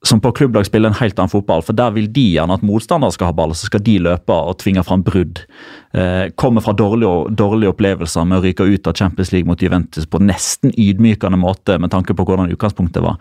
som 0.07 0.21
på 0.21 0.31
klubblag 0.33 0.67
spiller 0.67 0.93
en 0.93 0.99
helt 1.01 1.19
annen 1.19 1.33
fotball. 1.33 1.63
For 1.67 1.77
der 1.77 1.91
vil 1.97 2.07
de 2.15 2.23
gjerne 2.37 2.55
at 2.55 2.65
motstandere 2.67 3.15
skal 3.15 3.33
ha 3.33 3.35
ball, 3.35 3.55
så 3.57 3.67
skal 3.67 3.83
de 3.83 3.97
løpe 4.07 4.35
og 4.35 4.61
tvinge 4.63 4.85
fram 4.87 5.03
brudd. 5.07 5.43
Eh, 5.97 6.29
kommer 6.39 6.63
fra 6.63 6.75
dårlige, 6.77 7.33
dårlige, 7.35 7.73
opplevelser 7.75 8.29
med 8.29 8.39
å 8.39 8.45
ryke 8.45 8.67
ut 8.69 8.87
av 8.87 8.95
Champions 8.99 9.33
League 9.35 9.49
mot 9.49 9.63
Juventus 9.63 10.07
på 10.07 10.21
nesten 10.23 10.71
ydmykende 10.79 11.41
måte 11.41 11.81
med 11.83 11.91
tanke 11.91 12.15
på 12.15 12.29
hvordan 12.29 12.53
utgangspunktet 12.55 13.03
var. 13.03 13.19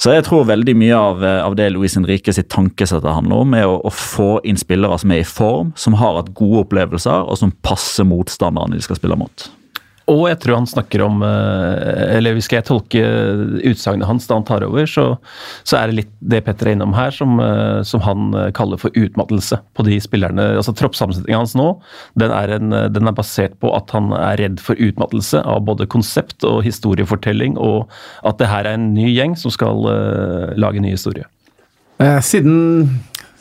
Så 0.00 0.16
jeg 0.16 0.24
tror 0.26 0.48
veldig 0.48 0.74
mye 0.80 0.98
av, 0.98 1.22
eh, 1.24 1.44
av 1.44 1.54
det 1.56 1.70
Luis 1.70 1.94
Henrique 1.94 2.34
sitt 2.34 2.50
tankesett 2.50 3.06
handler 3.06 3.44
om, 3.44 3.54
er 3.54 3.68
å, 3.68 3.78
å, 3.84 3.94
få 3.94 4.40
inn 4.42 4.58
spillere 4.58 4.98
som 4.98 5.14
er 5.14 5.22
i 5.22 5.28
form, 5.28 5.72
som 5.76 5.94
har 6.00 6.18
hatt 6.18 6.34
gode 6.34 6.66
opplevelser, 6.66 7.30
og 7.30 7.38
som 7.38 7.54
passer 7.62 8.08
motstanderne 8.08 8.74
de 8.74 8.82
skal 8.82 8.98
spille 8.98 9.20
mot. 9.20 9.50
Og 10.10 10.24
jeg 10.26 10.38
tror 10.42 10.58
han 10.58 10.68
snakker 10.68 11.04
om 11.04 11.22
eh, 11.26 12.16
Eller 12.16 12.34
hvis 12.36 12.48
jeg 12.50 12.66
tolke 12.66 13.02
utsagnet 13.70 14.08
hans 14.08 14.26
da 14.26 14.38
han 14.38 14.46
tar 14.48 14.64
over, 14.66 14.86
så, 14.88 15.06
så, 15.62 15.78
er 15.78 15.90
det 15.90 15.98
litt 16.00 16.12
det 16.32 16.42
Petter 16.46 16.70
er 16.70 16.76
innom 16.76 16.94
her, 16.96 17.12
som, 17.14 17.38
eh, 17.42 17.80
som, 17.86 18.02
han 18.04 18.34
eh, 18.36 18.50
kaller 18.56 18.80
for 18.80 18.94
utmattelse 18.98 19.60
på 19.76 19.86
de 19.86 20.00
spillerne. 20.02 20.50
altså 20.58 20.74
Troppssammensetninga 20.76 21.40
hans 21.42 21.56
nå 21.58 21.68
den 22.18 22.32
er, 22.34 22.54
en, 22.56 22.74
den 22.92 23.10
er, 23.10 23.16
basert 23.16 23.56
på 23.62 23.72
at 23.76 23.92
han 23.94 24.10
er 24.16 24.40
redd 24.40 24.62
for 24.62 24.78
utmattelse 24.80 25.42
av 25.46 25.64
både 25.68 25.88
konsept 25.90 26.46
og 26.46 26.62
historiefortelling, 26.66 27.58
og 27.60 27.90
at 28.26 28.40
det 28.40 28.48
her 28.50 28.66
er 28.66 28.78
en 28.78 28.90
ny 28.94 29.10
gjeng 29.10 29.36
som 29.38 29.52
skal 29.52 29.84
uh, 29.86 30.56
lage 30.58 30.82
ny 30.82 30.94
historie. 30.94 31.26
Siden 32.24 32.86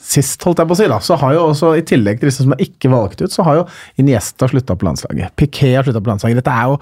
sist, 0.10 0.42
holdt 0.46 0.62
jeg 0.62 0.70
på 0.70 0.76
å 0.76 0.80
si, 0.80 0.90
da, 0.90 1.00
så 1.04 1.18
har 1.22 1.36
jo 1.36 1.46
også, 1.52 1.76
i 1.78 1.86
tillegg 1.86 2.20
til 2.20 2.32
disse 2.32 2.46
som 2.46 2.56
er 2.56 2.64
ikke 2.66 2.92
valgt 2.92 3.22
ut, 3.22 3.34
så 3.34 3.46
har 3.48 3.62
jo 3.62 3.66
Iniesta 4.02 4.50
slutta 4.50 4.78
på 4.80 4.88
landslaget. 4.88 5.36
Piquet 5.38 5.78
har 5.78 5.88
slutta 5.88 6.02
på 6.04 6.12
landslaget. 6.12 6.42
Dette 6.42 6.56
er 6.56 6.72
jo 6.72 6.80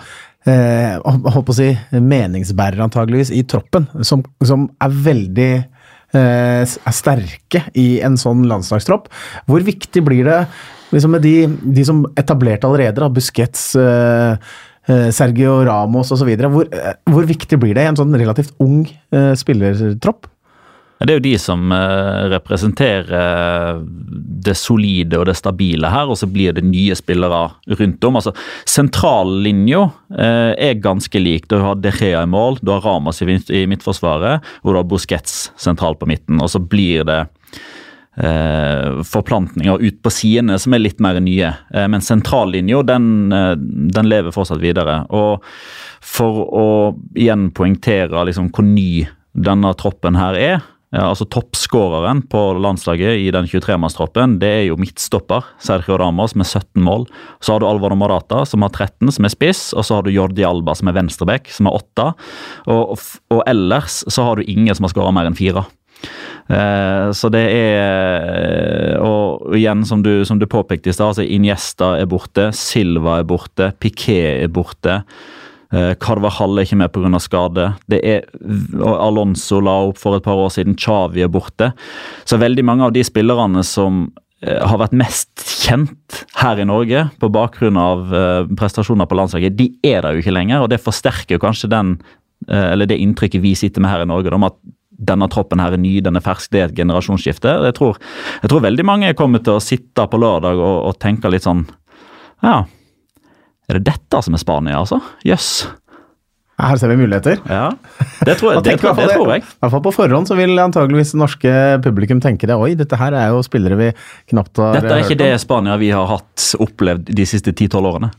eh, 0.48 0.94
holdt 1.34 1.48
på 1.50 1.56
å 1.56 1.58
si, 1.58 1.72
meningsbærere, 1.92 2.86
antageligvis, 2.88 3.34
i 3.36 3.44
troppen, 3.50 3.90
som, 4.08 4.24
som 4.48 4.68
er 4.84 4.96
veldig 5.10 5.52
eh, 5.58 6.64
er 6.64 6.96
sterke 6.96 7.66
i 7.78 7.90
en 8.06 8.18
sånn 8.20 8.46
landslagstropp. 8.50 9.12
Hvor 9.50 9.68
viktig 9.68 10.06
blir 10.08 10.28
det 10.28 10.40
liksom 10.94 11.18
med 11.18 11.26
de, 11.26 11.36
de 11.48 11.84
som 11.88 12.06
etablerte 12.20 12.70
allerede, 12.70 13.02
da, 13.04 13.12
Busquets 13.12 13.70
eh, 13.82 14.56
eh 14.88 15.10
Sergio 15.12 15.60
Ramos 15.68 16.14
osv. 16.16 16.32
Hvor, 16.40 16.72
eh, 16.72 16.96
hvor 17.12 17.28
viktig 17.28 17.60
blir 17.60 17.76
det 17.76 17.84
i 17.84 17.92
en 17.92 18.00
sånn 18.00 18.16
relativt 18.16 18.56
ung 18.64 18.86
eh, 18.88 19.34
spillertropp? 19.36 20.30
Det 21.00 21.14
er 21.14 21.20
jo 21.20 21.26
de 21.28 21.36
som 21.38 21.72
eh, 21.74 22.28
representerer 22.34 23.82
det 24.48 24.56
solide 24.58 25.20
og 25.20 25.28
det 25.30 25.38
stabile 25.38 25.92
her, 25.94 26.10
og 26.10 26.18
så 26.18 26.30
blir 26.30 26.56
det 26.58 26.66
nye 26.66 26.96
spillere 26.98 27.44
rundt 27.78 28.08
om. 28.08 28.18
Altså, 28.18 28.34
Sentrallinja 28.66 29.84
eh, 30.18 30.54
er 30.70 30.82
ganske 30.82 31.22
lik. 31.22 31.46
Du 31.52 31.60
har 31.62 31.78
De 31.82 31.94
Gea 31.94 32.24
i 32.26 32.30
mål, 32.30 32.58
du 32.62 32.74
har 32.74 32.86
Ramas 32.86 33.22
i 33.22 33.66
midtforsvaret, 33.70 34.46
og 34.64 34.72
du 34.72 34.80
har 34.80 34.88
Busquets 34.90 35.52
sentralt 35.60 36.02
på 36.02 36.10
midten. 36.10 36.42
Og 36.42 36.50
så 36.50 36.62
blir 36.64 37.06
det 37.06 37.20
eh, 38.18 39.04
forplantninger 39.06 39.84
ut 39.84 40.00
på 40.02 40.14
sidene 40.14 40.58
som 40.62 40.74
er 40.74 40.82
litt 40.82 41.04
mer 41.04 41.20
nye. 41.22 41.52
Men 41.94 42.02
sentrallinja, 42.02 42.82
den, 42.90 43.12
den, 43.30 44.10
lever 44.10 44.34
fortsatt 44.34 44.64
videre. 44.64 45.04
Og 45.14 45.46
for 46.02 46.42
å 46.48 46.66
igjen 47.14 47.52
poengtere 47.54 48.26
liksom 48.26 48.50
hvor 48.50 48.66
ny 48.66 49.06
denne 49.38 49.70
troppen 49.78 50.18
her 50.18 50.40
er, 50.42 50.66
ja, 50.96 51.04
altså 51.10 51.26
Toppskåreren 51.28 52.22
på 52.32 52.42
landslaget 52.64 53.20
i 53.20 53.26
den 53.36 53.48
23-mannstroppen 53.52 54.38
det 54.40 54.52
er 54.62 54.62
jo 54.70 54.78
midtstopper 54.80 55.44
Sergio 55.60 55.98
Ramos 56.00 56.32
med 56.40 56.48
17 56.48 56.80
mål. 56.80 57.04
Så 57.44 57.54
har 57.54 57.60
du 57.60 57.68
Alvaro 57.68 57.98
Morata 58.00 58.46
som 58.48 58.64
har 58.64 58.72
13, 58.72 59.12
som 59.12 59.28
er 59.28 59.34
spiss. 59.34 59.64
Og 59.76 59.84
så 59.84 59.98
har 59.98 60.08
du 60.08 60.14
Jordi 60.16 60.46
Alba 60.48 60.78
som 60.80 60.88
er 60.88 60.96
venstreback, 60.96 61.52
som 61.52 61.68
har 61.68 61.82
8. 61.82 62.06
Og, 62.72 62.96
og, 63.34 63.42
ellers 63.52 64.00
så 64.08 64.30
har 64.30 64.40
du 64.40 64.48
ingen 64.48 64.72
som 64.78 64.88
har 64.88 64.94
skåra 64.96 65.12
mer 65.16 65.28
enn 65.28 65.36
fire. 65.36 65.66
Eh, 66.48 67.10
så 67.18 67.32
det 67.34 67.42
er 67.52 69.02
Og 69.04 69.58
igjen, 69.58 69.84
som 69.90 70.06
du, 70.06 70.24
som 70.30 70.40
du 70.40 70.48
påpekte 70.48 70.94
i 70.94 70.96
stad, 70.96 71.12
altså 71.12 71.28
Iniesta 71.28 71.98
er 72.00 72.08
borte, 72.08 72.54
Silva 72.56 73.20
er 73.20 73.28
borte, 73.28 73.74
Piquet 73.84 74.46
er 74.46 74.54
borte. 74.56 75.02
Eh, 75.74 75.94
Carvajal 76.00 76.58
er 76.58 76.68
ikke 76.68 76.80
med 76.80 76.94
pga. 76.94 77.20
skade. 77.20 77.74
Det 77.90 78.00
er, 78.04 78.22
Alonso 78.80 79.60
la 79.60 79.76
opp 79.90 79.98
for 80.00 80.16
et 80.16 80.24
par 80.24 80.40
år 80.40 80.50
siden. 80.54 80.78
Chavi 80.78 81.24
er 81.24 81.28
borte. 81.28 81.74
Så 82.26 82.40
veldig 82.40 82.64
mange 82.64 82.84
av 82.86 82.94
de 82.94 83.04
spillerne 83.04 83.64
som 83.64 84.12
eh, 84.42 84.64
har 84.64 84.78
vært 84.80 84.96
mest 84.96 85.44
kjent 85.66 86.24
her 86.40 86.60
i 86.60 86.68
Norge 86.68 87.10
på 87.20 87.32
bakgrunn 87.32 87.78
av 87.78 88.14
eh, 88.14 88.48
prestasjoner 88.56 89.10
på 89.10 89.18
landslaget, 89.20 89.58
de 89.58 89.74
er 89.84 90.02
der 90.02 90.16
jo 90.16 90.24
ikke 90.24 90.36
lenger. 90.36 90.62
og 90.64 90.70
Det 90.70 90.84
forsterker 90.84 91.40
kanskje 91.40 91.70
den, 91.70 91.98
eller 92.48 92.86
det 92.86 93.00
inntrykket 93.02 93.42
vi 93.42 93.56
sitter 93.58 93.82
med 93.82 93.90
her 93.90 94.04
i 94.06 94.10
Norge 94.10 94.32
om 94.32 94.46
at 94.46 94.56
denne 94.98 95.28
troppen 95.30 95.60
her 95.62 95.74
er 95.74 95.82
ny, 95.82 96.00
den 96.02 96.18
er 96.18 96.24
fersk, 96.26 96.52
det 96.54 96.60
er 96.62 96.70
et 96.70 96.78
generasjonsskifte. 96.78 97.50
Jeg 97.68 97.76
tror, 97.78 97.98
jeg 98.42 98.50
tror 98.50 98.64
veldig 98.66 98.86
mange 98.86 99.14
kommer 99.18 99.42
til 99.44 99.58
å 99.58 99.62
sitte 99.62 100.06
på 100.10 100.20
lørdag 100.22 100.58
og, 100.58 100.78
og 100.90 100.98
tenke 101.02 101.30
litt 101.30 101.46
sånn 101.46 101.66
Ja, 102.46 102.64
er 103.68 103.80
det 103.80 103.92
dette 103.92 104.24
som 104.24 104.38
er 104.38 104.42
Spania, 104.42 104.80
altså? 104.80 105.02
Jøss. 105.28 105.52
Yes. 105.68 105.88
Her 106.58 106.80
ser 106.82 106.90
vi 106.90 106.96
muligheter. 106.98 107.38
Ja, 107.46 107.68
Det 108.26 108.40
tror 108.40 108.56
jeg. 108.56 108.64
det, 108.66 108.80
tror, 108.82 108.96
det, 108.98 109.12
tror 109.14 109.30
jeg. 109.30 109.44
I 109.46 109.60
hvert 109.62 109.74
fall 109.76 109.82
på 109.86 109.92
forhånd 109.94 110.26
så 110.26 110.34
vil 110.40 110.58
antageligvis 110.58 111.14
norske 111.14 111.52
publikum 111.86 112.22
tenke 112.24 112.50
det. 112.50 112.56
Oi, 112.58 112.72
dette 112.80 112.98
her 112.98 113.14
er 113.14 113.28
jo 113.30 113.44
spillere 113.46 113.78
vi 113.78 113.90
knapt 114.32 114.58
har 114.64 114.80
Dette 114.80 114.96
er 114.96 115.04
ikke 115.06 115.20
det 115.22 115.36
Spania 115.44 115.76
vi 115.78 115.92
har 115.94 116.10
hatt 116.10 116.48
opplevd 116.58 117.12
de 117.14 117.28
siste 117.30 117.54
10-12 117.54 117.92
årene. 117.92 118.10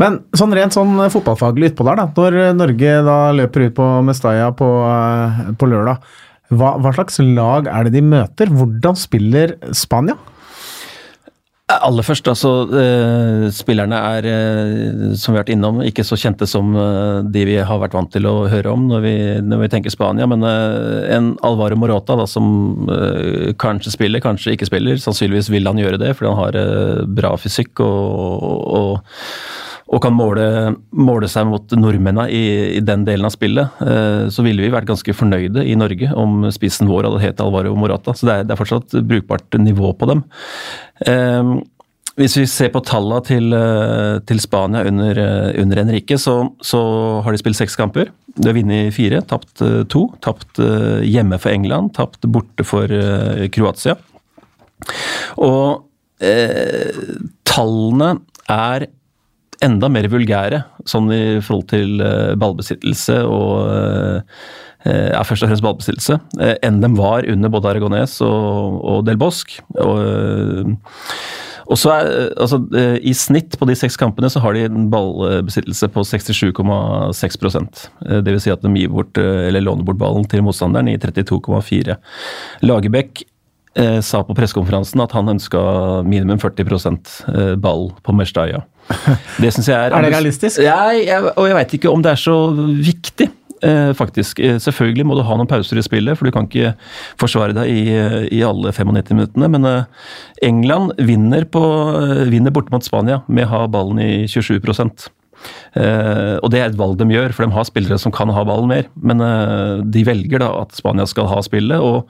Men 0.00 0.22
sånn 0.36 0.54
rent 0.56 0.72
sånn 0.76 0.96
fotballfaglig 1.12 1.74
utpå 1.74 1.84
der, 1.88 2.00
da. 2.00 2.06
Når 2.16 2.56
Norge 2.56 2.94
da 3.04 3.18
løper 3.36 3.66
ut 3.66 3.76
på 3.76 3.90
Mestalla 4.08 4.48
på, 4.56 4.70
eh, 4.88 5.52
på 5.60 5.68
lørdag, 5.68 6.00
hva, 6.56 6.76
hva 6.80 6.94
slags 6.96 7.20
lag 7.20 7.68
er 7.68 7.84
det 7.84 7.98
de 7.98 8.04
møter? 8.08 8.52
Hvordan 8.56 8.96
spiller 8.96 9.56
Spania? 9.76 10.16
Aller 11.84 12.04
først, 12.06 12.28
altså. 12.30 12.50
Eh, 12.80 13.46
spillerne 13.54 13.96
er, 13.96 14.26
eh, 14.30 15.14
som 15.18 15.32
vi 15.32 15.38
har 15.38 15.44
vært 15.44 15.52
innom, 15.54 15.80
ikke 15.84 16.04
så 16.06 16.18
kjente 16.18 16.46
som 16.48 16.74
eh, 16.76 17.22
de 17.32 17.44
vi 17.48 17.56
har 17.56 17.80
vært 17.82 17.96
vant 17.96 18.10
til 18.12 18.26
å 18.28 18.46
høre 18.50 18.72
om 18.72 18.86
når 18.88 19.04
vi, 19.04 19.14
når 19.42 19.64
vi 19.64 19.70
tenker 19.74 19.94
Spania. 19.94 20.26
Men 20.30 20.44
en 20.46 21.34
Alvaro 21.46 21.76
Morata 21.76 22.16
da, 22.18 22.26
som 22.26 22.88
kanskje 23.60 23.94
spiller, 23.94 24.22
kanskje 24.24 24.56
ikke 24.56 24.68
spiller. 24.68 25.00
Sannsynligvis 25.00 25.50
vil 25.52 25.68
han 25.68 25.80
gjøre 25.80 26.00
det, 26.02 26.14
fordi 26.16 26.32
han 26.32 26.42
har 26.42 27.06
bra 27.18 27.34
fysikk 27.40 27.82
og, 27.84 28.46
og, 28.80 29.16
og 29.86 30.02
kan 30.02 30.14
måle, 30.16 30.74
måle, 30.90 31.28
seg 31.30 31.46
mot 31.46 31.70
nordmennene 31.78 32.26
i, 32.34 32.42
i, 32.74 32.80
den 32.82 33.04
delen 33.06 33.28
av 33.28 33.30
spillet, 33.30 33.78
så 34.34 34.42
ville 34.42 34.64
vi 34.64 34.72
vært 34.74 34.88
ganske 34.88 35.14
fornøyde 35.14 35.62
i 35.62 35.76
Norge 35.78 36.08
om 36.18 36.42
spissen 36.50 36.90
vår 36.90 37.06
hadde 37.06 37.22
hett 37.22 37.42
Alvaro 37.44 37.76
Morata. 37.78 38.10
Så 38.10 38.26
det 38.26 38.34
er, 38.34 38.48
det 38.48 38.56
er 38.56 38.58
fortsatt 38.58 38.96
brukbart 39.06 39.54
nivå 39.62 39.92
på 39.94 40.08
dem. 40.10 40.24
Um, 41.06 41.60
hvis 42.16 42.36
vi 42.38 42.46
ser 42.48 42.70
på 42.72 42.80
tallene 42.80 43.20
til, 43.28 43.52
eh, 43.52 44.18
til 44.24 44.38
Spania 44.40 44.86
under, 44.88 45.18
eh, 45.20 45.60
under 45.60 45.76
Henrique, 45.82 46.16
så, 46.16 46.50
så, 46.64 46.80
har 47.22 47.32
de 47.32 47.38
spilt 47.38 47.58
seks 47.58 47.76
kamper. 47.76 48.08
De 48.34 48.48
har 48.48 48.56
vunnet 48.56 48.94
fire, 48.96 49.20
tapt 49.20 49.60
eh, 49.60 49.82
to. 49.84 50.08
Tapt 50.24 50.56
hjemme 51.04 51.38
for 51.38 51.52
England, 51.52 51.92
tapt 51.94 52.24
borte 52.24 52.64
for 52.64 52.88
Kroatia. 53.52 53.98
Og 55.36 55.84
eh, 56.24 57.04
tallene 57.44 58.14
er 58.48 58.88
enda 59.64 59.90
mer 59.92 60.08
vulgære, 60.12 60.62
sånn 60.88 61.10
i 61.14 61.24
forhold 61.44 61.68
til 61.72 62.02
uh, 62.02 62.34
ballbesittelse 62.38 63.20
og 63.24 63.52
uh, 63.70 64.42
ja, 64.86 65.22
først 65.26 65.42
og 65.42 65.50
fremst 65.50 65.64
ballbesittelse, 65.64 66.16
enn 66.62 66.76
de 66.78 66.92
var 66.94 67.26
under 67.26 67.50
både 67.50 67.72
Aragones 67.72 68.20
og, 68.22 68.76
og 68.86 69.00
Del 69.08 69.18
Bosque. 69.18 69.64
Og, 69.82 70.76
og 71.66 71.80
så 71.82 71.90
er, 71.90 72.10
altså, 72.38 72.60
I 73.02 73.10
snitt 73.18 73.56
på 73.58 73.66
de 73.66 73.74
seks 73.74 73.98
kampene 73.98 74.30
så 74.30 74.38
har 74.44 74.54
de 74.54 74.62
en 74.68 74.86
ballbesittelse 74.92 75.90
på 75.90 76.06
67,6% 76.06 77.82
Dvs. 78.28 78.46
Si 78.46 78.54
at 78.54 78.62
de 78.62 78.70
gir 78.78 78.92
bort, 78.94 79.18
eller 79.18 79.66
låner 79.66 79.88
bort 79.88 79.98
ballen 80.04 80.30
til 80.30 80.46
motstanderen 80.46 80.92
i 80.92 81.00
32,4 81.02 81.98
Lagerbäck 82.62 83.26
eh, 83.78 83.98
sa 84.04 84.22
på 84.26 84.36
pressekonferansen 84.36 85.02
at 85.04 85.14
han 85.16 85.34
ønska 85.36 85.62
minimum 86.06 86.40
40% 86.42 87.56
ball 87.62 87.90
på 88.02 88.16
Mestalla. 88.16 88.64
Det 89.42 89.50
syns 89.54 89.68
jeg 89.68 89.76
er 89.76 89.94
Er 89.94 90.06
det 90.06 90.12
realistisk? 90.14 90.62
Nei, 90.62 91.06
jeg, 91.08 91.32
og 91.32 91.48
jeg 91.48 91.58
veit 91.58 91.74
ikke 91.80 91.90
om 91.90 92.04
det 92.04 92.14
er 92.14 92.22
så 92.22 92.38
viktig. 92.54 93.30
Eh, 93.64 93.92
faktisk. 93.96 94.40
Selvfølgelig 94.60 95.06
må 95.08 95.16
du 95.16 95.24
ha 95.24 95.36
noen 95.38 95.48
pauser 95.48 95.78
i 95.80 95.84
spillet, 95.84 96.18
for 96.18 96.28
du 96.28 96.34
kan 96.34 96.48
ikke 96.48 96.74
forsvare 97.20 97.56
deg 97.56 97.70
i, 97.72 97.84
i 98.36 98.42
alle 98.44 98.72
95 98.72 99.16
minuttene. 99.16 99.48
Men 99.52 99.68
eh, 99.68 100.08
England 100.44 100.96
vinner, 101.00 101.46
på, 101.48 101.62
vinner 102.30 102.54
borte 102.54 102.74
mot 102.74 102.84
Spania 102.84 103.22
med 103.26 103.48
å 103.48 103.52
ha 103.54 103.62
ballen 103.70 104.02
i 104.02 104.26
27 104.30 104.60
Uh, 105.76 106.40
og 106.40 106.48
Det 106.50 106.58
er 106.58 106.70
et 106.70 106.78
valg 106.80 106.96
de 106.96 107.04
gjør, 107.12 107.30
for 107.36 107.44
de 107.44 107.52
har 107.52 107.66
spillere 107.68 107.98
som 108.00 108.10
kan 108.10 108.30
ha 108.32 108.42
ballen 108.48 108.70
mer. 108.70 108.86
Men 108.96 109.20
de 109.92 110.04
velger 110.08 110.40
da 110.40 110.48
at 110.62 110.72
Spania 110.74 111.04
skal 111.06 111.28
ha 111.28 111.42
spillet. 111.44 111.76
og 111.76 112.08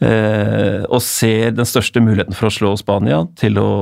Eh, 0.00 0.80
og 0.88 1.02
ser 1.04 1.50
den 1.52 1.66
største 1.68 2.00
muligheten 2.00 2.32
for 2.36 2.48
å 2.48 2.54
slå 2.54 2.70
Spania 2.80 3.18
til 3.36 3.58
å 3.60 3.72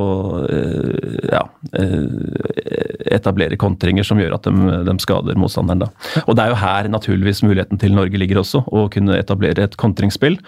eh, 0.50 1.28
ja, 1.30 1.44
eh, 1.78 3.04
etablere 3.14 3.58
kontringer 3.60 4.06
som 4.06 4.18
gjør 4.18 4.34
at 4.34 4.48
de, 4.48 4.80
de, 4.88 4.96
skader 5.04 5.38
motstanderen. 5.38 5.84
Da. 5.86 6.24
Og 6.24 6.34
Det 6.34 6.44
er 6.44 6.52
jo 6.52 6.58
her 6.64 6.90
naturligvis 6.90 7.44
muligheten 7.46 7.78
til 7.78 7.94
Norge 7.94 8.18
ligger 8.18 8.42
også, 8.42 8.64
å 8.66 8.88
kunne 8.90 9.20
etablere 9.20 9.68
et 9.68 9.78
kontringsspill. 9.78 10.40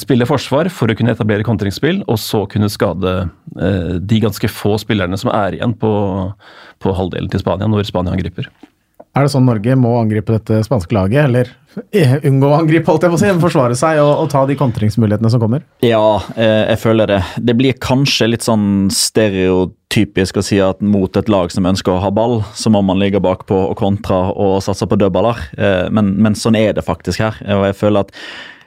Spille 0.00 0.26
forsvar 0.26 0.66
for 0.74 0.90
å 0.90 0.96
kunne 0.98 1.12
etablere 1.14 1.46
kontringsspill, 1.46 2.00
og 2.10 2.18
så 2.18 2.40
kunne 2.50 2.66
skade 2.72 3.12
de 4.02 4.18
ganske 4.24 4.50
få 4.50 4.74
spillerne 4.82 5.14
som 5.20 5.30
er 5.30 5.54
igjen 5.54 5.76
på, 5.78 5.92
på 6.82 6.94
halvdelen 6.98 7.30
til 7.30 7.44
Spania 7.44 7.70
når 7.70 7.86
Spania 7.86 8.16
angriper. 8.16 8.50
Er 9.14 9.22
det 9.22 9.30
sånn 9.30 9.46
Norge 9.46 9.76
må 9.78 9.92
angripe 10.00 10.34
dette 10.34 10.64
spanske 10.66 10.94
laget, 10.96 11.28
eller 11.28 11.50
unngå 12.28 12.48
å 12.50 12.56
angripe, 12.56 12.90
holdt 12.90 13.06
jeg 13.06 13.12
på 13.12 13.18
å 13.18 13.22
si, 13.22 13.30
forsvare 13.44 13.76
seg 13.78 14.00
og, 14.02 14.10
og, 14.24 14.26
ta 14.32 14.42
de 14.48 14.56
kontringsmulighetene 14.58 15.30
som 15.30 15.42
kommer? 15.42 15.62
Ja, 15.86 16.18
eh, 16.34 16.64
jeg 16.72 16.80
føler 16.82 17.12
det. 17.12 17.20
Det 17.38 17.54
blir 17.58 17.78
kanskje 17.78 18.32
litt 18.32 18.46
sånn 18.46 18.88
stereotypisk 18.94 20.42
å 20.42 20.46
si 20.46 20.58
at 20.62 20.82
mot 20.82 21.14
et 21.20 21.30
lag 21.30 21.54
som 21.54 21.70
ønsker 21.70 21.94
å 21.94 22.02
ha 22.02 22.10
ball, 22.14 22.40
så 22.58 22.74
må 22.74 22.82
man 22.82 22.98
ligge 23.02 23.22
bakpå 23.22 23.60
og 23.68 23.78
kontra 23.78 24.24
og 24.34 24.58
satse 24.66 24.90
på 24.90 24.98
dødballer. 24.98 25.46
Eh, 25.58 25.86
men, 25.94 26.16
men 26.18 26.38
sånn 26.38 26.58
er 26.58 26.74
det 26.74 26.86
faktisk 26.86 27.22
her. 27.22 27.38
Og 27.54 27.68
jeg 27.70 27.78
føler 27.84 28.08
at 28.08 28.18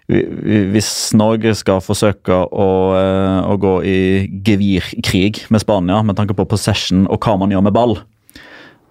hvis 0.08 1.12
Norge 1.20 1.52
skal 1.60 1.82
forsøke 1.84 2.32
å, 2.48 2.68
eh, 2.96 3.40
å 3.52 3.56
gå 3.60 3.74
i 3.84 4.00
gevirkrig 4.48 5.50
med 5.52 5.60
Spania 5.60 6.00
med 6.08 6.16
tanke 6.16 6.38
på 6.38 6.48
possession 6.48 7.04
og 7.12 7.20
hva 7.20 7.36
man 7.42 7.52
gjør 7.52 7.68
med 7.68 7.76
ball, 7.76 8.00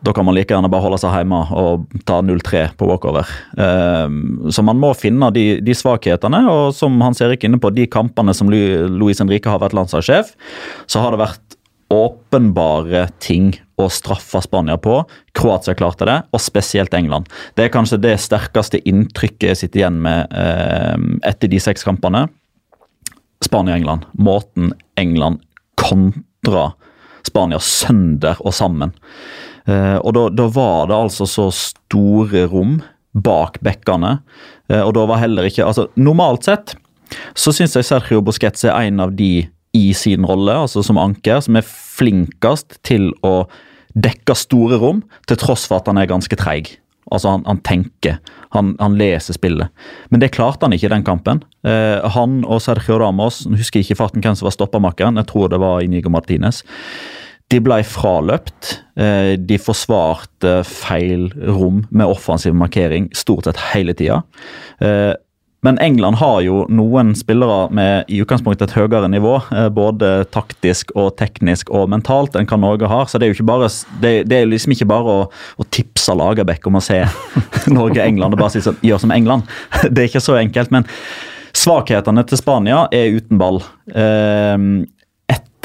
da 0.05 0.13
kan 0.13 0.27
man 0.27 0.37
like 0.37 0.53
gjerne 0.53 0.69
bare 0.71 0.85
holde 0.85 0.99
seg 1.01 1.15
hjemme 1.17 1.39
og 1.57 1.87
ta 2.09 2.21
0-3 2.25 2.63
på 2.79 2.89
walkover. 2.89 3.29
Uh, 3.59 4.51
så 4.53 4.65
man 4.67 4.81
må 4.81 4.93
finne 4.99 5.31
de, 5.35 5.47
de, 5.65 5.77
svakhetene, 5.77 6.43
og 6.53 6.75
som 6.77 7.01
Hans 7.03 7.23
Erik 7.25 7.45
er 7.45 7.51
inne 7.51 7.61
på, 7.63 7.73
de 7.75 7.89
kampene 7.91 8.35
som 8.37 8.51
Luis 8.53 9.23
Henrique 9.23 9.51
har 9.51 9.63
vært 9.63 9.77
landslagssjef, 9.77 10.35
så 10.87 11.03
har 11.03 11.15
det 11.15 11.23
vært 11.25 11.57
åpenbare 11.93 13.05
ting 13.23 13.53
å 13.79 13.87
straffe 13.93 14.41
Spania 14.43 14.77
på. 14.81 14.99
Kroatia 15.37 15.77
klarte 15.79 16.09
det, 16.09 16.17
og 16.35 16.43
spesielt 16.43 16.95
England. 16.97 17.31
Det 17.55 17.67
er 17.67 17.75
kanskje 17.75 18.01
det 18.03 18.17
sterkeste 18.25 18.81
inntrykket 18.89 19.53
jeg 19.53 19.61
sitter 19.63 19.85
igjen 19.85 20.01
med 20.05 20.35
uh, 20.35 20.97
etter 21.29 21.51
de 21.53 21.63
seks 21.63 21.87
kampene. 21.87 22.27
Spania-England. 23.45 24.09
Måten 24.13 24.73
England 24.97 25.43
kontra 25.79 26.71
Spania 27.27 27.61
sønder 27.63 28.39
og 28.41 28.55
sammen. 28.57 28.95
Eh, 29.67 29.99
og 29.99 30.15
da, 30.17 30.27
da, 30.31 30.49
var 30.53 30.91
det 30.91 30.97
altså 30.97 31.27
så 31.31 31.49
store 31.55 32.47
rom 32.53 32.81
bak 33.17 33.61
bekkene. 33.65 34.19
Eh, 34.71 34.83
og 34.83 34.95
da 34.97 35.07
var 35.11 35.23
heller 35.23 35.49
ikke 35.49 35.67
altså 35.67 35.89
Normalt 35.99 36.47
sett 36.47 36.77
så 37.39 37.53
syns 37.55 37.77
jeg 37.77 37.87
Sergio 37.87 38.23
Busquets 38.25 38.65
er 38.67 38.75
en 38.89 39.03
av 39.03 39.13
de 39.19 39.47
i 39.77 39.87
sin 39.95 40.25
rolle, 40.27 40.55
altså 40.65 40.83
som 40.85 40.99
anker, 41.01 41.41
som 41.45 41.59
er 41.59 41.67
flinkest 41.67 42.79
til 42.87 43.11
å 43.27 43.45
dekke 43.97 44.37
store 44.37 44.79
rom, 44.81 45.03
til 45.29 45.39
tross 45.41 45.67
for 45.69 45.81
at 45.81 45.91
han 45.91 46.01
er 46.01 46.09
ganske 46.11 46.39
treig. 46.41 46.75
Altså, 47.13 47.37
han, 47.37 47.45
han 47.47 47.61
tenker, 47.63 48.17
han, 48.57 48.73
han, 48.81 48.97
leser 48.99 49.37
spillet. 49.37 49.71
Men 50.11 50.23
det 50.23 50.33
klarte 50.35 50.67
han 50.67 50.75
ikke 50.75 50.89
i 50.89 50.95
den 50.97 51.05
kampen. 51.07 51.43
Eh, 51.63 52.03
han 52.17 52.41
og 52.43 52.59
Sergio 52.65 52.99
Ramos, 52.99 53.45
jeg 53.47 53.61
husker 53.61 53.85
ikke 53.85 53.99
farten 54.01 54.25
hvem 54.25 54.35
som 54.39 54.49
var 54.49 54.57
stoppamakeren, 54.57 55.21
jeg 55.21 55.31
tror 55.31 55.53
det 55.53 55.61
var 55.63 55.85
Inigo 55.85 56.11
Martinez. 56.11 56.65
De 57.53 57.61
ble 57.63 57.83
fraløpt. 57.87 58.81
Eh, 58.99 59.35
de 59.39 59.59
forsvarte 59.61 60.59
feil 60.67 61.29
rom 61.47 61.85
med 61.91 62.09
offensiv 62.11 62.57
markering 62.59 63.11
stort 63.15 63.47
sett 63.47 63.61
hele 63.71 63.95
tida. 63.95 64.23
Eh, 64.83 65.15
men 65.67 65.79
England 65.83 66.17
har 66.21 66.41
jo 66.45 66.61
noen 66.71 67.15
spillere 67.19 67.71
med 67.75 68.11
i 68.13 68.21
utgangspunktet 68.23 68.69
et 68.69 68.77
høyere 68.77 69.09
nivå, 69.11 69.37
eh, 69.51 69.69
både 69.75 70.11
taktisk 70.35 70.93
og 70.95 71.17
teknisk 71.19 71.73
og 71.75 71.89
mentalt, 71.91 72.37
enn 72.39 72.47
hva 72.47 72.59
Norge 72.61 72.91
har. 72.91 73.07
Så 73.11 73.19
det 73.19 73.27
er 73.27 73.33
jo 73.33 73.39
ikke 73.39 73.49
bare, 73.51 73.71
det, 74.03 74.13
det 74.31 74.41
er 74.41 74.51
liksom 74.51 74.77
ikke 74.77 74.91
bare 74.91 75.15
å, 75.15 75.25
å 75.31 75.69
tipse 75.75 76.15
Lagerbäck 76.15 76.67
om 76.71 76.79
å 76.79 76.85
se 76.85 77.01
Norge-England 77.79 78.37
og 78.37 78.43
bare 78.43 78.55
si 78.55 78.63
sånn, 78.63 78.79
gjør 78.87 79.03
som 79.07 79.15
England. 79.15 79.49
Det 79.91 80.05
er 80.05 80.11
ikke 80.11 80.23
så 80.23 80.39
enkelt. 80.39 80.75
men 80.75 80.87
Svakhetene 81.57 82.23
til 82.29 82.39
Spania 82.39 82.85
er 82.93 83.17
uten 83.17 83.39
ball. 83.41 83.63
Eh, 83.91 84.55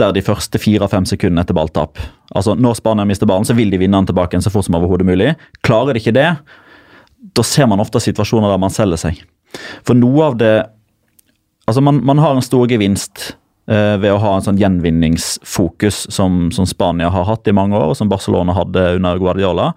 etter 0.01 0.17
de 0.17 0.25
første 0.25 0.59
fire-fem 0.61 1.05
sekundene 1.05 1.43
etter 1.45 1.57
balltap. 1.57 1.99
Altså, 2.33 2.55
Når 2.55 2.79
Spania 2.79 3.05
mister 3.05 3.29
ballen, 3.29 3.45
så 3.45 3.55
vil 3.57 3.71
de 3.71 3.77
vinne 3.77 3.97
den 3.97 4.09
tilbake 4.09 4.39
så 4.41 4.51
fort 4.51 4.65
som 4.65 4.75
overhodet 4.75 5.05
mulig. 5.05 5.35
Klarer 5.63 5.93
de 5.93 6.01
ikke 6.01 6.15
det, 6.15 6.29
da 7.37 7.43
ser 7.45 7.67
man 7.69 7.79
ofte 7.79 8.01
situasjoner 8.01 8.49
der 8.49 8.61
man 8.61 8.73
selger 8.73 8.97
seg. 8.97 9.21
For 9.85 9.97
noe 9.97 10.31
av 10.31 10.39
det 10.41 10.55
Altså, 11.69 11.79
man, 11.85 11.99
man 12.03 12.17
har 12.17 12.33
en 12.33 12.43
stor 12.43 12.65
gevinst 12.67 13.35
eh, 13.69 13.93
ved 14.01 14.09
å 14.11 14.17
ha 14.19 14.31
en 14.33 14.43
sånn 14.43 14.57
gjenvinningsfokus 14.59 16.07
som, 16.11 16.49
som, 16.51 16.65
Spania 16.67 17.11
har 17.13 17.27
hatt 17.29 17.47
i 17.47 17.53
mange 17.55 17.77
år, 17.77 17.93
og 17.93 17.95
som 17.95 18.09
Barcelona 18.11 18.55
hadde 18.57 18.97
under 18.97 19.21
Guardiola. 19.21 19.67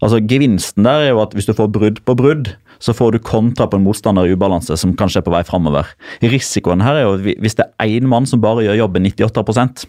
Altså, 0.00 0.22
Gevinsten 0.24 0.88
der 0.88 1.04
er 1.04 1.12
jo 1.12 1.20
at 1.22 1.36
hvis 1.36 1.46
du 1.46 1.52
får 1.54 1.68
brudd 1.76 2.00
på 2.08 2.16
brudd, 2.18 2.54
så 2.84 2.92
får 2.96 3.14
du 3.14 3.22
kontra 3.24 3.66
på 3.70 3.78
en 3.78 3.84
motstander 3.86 4.28
i 4.28 4.34
ubalanse 4.36 4.76
som 4.80 4.92
kanskje 4.98 5.22
er 5.22 5.26
på 5.26 5.32
vei 5.32 5.42
framover. 5.48 5.88
Risikoen 6.20 6.84
her 6.84 7.00
er 7.00 7.06
jo 7.06 7.34
hvis 7.40 7.56
det 7.58 7.68
er 7.80 7.96
én 7.96 8.08
mann 8.10 8.28
som 8.28 8.42
bare 8.44 8.66
gjør 8.66 8.82
jobben 8.84 9.08
98% 9.08 9.86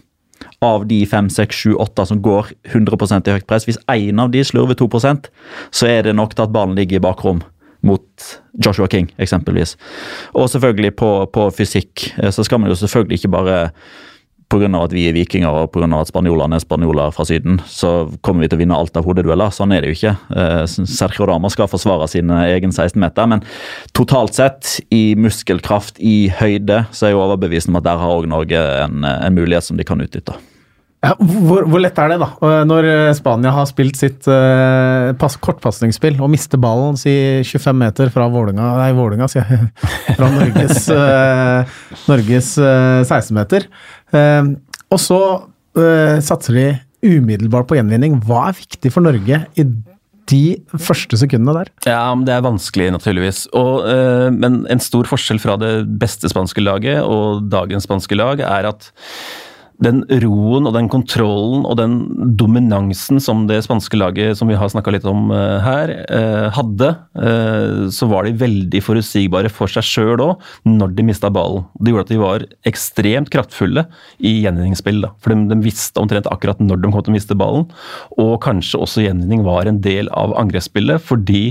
av 0.64 0.86
de 0.88 1.00
5, 1.08 1.28
6, 1.32 1.60
7, 1.64 1.74
8 1.84 2.06
som 2.12 2.22
går 2.24 2.52
100% 2.72 3.28
i 3.28 3.36
høyt 3.36 3.46
press, 3.48 3.66
hvis 3.68 3.80
én 3.92 4.20
av 4.20 4.32
de 4.32 4.44
slurver 4.44 4.78
2% 4.78 5.28
så 5.74 5.90
er 5.90 6.06
det 6.06 6.16
nok 6.16 6.34
til 6.34 6.46
at 6.46 6.54
ballen 6.54 6.76
ligger 6.78 7.00
i 7.00 7.04
bakrom 7.04 7.44
mot 7.86 8.26
Joshua 8.64 8.88
King, 8.90 9.10
eksempelvis. 9.20 9.76
Og 10.34 10.48
selvfølgelig 10.50 10.94
på, 10.98 11.10
på 11.32 11.48
fysikk 11.54 12.08
eh, 12.16 12.32
så 12.34 12.44
skal 12.46 12.62
man 12.62 12.72
jo 12.72 12.78
selvfølgelig 12.80 13.20
ikke 13.20 13.34
bare 13.36 13.58
pga. 14.52 14.68
at 14.82 14.94
vi 14.94 15.06
er 15.08 15.16
vikinger 15.16 15.50
og 15.50 15.70
på 15.72 15.80
grunn 15.80 15.94
av 15.96 16.04
at 16.04 16.10
spanjolene 16.10 16.58
er 16.58 16.64
spanjoler 16.64 17.14
fra 17.14 17.26
Syden, 17.28 17.60
så 17.66 18.08
kommer 18.22 18.44
vi 18.44 18.50
til 18.50 18.58
å 18.58 18.62
vinne 18.62 18.78
alt 18.78 18.96
av 18.96 19.06
hodedueller. 19.06 19.52
Sånn 19.54 19.72
er 19.74 19.82
det 19.82 19.92
jo 19.92 19.98
ikke. 19.98 20.14
Eh, 20.36 20.64
Sergio 20.86 21.28
Dama 21.30 21.50
skal 21.52 21.70
forsvare 21.70 22.08
sin 22.10 22.30
egen 22.30 22.74
16-meter, 22.74 23.30
men 23.30 23.44
totalt 23.96 24.36
sett, 24.38 24.76
i 24.92 25.14
muskelkraft, 25.18 25.98
i 25.98 26.28
høyde, 26.40 26.84
så 26.92 27.06
er 27.06 27.14
jeg 27.14 27.22
overbevist 27.22 27.70
om 27.70 27.80
at 27.80 27.86
der 27.86 28.02
har 28.02 28.12
òg 28.12 28.28
Norge 28.30 28.60
en, 28.84 29.06
en, 29.06 29.36
mulighet 29.36 29.66
som 29.66 29.78
de 29.78 29.86
kan 29.86 30.00
utnytte. 30.02 30.36
Ja, 31.06 31.14
hvor, 31.20 31.64
hvor, 31.70 31.80
lett 31.82 31.98
er 32.02 32.12
det, 32.12 32.18
da, 32.22 32.52
når 32.66 32.88
Spania 33.18 33.54
har 33.54 33.68
spilt 33.70 33.98
sitt 34.00 34.26
uh, 34.28 35.14
kortpasningsspill 35.46 36.18
og 36.18 36.32
mister 36.32 36.60
ballen 36.60 36.98
si 37.00 37.14
25 37.46 37.78
meter 37.78 38.12
fra 38.14 38.26
Vålinga, 38.32 38.72
nei, 38.80 38.90
Vålinga, 38.96 39.28
sier 39.30 39.46
jeg, 39.46 39.70
fra 40.18 40.30
Norges, 40.34 40.86
uh, 40.90 41.78
Norges 42.10 42.52
uh, 42.60 43.02
16-meter. 43.06 43.68
Ehm, 44.16 44.54
og 44.92 45.02
så 45.02 45.20
eh, 45.78 46.18
satser 46.24 46.56
de 46.56 46.66
umiddelbart 47.06 47.68
på 47.70 47.78
gjenvinning. 47.78 48.20
Hva 48.26 48.48
er 48.50 48.58
viktig 48.60 48.92
for 48.94 49.04
Norge 49.06 49.42
i 49.58 49.66
de 50.26 50.44
første 50.82 51.18
sekundene 51.20 51.60
der? 51.60 51.72
Ja, 51.86 52.14
Det 52.14 52.34
er 52.34 52.42
vanskelig, 52.42 52.90
naturligvis. 52.92 53.46
Og, 53.54 53.86
øh, 53.86 54.32
men 54.32 54.66
en 54.70 54.82
stor 54.82 55.06
forskjell 55.06 55.38
fra 55.38 55.56
det 55.56 55.86
beste 56.00 56.28
spanske 56.28 56.62
laget 56.62 57.02
og 57.02 57.46
dagens 57.50 57.86
spanske 57.86 58.18
lag 58.18 58.40
er 58.40 58.66
at 58.66 58.90
den 59.82 60.02
roen 60.22 60.68
og 60.68 60.72
den 60.76 60.88
kontrollen 60.92 61.66
og 61.68 61.76
den 61.80 61.96
dominansen 62.38 63.20
som 63.22 63.44
det 63.48 63.58
spanske 63.66 63.98
laget 63.98 64.38
som 64.38 64.48
vi 64.48 64.56
har 64.56 64.70
snakka 64.72 64.94
litt 64.94 65.06
om 65.08 65.28
uh, 65.32 65.58
her, 65.64 65.92
uh, 66.08 66.46
hadde, 66.56 66.92
uh, 67.18 67.86
så 67.92 68.08
var 68.08 68.24
de 68.24 68.36
veldig 68.40 68.80
forutsigbare 68.84 69.50
for 69.52 69.70
seg 69.70 69.84
sjøl 69.84 70.22
òg 70.22 70.46
når 70.68 70.94
de 70.96 71.06
mista 71.10 71.30
ballen. 71.32 71.66
Det 71.80 71.92
gjorde 71.92 72.06
at 72.06 72.12
de 72.14 72.20
var 72.22 72.46
ekstremt 72.68 73.32
kraftfulle 73.32 73.84
i 74.16 74.32
gjenvinningsspill. 74.46 75.04
For 75.20 75.34
de, 75.34 75.44
de, 75.52 75.60
visste 75.66 76.00
omtrent 76.00 76.28
akkurat 76.30 76.60
når 76.62 76.80
de 76.80 76.92
kom 76.94 77.04
til 77.04 77.12
å 77.12 77.16
miste 77.16 77.36
ballen. 77.38 77.66
Og 78.22 78.36
kanskje 78.44 78.80
også 78.80 79.04
gjenvinning 79.04 79.44
var 79.46 79.68
en 79.68 79.82
del 79.84 80.08
av 80.16 80.34
angrepsspillet, 80.40 81.02
fordi 81.04 81.44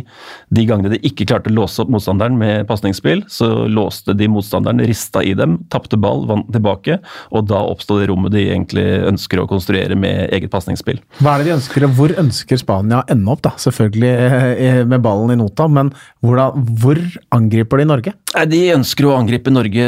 de 0.56 0.66
gangene 0.68 0.96
de 0.96 1.02
ikke 1.06 1.28
klarte 1.30 1.52
å 1.52 1.58
låse 1.58 1.84
opp 1.84 1.92
motstanderen 1.94 2.38
med 2.40 2.66
pasningsspill, 2.70 3.26
så 3.32 3.68
låste 3.70 4.16
de 4.18 4.30
motstanderen, 4.32 4.82
rista 4.88 5.22
i 5.26 5.36
dem, 5.38 5.60
tapte 5.74 6.00
ball, 6.00 6.26
vant 6.30 6.50
tilbake, 6.54 7.00
og 7.36 7.50
da 7.52 7.62
oppstod 7.70 8.02
det 8.02 8.10
rommet 8.16 8.34
de 8.36 8.48
egentlig 8.48 8.86
ønsker 9.12 9.44
å 9.44 9.48
konstruere 9.50 9.98
med 10.00 10.34
eget 10.34 10.52
pasningsspill. 10.54 11.02
Hva 11.20 11.36
er 11.36 11.44
det 11.44 11.52
de 11.52 11.58
ønsker, 11.60 11.86
og 11.86 11.96
hvor 12.00 12.16
ønsker 12.24 12.62
Spania 12.62 13.04
å 13.04 13.08
ende 13.12 13.32
opp? 13.32 13.44
da? 13.46 13.54
Selvfølgelig 13.62 14.14
eh, 14.16 14.84
med 14.88 15.04
ballen 15.06 15.36
i 15.36 15.40
nota, 15.40 15.68
men 15.70 15.92
hvordan, 16.26 16.66
hvor 16.82 17.02
angriper 17.36 17.82
de 17.82 17.90
Norge? 17.92 18.16
De 18.50 18.62
ønsker 18.74 19.08
å 19.08 19.14
angripe 19.16 19.52
Norge 19.54 19.86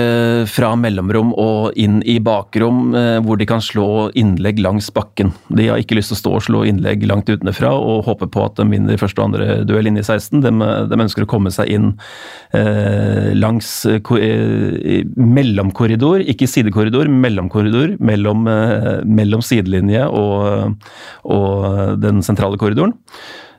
fra 0.48 0.70
mellomrom 0.80 1.34
og 1.36 1.76
inn 1.80 2.00
i 2.08 2.18
bakrom, 2.24 2.94
eh, 2.96 3.18
hvor 3.26 3.40
de 3.40 3.48
kan 3.50 3.64
slå 3.64 4.08
innlegg 4.18 4.62
langs 4.64 4.88
bakken. 4.94 5.34
De 5.52 5.68
har 5.68 5.82
ikke 5.82 5.98
lyst 5.98 6.14
til 6.14 6.18
å 6.18 6.22
stå 6.22 6.36
og 6.38 6.46
slå 6.46 6.64
innlegg 6.70 7.04
langt 7.10 7.28
utenfra 7.28 7.74
og 7.76 8.06
håpe 8.08 8.30
på 8.32 8.46
at 8.46 8.56
de 8.60 8.68
vinner 8.72 9.00
første 9.02 9.20
og 9.20 9.32
andre 9.32 9.62
duell 9.68 9.90
inne 9.90 10.04
i 10.04 10.06
16. 10.06 10.40
De, 10.46 10.54
de 10.92 11.02
ønsker 11.04 11.26
å 11.26 11.30
komme 11.30 11.52
seg 11.54 11.74
inn 11.76 11.90
eh, 12.56 13.34
langs 13.36 13.72
eh, 13.90 15.04
mellomkorridor, 15.18 16.24
ikke 16.32 16.48
sidekorridor, 16.50 17.12
mellomkorridor 17.12 17.98
mellom, 18.00 18.17
eh, 18.52 19.04
mellom 19.06 19.44
sidelinje 19.46 20.06
og, 20.08 20.88
og 21.24 22.00
den 22.02 22.24
sentrale 22.26 22.60
korridoren. 22.60 22.96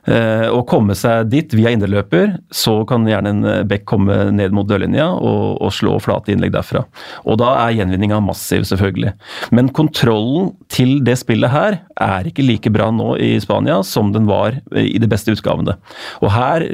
Eh, 0.09 0.47
å 0.49 0.63
komme 0.65 0.95
seg 0.97 1.27
dit 1.29 1.51
via 1.53 1.69
indreløper, 1.75 2.31
så 2.49 2.79
kan 2.89 3.05
gjerne 3.07 3.33
en 3.33 3.45
eh, 3.45 3.65
bekk 3.69 3.83
komme 3.91 4.15
ned 4.33 4.55
mot 4.55 4.65
dørlinja 4.65 5.05
og, 5.13 5.59
og 5.61 5.73
slå 5.75 5.97
flate 6.01 6.33
innlegg 6.33 6.53
derfra. 6.55 6.81
Og 7.29 7.37
da 7.41 7.51
er 7.65 7.75
gjenvinninga 7.77 8.17
massiv, 8.25 8.65
selvfølgelig. 8.69 9.13
Men 9.53 9.69
kontrollen 9.75 10.53
til 10.73 10.97
det 11.05 11.19
spillet 11.21 11.53
her 11.53 11.79
er 12.01 12.29
ikke 12.29 12.45
like 12.47 12.73
bra 12.73 12.89
nå 12.95 13.11
i 13.21 13.35
Spania 13.43 13.81
som 13.85 14.09
den 14.15 14.25
var 14.29 14.57
i 14.73 14.97
de 15.01 15.09
beste 15.09 15.35
utgavene. 15.35 15.75
Og, 16.23 16.29
her, 16.33 16.65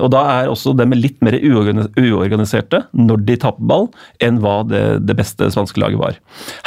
og 0.00 0.08
da 0.14 0.22
er 0.38 0.50
også 0.50 0.72
dem 0.78 0.94
litt 0.96 1.18
mer 1.24 1.36
uorganiserte 1.36 2.84
når 2.96 3.24
de 3.26 3.36
tapper 3.42 3.66
ball, 3.70 3.88
enn 4.22 4.40
hva 4.42 4.60
det, 4.68 4.84
det 5.08 5.16
beste 5.18 5.50
spanske 5.52 5.82
laget 5.82 6.00
var. 6.00 6.18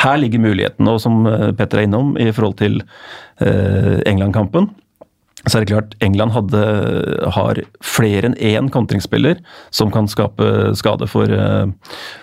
Her 0.03 0.19
ligger 0.19 0.43
muligheten, 0.43 0.89
og 0.91 1.01
som 1.03 1.23
Petter 1.57 1.81
er 1.81 1.87
innom, 1.87 2.13
i 2.19 2.29
forhold 2.35 2.59
til 2.61 2.81
England-kampen 3.39 4.69
så 5.43 5.57
er 5.57 5.63
det 5.63 5.73
klart 5.73 5.95
England 6.03 6.31
hadde, 6.31 6.59
har 7.35 7.59
flere 7.83 8.29
enn 8.29 8.37
én 8.39 8.69
kontringsspiller 8.71 9.41
som 9.75 9.91
kan 9.91 10.07
skape 10.07 10.71
skade 10.79 11.07
for, 11.11 11.27
eh, 11.27 11.67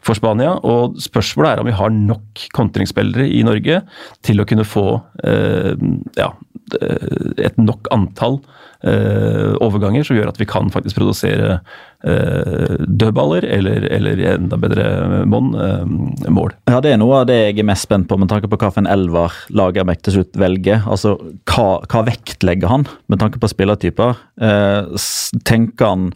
for, 0.00 0.16
Spania. 0.16 0.54
og 0.64 0.96
Spørsmålet 0.96 1.50
er 1.52 1.60
om 1.60 1.68
vi 1.68 1.76
har 1.76 1.92
nok 1.92 2.46
kontringsspillere 2.56 3.28
i 3.28 3.42
Norge 3.44 3.82
til 4.24 4.40
å 4.40 4.48
kunne 4.48 4.64
få 4.64 5.02
eh, 5.24 5.76
ja, 6.16 6.32
et 6.80 7.60
nok 7.60 7.90
antall 7.92 8.40
eh, 8.40 8.56
overganger 8.80 10.06
som 10.06 10.16
gjør 10.16 10.30
at 10.30 10.38
vi 10.40 10.46
kan 10.48 10.70
faktisk 10.72 10.96
produsere 10.96 11.58
eh, 12.04 12.76
dødballer, 12.86 13.44
eller, 13.44 13.84
eller 13.92 14.22
enda 14.34 14.58
bedre 14.60 14.86
monn, 15.28 15.52
eh, 15.54 16.30
mål. 16.32 16.54
Ja, 16.70 16.80
Det 16.80 16.94
er 16.94 17.00
noe 17.00 17.20
av 17.20 17.28
det 17.30 17.38
jeg 17.40 17.58
er 17.60 17.68
mest 17.68 17.88
spent 17.88 18.08
på, 18.08 18.18
med 18.20 18.30
tanke 18.32 18.48
på 18.48 18.58
hvilken 18.60 18.88
elver 18.90 19.36
Lagerbäck 19.52 20.02
til 20.06 20.18
slutt 20.18 20.40
velger. 20.40 20.84
Altså, 20.88 21.16
hva, 21.50 21.68
hva, 21.84 22.04
vektlegger 22.08 22.72
han 22.72 22.88
med 23.08 23.20
tanke 23.22 23.40
på 23.42 23.50
spillertyper? 23.52 24.16
Eh, 24.40 24.96
tenker 25.44 25.92
han 25.92 26.10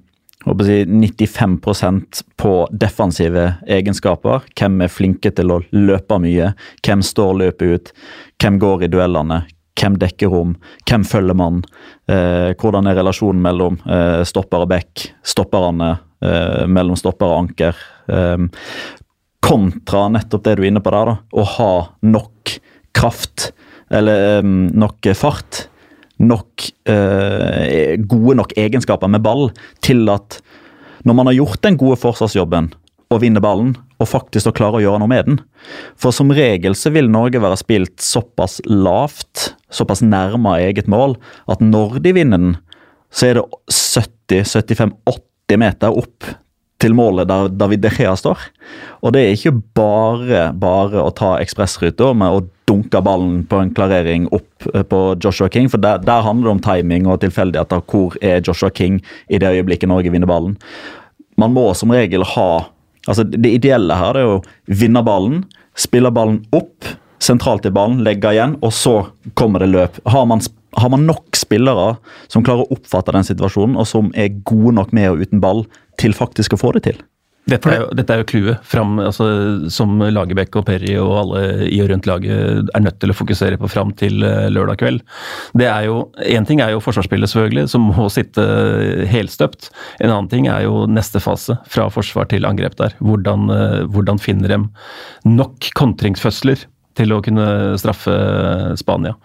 si, 0.65 0.85
95% 0.85 2.23
på 2.41 2.55
defensive 2.73 3.55
egenskaper. 3.67 4.45
Hvem 4.57 4.85
er 4.85 4.93
flinke 4.93 5.33
til 5.33 5.53
å 5.53 5.63
løpe 5.73 6.21
mye? 6.21 6.53
Hvem 6.85 7.05
står 7.05 7.35
løpet 7.45 7.75
ut? 7.75 7.93
Hvem 8.43 8.59
går 8.61 8.85
i 8.85 8.93
duellene? 8.93 9.45
Hvem 9.75 9.97
dekker 9.99 10.31
rom? 10.31 10.55
Hvem 10.87 11.05
følger 11.09 11.37
man? 11.39 11.63
Eh, 12.07 12.53
hvordan 12.61 12.87
er 12.87 12.99
relasjonen 13.01 13.43
mellom 13.43 13.81
eh, 13.83 14.23
stopper 14.29 14.65
og 14.65 14.71
back? 14.71 15.09
Stopperne 15.27 15.91
eh, 16.23 16.63
mellom 16.71 16.99
stopper 16.99 17.33
og 17.33 17.41
anker? 17.43 17.81
Eh, 18.07 18.47
kontra 19.45 20.07
nettopp 20.15 20.47
det 20.47 20.57
du 20.57 20.65
er 20.65 20.71
inne 20.71 20.83
på 20.85 20.95
der, 20.95 21.11
da. 21.11 21.17
Å 21.35 21.47
ha 21.57 21.73
nok 22.07 22.55
kraft, 22.95 23.51
eller 23.91 24.39
eh, 24.39 24.53
nok 24.85 25.11
fart. 25.19 25.67
Nok 26.23 26.69
eh, 26.87 27.97
gode 28.07 28.39
nok 28.39 28.55
egenskaper 28.61 29.11
med 29.11 29.25
ball 29.27 29.49
til 29.83 30.07
at 30.13 30.39
når 31.05 31.19
man 31.19 31.29
har 31.29 31.41
gjort 31.41 31.65
den 31.67 31.77
gode 31.81 31.99
forsvarsjobben 32.01 32.71
og 33.13 33.21
vinner 33.21 33.43
ballen, 33.45 33.75
og 34.01 34.09
faktisk 34.11 34.49
å 34.51 34.55
klare 34.57 34.79
å 34.79 34.83
gjøre 34.83 35.03
noe 35.03 35.11
med 35.11 35.29
den. 35.29 35.37
For 36.01 36.15
som 36.15 36.33
regel 36.35 36.75
så 36.79 36.91
vil 36.95 37.11
Norge 37.13 37.43
være 37.43 37.59
spilt 37.61 38.03
såpass 38.03 38.61
lavt, 38.67 39.53
såpass 39.75 40.05
nærme 40.05 40.57
eget 40.63 40.89
mål, 40.91 41.19
at 41.51 41.63
når 41.65 41.99
de 42.05 42.15
vinner 42.17 42.41
den, 42.41 42.57
så 43.15 43.31
er 43.31 43.39
det 43.39 43.45
70-75-80 44.31 45.61
meter 45.61 45.95
opp 45.95 46.33
til 46.83 46.95
målet 46.97 47.29
der 47.31 47.53
David 47.55 47.85
De 47.85 47.91
Gea 47.95 48.15
står. 48.19 48.41
Og 49.05 49.15
det 49.15 49.23
er 49.23 49.37
ikke 49.37 49.55
bare 49.77 50.49
bare 50.59 51.01
å 51.01 51.13
ta 51.15 51.37
ekspressruta 51.41 52.11
med 52.17 52.35
å 52.35 52.43
dunke 52.69 53.01
ballen 53.05 53.43
på 53.49 53.61
en 53.61 53.73
klarering 53.77 54.27
opp 54.35 54.69
eh, 54.73 54.83
på 54.83 55.01
Joshua 55.23 55.51
King, 55.53 55.71
for 55.71 55.83
der, 55.83 56.03
der 56.05 56.25
handler 56.25 56.51
det 56.51 56.55
om 56.57 56.65
timing 56.65 57.09
og 57.09 57.21
tilfeldigheter. 57.25 57.85
Hvor 57.91 58.17
er 58.25 58.43
Joshua 58.45 58.73
King 58.75 59.01
i 59.29 59.41
det 59.41 59.53
øyeblikket 59.55 59.91
Norge 59.91 60.13
vinner 60.13 60.31
ballen? 60.31 60.57
Man 61.41 61.55
må 61.55 61.71
som 61.79 61.95
regel 61.95 62.27
ha 62.37 62.49
Altså, 63.05 63.21
Det 63.29 63.51
ideelle 63.53 63.93
her 64.01 64.17
er 64.17 64.25
å 64.25 64.37
vinne 64.65 65.03
ballen, 65.05 65.43
spille 65.77 66.09
ballen 66.09 66.39
opp 66.57 66.87
sentralt 67.25 67.67
i 67.67 67.73
ballen, 67.75 68.03
legge 68.07 68.35
igjen, 68.35 68.59
og 68.65 68.75
så 68.77 68.99
kommer 69.39 69.65
det 69.65 69.73
løp. 69.73 69.99
Har 70.11 70.29
man, 70.31 70.45
har 70.81 70.93
man, 70.93 71.07
nok 71.09 71.39
spillere 71.39 71.95
som 72.29 72.45
klarer 72.45 72.67
å 72.67 72.77
oppfatte 72.77 73.15
den 73.17 73.27
situasjonen, 73.27 73.79
og 73.81 73.89
som 73.89 74.13
er 74.19 74.37
gode 74.45 74.77
nok 74.79 74.95
med 74.97 75.11
og 75.13 75.25
uten 75.25 75.43
ball 75.45 75.67
til 76.01 76.17
faktisk 76.17 76.57
å 76.57 76.61
få 76.61 76.75
det 76.77 76.87
til? 76.91 77.03
Dette 77.45 77.69
er 77.69 77.83
jo, 77.83 77.89
dette 77.93 78.15
jo 78.17 78.25
clouet 78.25 78.63
fram, 78.65 78.95
altså, 79.05 79.27
som 79.69 79.99
Lagerbäck 80.01 80.55
og 80.57 80.65
Perry 80.65 80.95
og 80.97 81.11
alle 81.21 81.43
i 81.69 81.77
og 81.85 81.91
rundt 81.91 82.07
laget 82.09 82.71
er 82.73 82.85
nødt 82.87 82.97
til 83.03 83.13
å 83.13 83.17
fokusere 83.19 83.59
på 83.61 83.69
fram 83.69 83.93
til 84.01 84.25
eh, 84.25 84.47
lørdag 84.49 84.81
kveld. 84.81 85.03
Det 85.61 85.69
er 85.69 85.91
jo, 85.91 86.07
Én 86.25 86.49
ting 86.49 86.63
er 86.65 86.73
jo 86.73 86.81
forsvarsspillet, 86.81 87.29
selvfølgelig, 87.29 87.67
som 87.75 87.85
må 87.91 88.09
sitte 88.13 88.47
helstøpt. 89.13 89.69
En 90.01 90.09
annen 90.09 90.31
ting 90.33 90.49
er 90.49 90.65
jo 90.65 90.87
neste 90.89 91.21
fase, 91.21 91.59
fra 91.69 91.91
forsvar 91.93 92.31
til 92.33 92.49
angrep 92.49 92.79
der. 92.81 92.97
Hvordan, 93.05 93.51
eh, 93.53 93.81
hvordan 93.93 94.23
finner 94.25 94.57
de 94.57 94.63
nok 95.29 95.69
kontringsfødsler 95.77 96.65
til 96.99 97.15
å 97.15 97.23
kunne 97.25 97.47
straffe 97.81 98.17
Spania? 98.81 99.17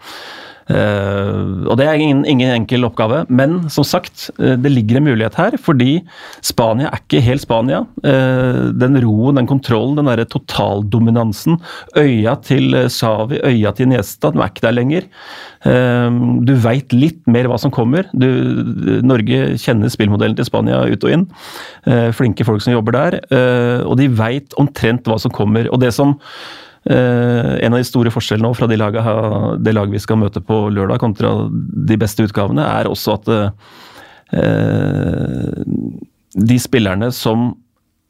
Uh, 0.70 1.66
og 1.66 1.74
Det 1.80 1.86
er 1.88 1.98
ingen, 1.98 2.22
ingen, 2.28 2.52
enkel 2.54 2.86
oppgave, 2.86 3.24
men 3.32 3.64
som 3.72 3.84
sagt, 3.86 4.28
uh, 4.38 4.54
det 4.60 4.70
ligger 4.70 5.00
en 5.00 5.08
mulighet 5.08 5.38
her. 5.38 5.56
Fordi 5.58 5.98
Spania 6.46 6.90
er 6.90 7.02
ikke 7.02 7.22
helt 7.24 7.44
Spania. 7.44 7.82
Uh, 8.04 8.70
den 8.78 8.98
roen, 9.02 9.40
den 9.40 9.50
kontrollen, 9.50 9.96
den 9.98 10.10
derre 10.10 10.28
totaldominansen. 10.30 11.58
Øya 11.98 12.36
til 12.46 12.76
Savi, 12.92 13.40
øya 13.42 13.74
til 13.74 13.90
Niesta, 13.90 14.30
de 14.30 14.42
er 14.42 14.52
ikke 14.52 14.66
der 14.68 14.76
lenger. 14.76 15.08
Du 15.60 16.54
veit 16.64 16.94
litt 16.96 17.18
mer 17.28 17.44
hva 17.50 17.58
som 17.60 17.72
kommer. 17.74 18.06
Du, 18.16 18.24
Norge 19.04 19.58
kjenner 19.60 19.92
spillmodellen 19.92 20.38
til 20.38 20.46
Spania 20.48 20.78
ut 20.88 21.04
og 21.04 21.12
inn. 21.12 21.26
Flinke 22.16 22.46
folk 22.48 22.64
som 22.64 22.72
jobber 22.72 22.96
der. 22.96 23.18
Og 23.84 23.98
de 24.00 24.08
veit 24.08 24.56
omtrent 24.60 25.10
hva 25.10 25.18
som 25.20 25.34
kommer. 25.36 25.68
Og 25.68 25.82
det 25.84 25.92
som 25.96 26.16
Uh, 26.16 26.69
en 26.88 27.74
av 27.74 27.76
de 27.76 27.84
store 27.84 28.10
forskjellene 28.14 28.56
fra 28.56 28.66
de 28.70 28.78
laget, 28.80 29.04
det 29.60 29.74
laget 29.76 29.98
vi 29.98 30.00
skal 30.00 30.16
møte 30.22 30.40
på 30.40 30.62
lørdag, 30.72 31.00
kontra 31.02 31.34
de 31.50 31.98
beste 32.00 32.24
utgavene, 32.24 32.64
er 32.64 32.88
også 32.88 33.18
at 33.18 33.28
eh, 33.34 33.50
de 36.40 36.56
spillerne 36.62 37.10
som 37.12 37.50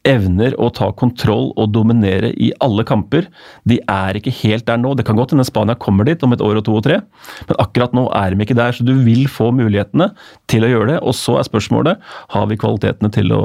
evner 0.08 0.54
å 0.56 0.70
ta 0.72 0.88
kontroll 0.96 1.50
og 1.60 1.72
dominere 1.74 2.30
i 2.40 2.50
alle 2.64 2.84
kamper, 2.88 3.26
de 3.68 3.80
er 3.90 4.16
ikke 4.16 4.32
helt 4.40 4.66
der 4.68 4.80
nå. 4.80 4.94
Det 4.96 5.04
kan 5.08 5.18
godt 5.18 5.34
hende 5.34 5.44
Spania 5.44 5.76
kommer 5.76 6.08
dit 6.08 6.22
om 6.24 6.32
et 6.32 6.44
år 6.44 6.60
og 6.60 6.66
to 6.68 6.78
og 6.78 6.84
tre, 6.86 7.00
men 7.48 7.60
akkurat 7.60 7.96
nå 7.96 8.06
er 8.16 8.32
de 8.32 8.46
ikke 8.46 8.56
der. 8.56 8.76
Så 8.76 8.86
du 8.86 8.94
vil 9.04 9.26
få 9.28 9.50
mulighetene 9.56 10.10
til 10.50 10.64
å 10.64 10.72
gjøre 10.72 10.94
det. 10.94 10.98
Og 11.04 11.16
så 11.18 11.36
er 11.40 11.48
spørsmålet 11.48 12.12
har 12.32 12.48
vi 12.48 12.60
kvalitetene 12.60 13.12
til 13.12 13.34
å, 13.36 13.44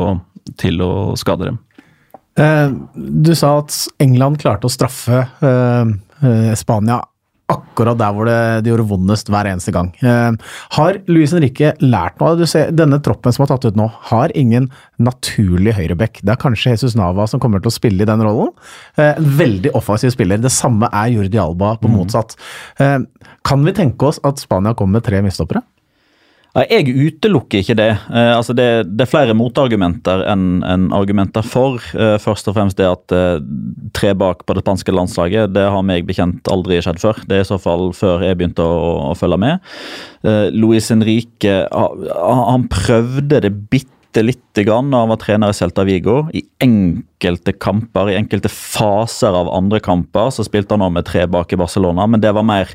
til 0.62 0.80
å 0.86 0.94
skade 1.20 1.52
dem. 1.52 1.60
Eh, 2.38 2.70
du 2.96 3.32
sa 3.36 3.58
at 3.62 3.76
England 4.04 4.42
klarte 4.42 4.68
å 4.68 4.72
straffe 4.74 5.22
eh, 5.24 5.92
eh, 6.22 6.54
Spania. 6.60 7.02
akkurat 7.48 7.94
der 8.00 8.10
hvor 8.16 8.26
det, 8.26 8.36
det 8.66 8.72
gjorde 8.72 8.88
vondest 8.90 9.28
hver 9.30 9.46
eneste 9.46 9.70
gang. 9.72 9.92
Har 10.74 10.96
Luis 11.06 11.30
Henrique 11.36 11.76
lært 11.80 12.18
noe? 12.18 12.34
Du 12.40 12.42
ser, 12.50 12.72
denne 12.74 12.98
troppen 13.06 13.36
som 13.36 13.44
har 13.44 13.52
tatt 13.52 13.68
ut 13.70 13.78
nå, 13.78 13.86
har 14.10 14.34
ingen 14.34 14.66
naturlig 14.98 15.76
høyreback. 15.78 16.24
Det 16.26 16.34
er 16.34 16.40
kanskje 16.42 16.74
Jesus 16.74 16.96
Nava 16.98 17.28
som 17.30 17.40
kommer 17.44 17.62
til 17.62 17.70
å 17.70 17.76
spille 17.76 18.02
i 18.02 18.10
den 18.10 18.24
rollen. 18.26 18.50
En 18.98 19.30
veldig 19.38 19.76
offensiv 19.78 20.10
spiller. 20.16 20.42
Det 20.42 20.50
samme 20.50 20.90
er 20.90 21.14
Jordi 21.14 21.38
Alba 21.38 21.76
på 21.78 21.86
Mm. 21.92 22.00
motsatt. 22.00 22.34
Kan 23.46 23.64
vi 23.70 23.76
tenke 23.78 24.10
oss 24.10 24.20
at 24.26 24.42
Spania 24.42 24.74
kommer 24.74 24.98
med 24.98 25.06
tre 25.06 25.22
midtstoppere? 25.22 25.62
Nei, 26.56 26.64
Jeg 26.72 26.94
utelukker 26.96 27.60
ikke 27.60 27.76
det. 27.76 27.90
Eh, 28.16 28.32
altså 28.32 28.54
det. 28.56 28.68
Det 28.96 29.04
er 29.04 29.10
flere 29.12 29.36
motargumenter 29.36 30.24
enn 30.32 30.62
en 30.64 30.86
argumenter 30.96 31.44
for. 31.44 31.82
Eh, 31.92 32.16
først 32.24 32.48
og 32.48 32.56
fremst 32.56 32.80
det 32.80 32.88
at 32.88 33.12
eh, 33.16 33.42
tre 33.98 34.14
bak 34.16 34.46
på 34.48 34.56
det 34.56 34.64
spanske 34.64 34.96
landslaget, 34.96 35.52
det 35.56 35.66
har 35.74 35.84
meg 35.84 36.08
bekjent 36.08 36.48
aldri 36.52 36.80
skjedd 36.84 37.02
før. 37.04 37.20
Det 37.28 37.42
er 37.42 37.44
i 37.44 37.50
så 37.52 37.60
fall 37.60 37.90
før 37.98 38.24
jeg 38.24 38.40
begynte 38.40 38.64
å, 38.64 39.12
å 39.12 39.18
følge 39.20 39.40
med. 39.42 39.76
Luis 40.56 40.88
Henrique 40.90 41.52
ha- 41.70 42.46
han 42.50 42.64
prøvde 42.72 43.44
det 43.46 43.52
bitte 43.70 43.92
lite 44.24 44.64
grann 44.64 44.92
da 44.94 45.02
han 45.02 45.12
var 45.12 45.20
trener 45.20 45.52
i 45.52 45.58
Celta 45.58 45.84
Vigo. 45.88 46.30
I 46.32 46.46
enkelte 46.64 47.52
kamper, 47.60 48.12
i 48.12 48.18
enkelte 48.20 48.52
faser 48.52 49.36
av 49.36 49.50
andre 49.52 49.82
kamper, 49.84 50.32
så 50.32 50.46
spilte 50.48 50.76
han 50.76 50.84
nå 50.86 50.92
med 50.96 51.08
tre 51.10 51.26
bak 51.28 51.52
i 51.52 51.60
Barcelona, 51.60 52.06
men 52.08 52.24
det 52.24 52.32
var 52.38 52.46
mer 52.48 52.72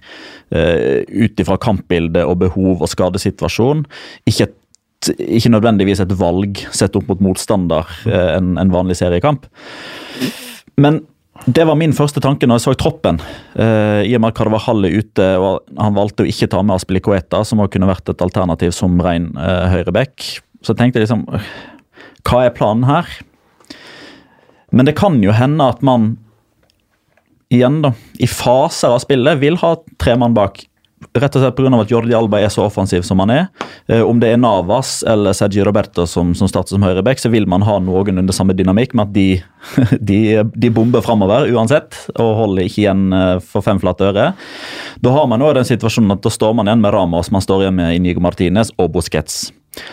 uh, 0.53 1.01
ut 1.07 1.41
ifra 1.41 1.57
kampbildet 1.61 2.27
og 2.27 2.41
behov 2.43 2.83
og 2.83 2.91
skadesituasjon. 2.91 3.87
Ikke, 4.29 4.51
et, 4.51 5.13
ikke 5.41 5.55
nødvendigvis 5.55 6.03
et 6.05 6.17
valg 6.21 6.61
sett 6.77 6.99
opp 6.99 7.09
mot 7.13 7.25
motstander 7.31 7.89
uh, 8.05 8.29
en, 8.35 8.57
en 8.61 8.75
vanlig 8.75 8.99
seriekamp. 9.01 9.49
Men 10.81 11.03
det 11.47 11.65
var 11.65 11.79
min 11.81 11.95
første 11.97 12.21
tanke 12.21 12.45
når 12.45 12.59
jeg 12.59 12.67
så 12.67 12.77
troppen. 12.83 13.21
Uh, 13.55 14.05
I 14.05 14.13
og 14.17 14.21
med 14.21 14.35
at 14.35 14.37
Carvajal 14.37 14.85
er 14.85 14.99
ute, 15.01 15.29
og 15.41 15.65
han 15.81 15.97
valgte 15.97 16.27
å 16.27 16.29
ikke 16.29 16.51
ta 16.53 16.61
med 16.61 16.77
Aspilicueta, 16.77 17.41
som 17.49 17.63
også 17.63 17.79
kunne 17.79 17.89
vært 17.89 18.13
et 18.13 18.25
alternativ 18.25 18.75
som 18.77 19.01
ren 19.01 19.31
uh, 19.39 19.71
høyreback. 19.73 20.43
Så 20.61 20.75
jeg 20.75 20.81
tenkte 20.83 21.03
liksom 21.03 21.27
Hva 22.29 22.45
er 22.45 22.57
planen 22.57 22.85
her? 22.89 23.09
Men 24.71 24.87
det 24.87 24.99
kan 24.99 25.19
jo 25.25 25.35
hende 25.35 25.67
at 25.67 25.81
man 25.83 26.13
igjen, 27.51 27.81
da, 27.83 27.95
i 28.23 28.29
faser 28.31 28.95
av 28.95 29.01
spillet 29.03 29.41
vil 29.41 29.59
ha 29.59 29.75
tre 29.99 30.15
mann 30.21 30.37
bak. 30.37 30.63
Rett 31.17 31.35
og 31.35 31.43
slett 31.43 31.57
pga. 31.57 31.71
at 31.81 31.91
Jordi 31.91 32.15
Alba 32.15 32.39
er 32.45 32.51
så 32.53 32.67
offensiv 32.69 33.03
som 33.03 33.19
han 33.25 33.33
er. 33.35 33.47
Eh, 33.89 34.03
om 34.05 34.21
det 34.21 34.29
er 34.31 34.39
Navas 34.39 35.01
eller 35.03 35.35
Sergio 35.35 35.65
Roberto 35.67 36.05
som, 36.07 36.35
som 36.39 36.47
starter 36.47 36.77
som 36.77 36.85
høyreback, 36.85 37.19
så 37.19 37.33
vil 37.33 37.49
man 37.51 37.65
ha 37.67 37.79
noenlunde 37.83 38.37
samme 38.37 38.55
dynamikk 38.55 38.95
med 38.95 39.09
at 39.09 39.15
de, 39.17 39.29
de, 40.13 40.21
de 40.55 40.71
bomber 40.71 41.03
framover 41.03 41.51
uansett, 41.51 41.97
og 42.15 42.37
holder 42.45 42.69
ikke 42.69 42.85
igjen 42.85 43.09
eh, 43.17 43.39
for 43.43 43.67
fem 43.67 43.81
flate 43.83 44.13
øre. 44.13 44.31
Da 45.03 45.17
har 45.17 45.27
man 45.27 45.43
også 45.43 45.59
den 45.59 45.71
situasjonen 45.73 46.15
at 46.15 46.23
da 46.23 46.31
står 46.37 46.55
man 46.55 46.71
igjen 46.71 46.85
med 46.85 46.95
Ramos, 46.95 47.33
man 47.35 47.43
står 47.43 47.65
igjen 47.65 47.81
med 47.81 47.97
Inigo 47.97 48.23
Martinez 48.23 48.71
og 48.79 48.93
Busquets. 48.95 49.49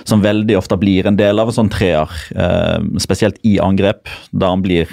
Som 0.09 0.23
veldig 0.23 0.57
ofte 0.57 0.78
blir 0.80 1.07
en 1.07 1.19
del 1.19 1.39
av 1.39 1.51
en 1.51 1.57
sånn 1.59 1.71
treer, 1.73 2.11
eh, 2.36 2.80
spesielt 3.01 3.38
i 3.45 3.57
angrep, 3.61 4.09
da 4.32 4.51
han 4.55 4.65
blir 4.65 4.89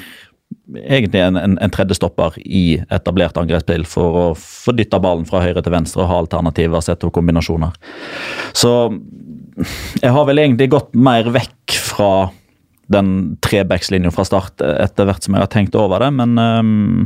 egentlig 0.74 1.20
en, 1.20 1.37
en, 1.37 1.57
en 1.59 1.72
tredje 1.72 1.97
stopper 1.99 2.37
i 2.39 2.78
etablert 2.93 3.37
angrepsspill 3.41 3.85
for 3.89 4.18
å 4.20 4.26
få 4.39 4.74
dytta 4.76 5.01
ballen 5.03 5.26
fra 5.28 5.43
høyre 5.45 5.62
til 5.64 5.74
venstre 5.74 6.05
og 6.05 6.11
ha 6.11 6.20
alternativer 6.22 6.85
sett 6.85 7.05
og 7.05 7.12
kombinasjoner. 7.16 7.74
Så 8.57 8.72
jeg 10.03 10.14
har 10.14 10.26
vel 10.28 10.43
egentlig 10.43 10.70
gått 10.72 10.95
mer 10.97 11.28
vekk 11.35 11.76
fra 11.78 12.12
den 12.93 13.37
trebackslinja 13.45 14.12
fra 14.12 14.26
start 14.28 14.61
etter 14.61 15.09
hvert 15.09 15.24
som 15.24 15.37
jeg 15.37 15.45
har 15.47 15.53
tenkt 15.53 15.76
over 15.78 16.05
det, 16.05 16.11
men 16.18 16.37
um, 16.39 17.05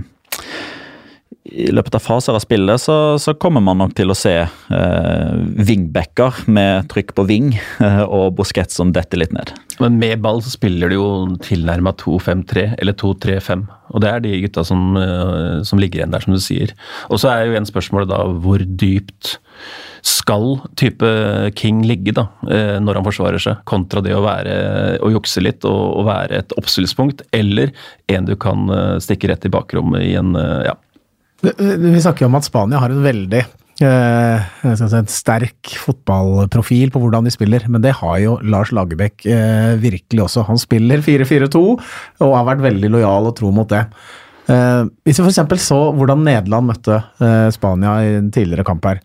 i 1.48 1.70
løpet 1.72 1.96
av 1.96 2.04
faser 2.04 2.36
av 2.36 2.42
spillet 2.44 2.80
så, 2.80 2.94
så 3.20 3.32
kommer 3.40 3.62
man 3.64 3.80
nok 3.80 3.94
til 3.96 4.12
å 4.12 4.16
se 4.16 4.34
eh, 4.44 5.32
wingbacker 5.68 6.42
med 6.50 6.88
trykk 6.92 7.14
på 7.16 7.24
wing 7.28 7.50
uh, 7.80 8.04
og 8.18 8.36
buskett 8.38 8.74
som 8.74 8.92
detter 8.94 9.22
litt 9.22 9.34
ned. 9.36 9.54
Men 9.78 9.98
med 10.00 10.20
ball 10.24 10.42
så 10.44 10.52
spiller 10.52 10.90
du 10.90 10.98
jo 10.98 11.08
tilnærma 11.44 11.94
2-5-3 12.00 12.68
eller 12.76 12.96
2-3-5. 12.98 13.66
Og 13.94 14.04
det 14.04 14.10
er 14.12 14.24
de 14.24 14.38
gutta 14.44 14.64
som, 14.68 14.90
uh, 15.00 15.60
som 15.64 15.80
ligger 15.80 16.02
igjen 16.02 16.14
der, 16.14 16.24
som 16.24 16.36
du 16.36 16.42
sier. 16.42 16.74
Og 17.08 17.22
så 17.22 17.32
er 17.32 17.46
jo 17.46 17.56
igjen 17.56 17.68
spørsmålet 17.70 18.12
da 18.12 18.24
hvor 18.44 18.64
dypt 18.64 19.38
skal 20.06 20.60
type 20.78 21.08
King 21.58 21.80
ligge 21.88 22.12
da, 22.14 22.28
når 22.80 23.00
han 23.00 23.04
forsvarer 23.04 23.42
seg, 23.42 23.58
kontra 23.68 23.98
det 24.00 24.12
å, 24.14 24.22
være, 24.22 24.54
å 25.02 25.10
jukse 25.10 25.42
litt 25.42 25.66
og, 25.66 25.80
og 25.98 26.06
være 26.06 26.38
et 26.38 26.54
oppstillingspunkt, 26.54 27.24
eller 27.34 27.74
en 28.14 28.28
du 28.30 28.36
kan 28.38 28.70
stikke 29.02 29.32
rett 29.32 29.48
i 29.48 29.50
bakrommet 29.52 30.06
i 30.06 30.14
en 30.16 30.38
ja, 30.38 30.76
vi 31.42 32.00
snakker 32.02 32.24
jo 32.24 32.30
om 32.30 32.38
at 32.38 32.46
Spania 32.46 32.80
har 32.82 32.90
en 32.90 33.04
veldig 33.04 33.42
eh, 33.84 34.46
si, 34.78 35.02
sterk 35.14 35.74
fotballprofil 35.84 36.90
på 36.94 37.02
hvordan 37.02 37.28
de 37.28 37.34
spiller, 37.34 37.66
men 37.70 37.84
det 37.84 37.94
har 38.00 38.18
jo 38.22 38.38
Lars 38.42 38.72
Lagerbäck 38.74 39.26
eh, 39.26 39.74
virkelig 39.80 40.24
også. 40.26 40.46
Han 40.48 40.58
spiller 40.60 41.04
4-4-2 41.04 41.62
og 41.62 42.34
har 42.34 42.48
vært 42.48 42.64
veldig 42.66 42.92
lojal 42.96 43.30
og 43.30 43.36
tro 43.38 43.52
mot 43.54 43.70
det. 43.70 43.84
Eh, 44.50 44.82
hvis 45.06 45.20
vi 45.20 45.28
f.eks. 45.28 45.68
så 45.68 45.80
hvordan 45.94 46.26
Nederland 46.26 46.72
møtte 46.72 47.02
Spania 47.54 47.98
i 48.02 48.14
en 48.18 48.32
tidligere 48.34 48.66
kamp 48.66 48.88
her 48.88 49.02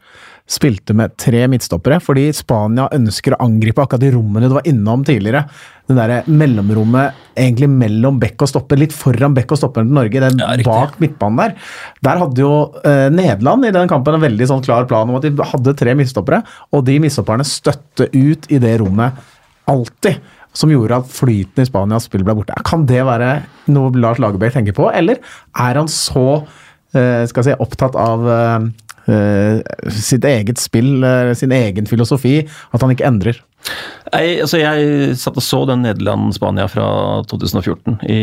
spilte 0.49 0.91
med 0.95 1.13
tre 1.19 1.45
midtstoppere, 1.47 2.01
fordi 2.03 2.25
Spania 2.35 2.89
ønsker 2.93 3.35
å 3.35 3.45
angripe 3.45 3.83
akkurat 3.83 4.03
de 4.03 4.11
rommene 4.11 4.49
du 4.51 4.57
var 4.57 4.67
innom 4.67 5.05
tidligere. 5.07 5.45
Det 5.87 5.95
derre 5.95 6.19
mellomrommet 6.27 7.15
egentlig 7.39 7.69
mellom 7.71 8.19
bekk 8.19 8.43
og 8.43 8.51
stopper, 8.51 8.79
litt 8.79 8.95
foran 8.95 9.35
bekk 9.35 9.55
og 9.55 9.61
stopper 9.61 9.87
til 9.87 9.95
Norge, 9.95 10.23
den 10.23 10.43
Ja, 10.43 10.51
bak 10.67 10.99
midtbanen 11.03 11.39
der. 11.39 11.55
Der 12.03 12.21
hadde 12.21 12.43
jo 12.43 12.51
eh, 12.83 13.07
Nederland 13.13 13.67
i 13.67 13.73
den 13.75 13.91
kampen 13.91 14.17
en 14.17 14.23
veldig 14.23 14.49
sånn 14.51 14.63
klar 14.65 14.87
plan 14.89 15.09
om 15.09 15.19
at 15.19 15.27
de 15.27 15.49
hadde 15.53 15.75
tre 15.79 15.95
midtstoppere, 15.99 16.43
og 16.75 16.85
de 16.87 16.99
midtstopperne 17.03 17.47
støtte 17.47 18.09
ut 18.11 18.47
i 18.51 18.59
det 18.63 18.77
rommet 18.83 19.19
alltid. 19.71 20.19
Som 20.53 20.69
gjorde 20.69 20.99
at 21.01 21.09
flyten 21.09 21.63
i 21.63 21.65
Spanias 21.65 22.05
spill 22.05 22.21
ble 22.27 22.35
borte. 22.37 22.53
Kan 22.67 22.83
det 22.85 22.99
være 23.07 23.39
noe 23.73 23.89
Lars 23.97 24.19
Lagerbäck 24.21 24.53
tenker 24.53 24.75
på, 24.77 24.85
eller 24.93 25.17
er 25.17 25.79
han 25.79 25.89
så 25.89 26.43
eh, 26.93 27.23
skal 27.25 27.41
jeg 27.41 27.47
si, 27.47 27.61
opptatt 27.63 27.97
av 27.97 28.27
eh, 28.29 28.67
sitt 29.93 30.25
eget 30.25 30.61
spill, 30.61 31.03
uh, 31.03 31.33
sin 31.35 31.51
egen 31.51 31.89
filosofi, 31.89 32.39
at 32.45 32.81
han 32.81 32.93
ikke 32.93 33.07
endrer. 33.07 33.41
Nei, 34.13 34.37
altså 34.43 34.59
Jeg 34.59 35.15
satt 35.17 35.37
og 35.39 35.45
så 35.45 35.61
den 35.65 35.81
Nederland-Spania 35.85 36.67
fra 36.69 36.85
2014 37.31 37.95
i, 38.11 38.19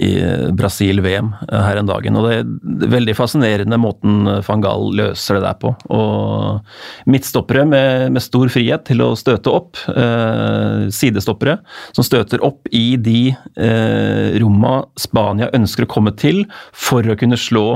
i 0.00 0.10
Brasil-VM 0.58 1.28
her 1.52 1.78
en 1.78 1.90
dagen. 1.90 2.18
og 2.18 2.26
Det 2.26 2.38
er 2.40 2.92
veldig 2.96 3.14
fascinerende 3.18 3.78
måten 3.78 4.26
van 4.46 4.64
Gaal 4.64 4.88
løser 4.98 5.38
det 5.38 5.44
der 5.44 5.58
på. 5.60 5.74
og 5.94 7.06
Midtstoppere 7.06 7.66
med, 7.68 8.08
med 8.16 8.24
stor 8.24 8.50
frihet 8.52 8.86
til 8.88 9.04
å 9.04 9.12
støte 9.18 9.52
opp. 9.52 9.78
Eh, 9.92 10.88
sidestoppere 10.94 11.60
som 11.94 12.06
støter 12.06 12.42
opp 12.44 12.70
i 12.74 12.96
de 12.98 13.30
eh, 13.30 14.38
romma 14.42 14.80
Spania 14.98 15.52
ønsker 15.54 15.86
å 15.86 15.92
komme 15.92 16.14
til 16.18 16.44
for 16.72 17.06
å 17.06 17.18
kunne 17.18 17.38
slå 17.38 17.66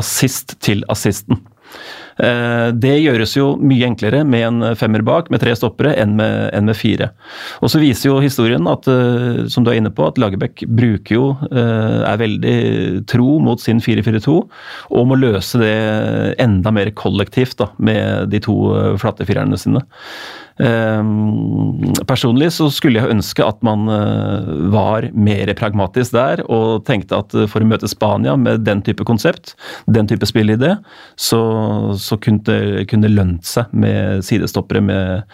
assist 0.00 0.56
til 0.64 0.86
assisten. 0.92 1.42
Det 2.16 2.92
gjøres 3.00 3.32
jo 3.36 3.46
mye 3.60 3.86
enklere 3.88 4.22
med 4.28 4.44
en 4.46 4.66
femmer 4.78 5.04
bak, 5.06 5.30
med 5.32 5.40
tre 5.42 5.54
stoppere, 5.56 5.94
enn 5.98 6.16
med, 6.18 6.50
enn 6.56 6.68
med 6.68 6.76
fire. 6.76 7.10
Og 7.64 7.72
så 7.72 7.80
viser 7.82 8.10
jo 8.10 8.18
historien 8.22 8.68
at, 8.70 8.88
som 9.52 9.64
du 9.64 9.72
er 9.72 9.78
inne 9.80 9.92
på, 9.94 10.04
at 10.06 10.20
Lagerbäck 10.20 10.66
bruker 10.68 11.16
jo 11.16 11.24
er 11.52 12.20
veldig 12.20 12.56
tro 13.10 13.38
mot 13.42 13.62
sin 13.62 13.80
4-4-2, 13.82 14.36
og 14.92 15.08
må 15.08 15.18
løse 15.18 15.62
det 15.62 15.74
enda 16.42 16.74
mer 16.74 16.92
kollektivt 16.98 17.58
da, 17.62 17.70
med 17.80 18.32
de 18.32 18.42
to 18.44 18.58
flattefirerne 19.00 19.58
sine. 19.60 19.84
Personlig 22.08 22.50
så 22.56 22.68
skulle 22.72 23.00
jeg 23.00 23.12
ønske 23.14 23.44
at 23.46 23.62
man 23.64 23.86
var 24.72 25.08
mer 25.14 25.52
pragmatisk 25.58 26.12
der, 26.16 26.42
og 26.52 26.84
tenkte 26.88 27.22
at 27.22 27.34
for 27.50 27.64
å 27.64 27.68
møte 27.68 27.90
Spania 27.90 28.36
med 28.36 28.64
den 28.66 28.82
type 28.84 29.06
konsept, 29.08 29.54
den 29.86 30.08
type 30.10 30.28
spillidé, 30.28 30.74
så, 31.16 31.40
så 31.98 32.18
kunne 32.20 33.04
det 33.06 33.12
lønt 33.12 33.48
seg 33.48 33.72
med 33.72 34.24
sidestoppere 34.26 34.84
med, 34.84 35.24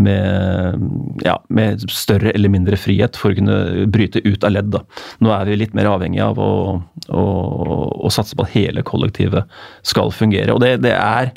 med, 0.00 0.80
ja, 1.24 1.36
med 1.48 1.82
større 1.90 2.30
eller 2.30 2.52
mindre 2.52 2.76
frihet 2.80 3.16
for 3.18 3.32
å 3.32 3.38
kunne 3.38 3.86
bryte 3.92 4.22
ut 4.24 4.44
av 4.46 4.54
ledd. 4.54 4.70
Da. 4.72 4.82
Nå 5.24 5.32
er 5.34 5.48
vi 5.48 5.58
litt 5.60 5.74
mer 5.76 5.90
avhengig 5.90 6.22
av 6.24 6.40
å, 6.40 6.50
å, 7.08 7.24
å 8.06 8.12
satse 8.12 8.36
på 8.38 8.46
at 8.46 8.54
hele 8.54 8.84
kollektivet 8.86 9.50
skal 9.86 10.12
fungere. 10.14 10.54
Og 10.54 10.62
det, 10.64 10.76
det, 10.86 10.94
er, 10.96 11.32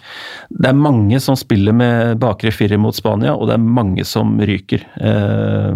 det 0.49 0.71
er 0.71 0.79
mange 0.79 1.19
som 1.23 1.37
spiller 1.39 1.75
med 1.75 2.19
bakre 2.23 2.53
firer 2.55 2.81
mot 2.81 2.95
Spania, 2.95 3.35
og 3.35 3.49
det 3.49 3.57
er 3.57 3.71
mange 3.79 4.05
som 4.07 4.37
ryker. 4.39 4.85
Eh, 5.01 5.75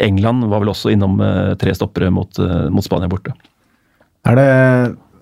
England 0.00 0.46
var 0.50 0.62
vel 0.62 0.70
også 0.72 0.92
innom 0.92 1.18
tre 1.60 1.72
stoppere 1.74 2.10
mot, 2.14 2.38
mot 2.70 2.86
Spania 2.86 3.10
borte. 3.10 3.34
Er 4.28 4.36
det, 4.38 4.46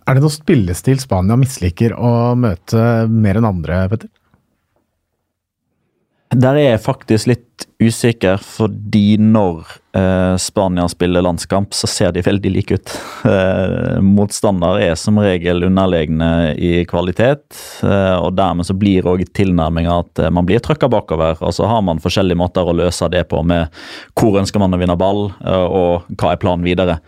er 0.04 0.16
det 0.16 0.22
noe 0.22 0.34
spillestil 0.34 1.00
Spania 1.00 1.38
misliker 1.40 1.94
å 1.96 2.34
møte 2.38 3.08
mer 3.08 3.40
enn 3.40 3.48
andre, 3.48 3.86
Petter? 3.92 4.12
Der 6.34 6.54
er 6.54 6.74
jeg 6.74 6.80
faktisk 6.84 7.30
litt 7.30 7.47
usikker, 7.78 8.40
fordi 8.42 9.16
når 9.22 9.66
eh, 9.94 10.36
Spania 10.36 10.88
spiller 10.88 11.22
landskamp, 11.22 11.74
så 11.74 11.86
ser 11.86 12.12
de 12.12 12.24
veldig 12.26 12.52
like 12.54 12.78
ut. 12.78 12.94
Eh, 13.28 13.98
motstander 14.00 14.78
er 14.80 14.94
som 14.96 15.18
regel 15.20 15.64
underlegne 15.66 16.54
i 16.54 16.84
kvalitet, 16.88 17.42
eh, 17.84 18.14
og 18.16 18.36
dermed 18.38 18.64
så 18.64 18.76
blir 18.78 19.06
òg 19.10 19.24
tilnærminga 19.36 19.96
at 20.04 20.22
eh, 20.22 20.30
man 20.32 20.46
blir 20.48 20.62
trøkka 20.64 20.88
bakover. 20.88 21.36
Og 21.42 21.52
så 21.54 21.66
har 21.68 21.82
man 21.84 22.00
forskjellige 22.00 22.38
måter 22.38 22.64
å 22.64 22.76
løse 22.78 23.10
det 23.12 23.24
på 23.28 23.42
med 23.44 23.74
hvor 24.16 24.38
ønsker 24.40 24.62
man 24.62 24.72
å 24.72 24.80
vinne 24.80 24.96
ball, 24.98 25.26
eh, 25.42 25.66
og 25.66 26.08
hva 26.14 26.32
er 26.32 26.40
planen 26.40 26.64
videre. 26.64 27.00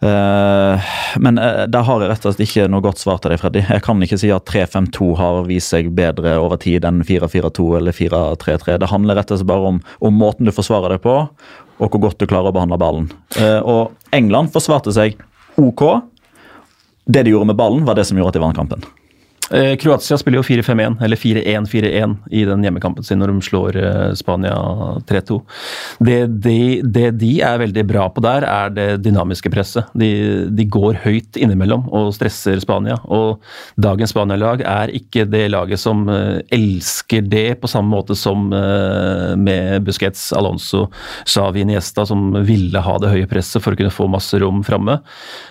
Eh, 0.00 0.90
men 1.22 1.38
der 1.38 1.86
har 1.86 2.02
jeg 2.02 2.10
rett 2.10 2.26
og 2.26 2.34
slett 2.34 2.48
ikke 2.48 2.66
noe 2.72 2.84
godt 2.88 3.04
svar 3.04 3.20
til 3.22 3.34
deg, 3.34 3.42
Freddy. 3.44 3.62
Jeg 3.68 3.84
kan 3.84 4.02
ikke 4.02 4.20
si 4.24 4.32
at 4.34 4.48
3-5-2 4.48 5.12
har 5.20 5.42
vist 5.46 5.76
seg 5.76 5.92
bedre 5.94 6.34
over 6.40 6.58
tid 6.64 6.88
enn 6.88 7.04
4-4-2 7.06 7.68
eller 7.78 7.94
4-3-3. 7.94 8.80
Det 8.82 8.90
handler 8.90 9.20
rett 9.20 9.36
og 9.36 9.42
slett 9.42 9.52
bare 9.52 9.57
om, 9.64 9.80
om 10.04 10.14
måten 10.14 10.48
du 10.48 10.52
forsvarer 10.54 10.94
deg 10.94 11.02
på, 11.04 11.16
og 11.78 11.90
hvor 11.92 12.02
godt 12.08 12.20
du 12.20 12.26
klarer 12.26 12.50
å 12.50 12.56
behandle 12.56 12.78
ballen. 12.80 13.08
Eh, 13.38 13.58
og 13.62 14.14
England 14.14 14.52
forsvarte 14.54 14.94
seg 14.94 15.18
OK. 15.58 15.84
Det 17.08 17.24
de 17.24 17.32
gjorde 17.32 17.50
med 17.50 17.58
ballen, 17.58 17.84
var 17.88 17.98
det 17.98 18.06
som 18.08 18.18
gjorde 18.18 18.34
at 18.34 18.38
de 18.38 18.44
vant 18.44 18.58
kampen. 18.58 18.84
Eh, 19.50 19.76
Kroatia 19.80 20.18
spiller 20.18 20.42
jo 20.42 20.44
4-5-1, 20.44 20.98
eller 21.04 21.16
4-1-4-1 21.16 22.16
i 22.30 22.44
den 22.44 22.64
hjemmekampen 22.64 23.04
sin 23.06 23.20
når 23.22 23.32
de 23.32 23.44
slår 23.46 23.78
eh, 23.80 24.10
Spania 24.18 24.56
3-2. 25.08 25.38
Det, 26.04 26.18
de, 26.44 26.58
det, 26.84 27.06
de 27.22 27.32
er 27.44 27.62
veldig 27.62 27.84
bra 27.88 28.08
på 28.12 28.24
der, 28.24 28.44
er 28.44 28.74
det 28.76 28.88
dynamiske 29.06 29.52
presset. 29.52 29.88
De, 29.96 30.10
de 30.52 30.68
går 30.68 31.00
høyt 31.06 31.40
innimellom 31.40 31.88
og 31.88 32.12
stresser 32.16 32.60
Spania. 32.60 32.98
Og 33.08 33.40
dagens 33.80 34.12
Spania-lag 34.12 34.64
er 34.68 34.92
ikke 34.98 35.24
det 35.30 35.46
laget 35.54 35.80
som 35.80 36.04
eh, 36.12 36.44
elsker 36.54 37.24
det 37.24 37.48
på 37.62 37.72
samme 37.72 37.92
måte 37.94 38.16
som 38.18 38.48
med 38.48 39.84
Busquets, 39.84 40.28
Alonso, 40.36 40.86
Xavi 41.28 41.64
Niesta, 41.68 42.04
som 42.08 42.30
ville 42.46 42.80
ha 42.84 42.94
det 43.00 43.10
høye 43.12 43.28
presset 43.30 43.62
for 43.64 43.74
å 43.74 43.78
kunne 43.78 43.92
få 43.92 44.08
masse 44.10 44.38
rom 44.40 44.60
framme. 44.66 44.98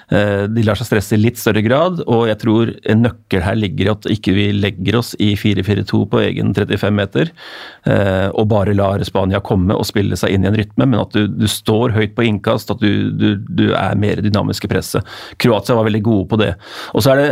De 0.07 0.63
lar 0.63 0.77
seg 0.79 0.87
stresse 0.87 1.17
i 1.17 1.19
litt 1.19 1.39
større 1.39 1.59
grad, 1.65 1.99
og 2.07 2.29
jeg 2.29 2.39
tror 2.39 2.69
en 2.87 3.01
nøkkel 3.03 3.41
her 3.43 3.57
ligger 3.59 3.89
i 3.89 3.91
at 3.91 4.07
ikke 4.13 4.35
vi 4.37 4.45
legger 4.55 4.99
oss 5.01 5.13
i 5.19 5.33
4-4-2 5.35 5.99
på 6.11 6.21
egen 6.23 6.53
35 6.55 6.95
meter 6.95 7.31
eh, 7.89 8.27
og 8.31 8.47
bare 8.51 8.75
lar 8.77 9.03
Spania 9.07 9.41
komme 9.43 9.75
og 9.75 9.87
spille 9.87 10.17
seg 10.19 10.35
inn 10.35 10.45
i 10.45 10.51
en 10.51 10.57
rytme, 10.57 10.87
men 10.87 11.01
at 11.01 11.15
du, 11.15 11.27
du 11.27 11.47
står 11.51 11.95
høyt 11.97 12.15
på 12.17 12.27
innkast, 12.27 12.71
at 12.73 12.83
du, 12.83 13.11
du, 13.11 13.29
du 13.37 13.67
er 13.75 13.99
mer 13.99 14.21
dynamisk 14.23 14.67
i 14.67 14.71
presset. 14.71 15.17
Kroatia 15.41 15.77
var 15.77 15.87
veldig 15.89 16.03
gode 16.05 16.27
på 16.31 16.41
det. 16.41 16.53
Og 16.95 17.03
så 17.03 17.13
er 17.13 17.23
det 17.23 17.31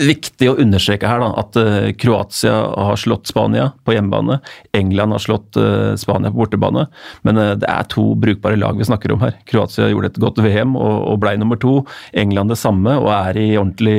viktig 0.00 0.48
å 0.50 0.56
understreke 0.58 1.06
her 1.06 1.20
da, 1.22 1.28
at 1.38 1.56
uh, 1.58 1.88
Kroatia 2.00 2.54
har 2.88 2.98
slått 2.98 3.30
Spania 3.30 3.68
på 3.86 3.94
hjemmebane. 3.94 4.40
England 4.74 5.14
har 5.14 5.22
slått 5.22 5.58
uh, 5.60 5.94
Spania 6.00 6.32
på 6.32 6.40
bortebane. 6.42 6.86
Men 7.26 7.38
uh, 7.38 7.52
det 7.58 7.68
er 7.70 7.86
to 7.92 8.08
brukbare 8.18 8.58
lag 8.58 8.78
vi 8.78 8.88
snakker 8.88 9.14
om 9.14 9.22
her. 9.22 9.36
Kroatia 9.50 9.90
gjorde 9.92 10.10
et 10.12 10.20
godt 10.22 10.40
VM 10.42 10.74
og, 10.74 10.96
og 11.12 11.20
ble 11.22 11.36
nummer 11.38 11.60
to. 11.62 11.76
England 12.24 12.50
det 12.50 12.58
samme 12.58 12.96
og 12.98 13.10
er 13.14 13.38
i 13.38 13.48
ordentlig 13.54 13.98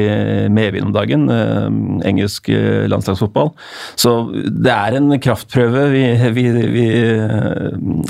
medvind 0.51 0.89
om 0.89 0.95
dagen. 0.95 1.29
engelsk 2.05 2.49
landslagsfotball. 2.91 3.53
Så 3.99 4.11
det 4.33 4.73
er 4.73 4.97
en 4.97 5.15
kraftprøve 5.21 5.87
vi, 5.93 6.03
vi, 6.35 6.45
vi, 6.75 6.85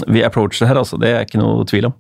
vi 0.07 0.25
approacher 0.25 0.69
her, 0.69 0.81
altså. 0.81 0.99
Det 1.01 1.11
er 1.11 1.27
ikke 1.27 1.41
noe 1.41 1.67
tvil 1.69 1.91
om. 1.91 1.97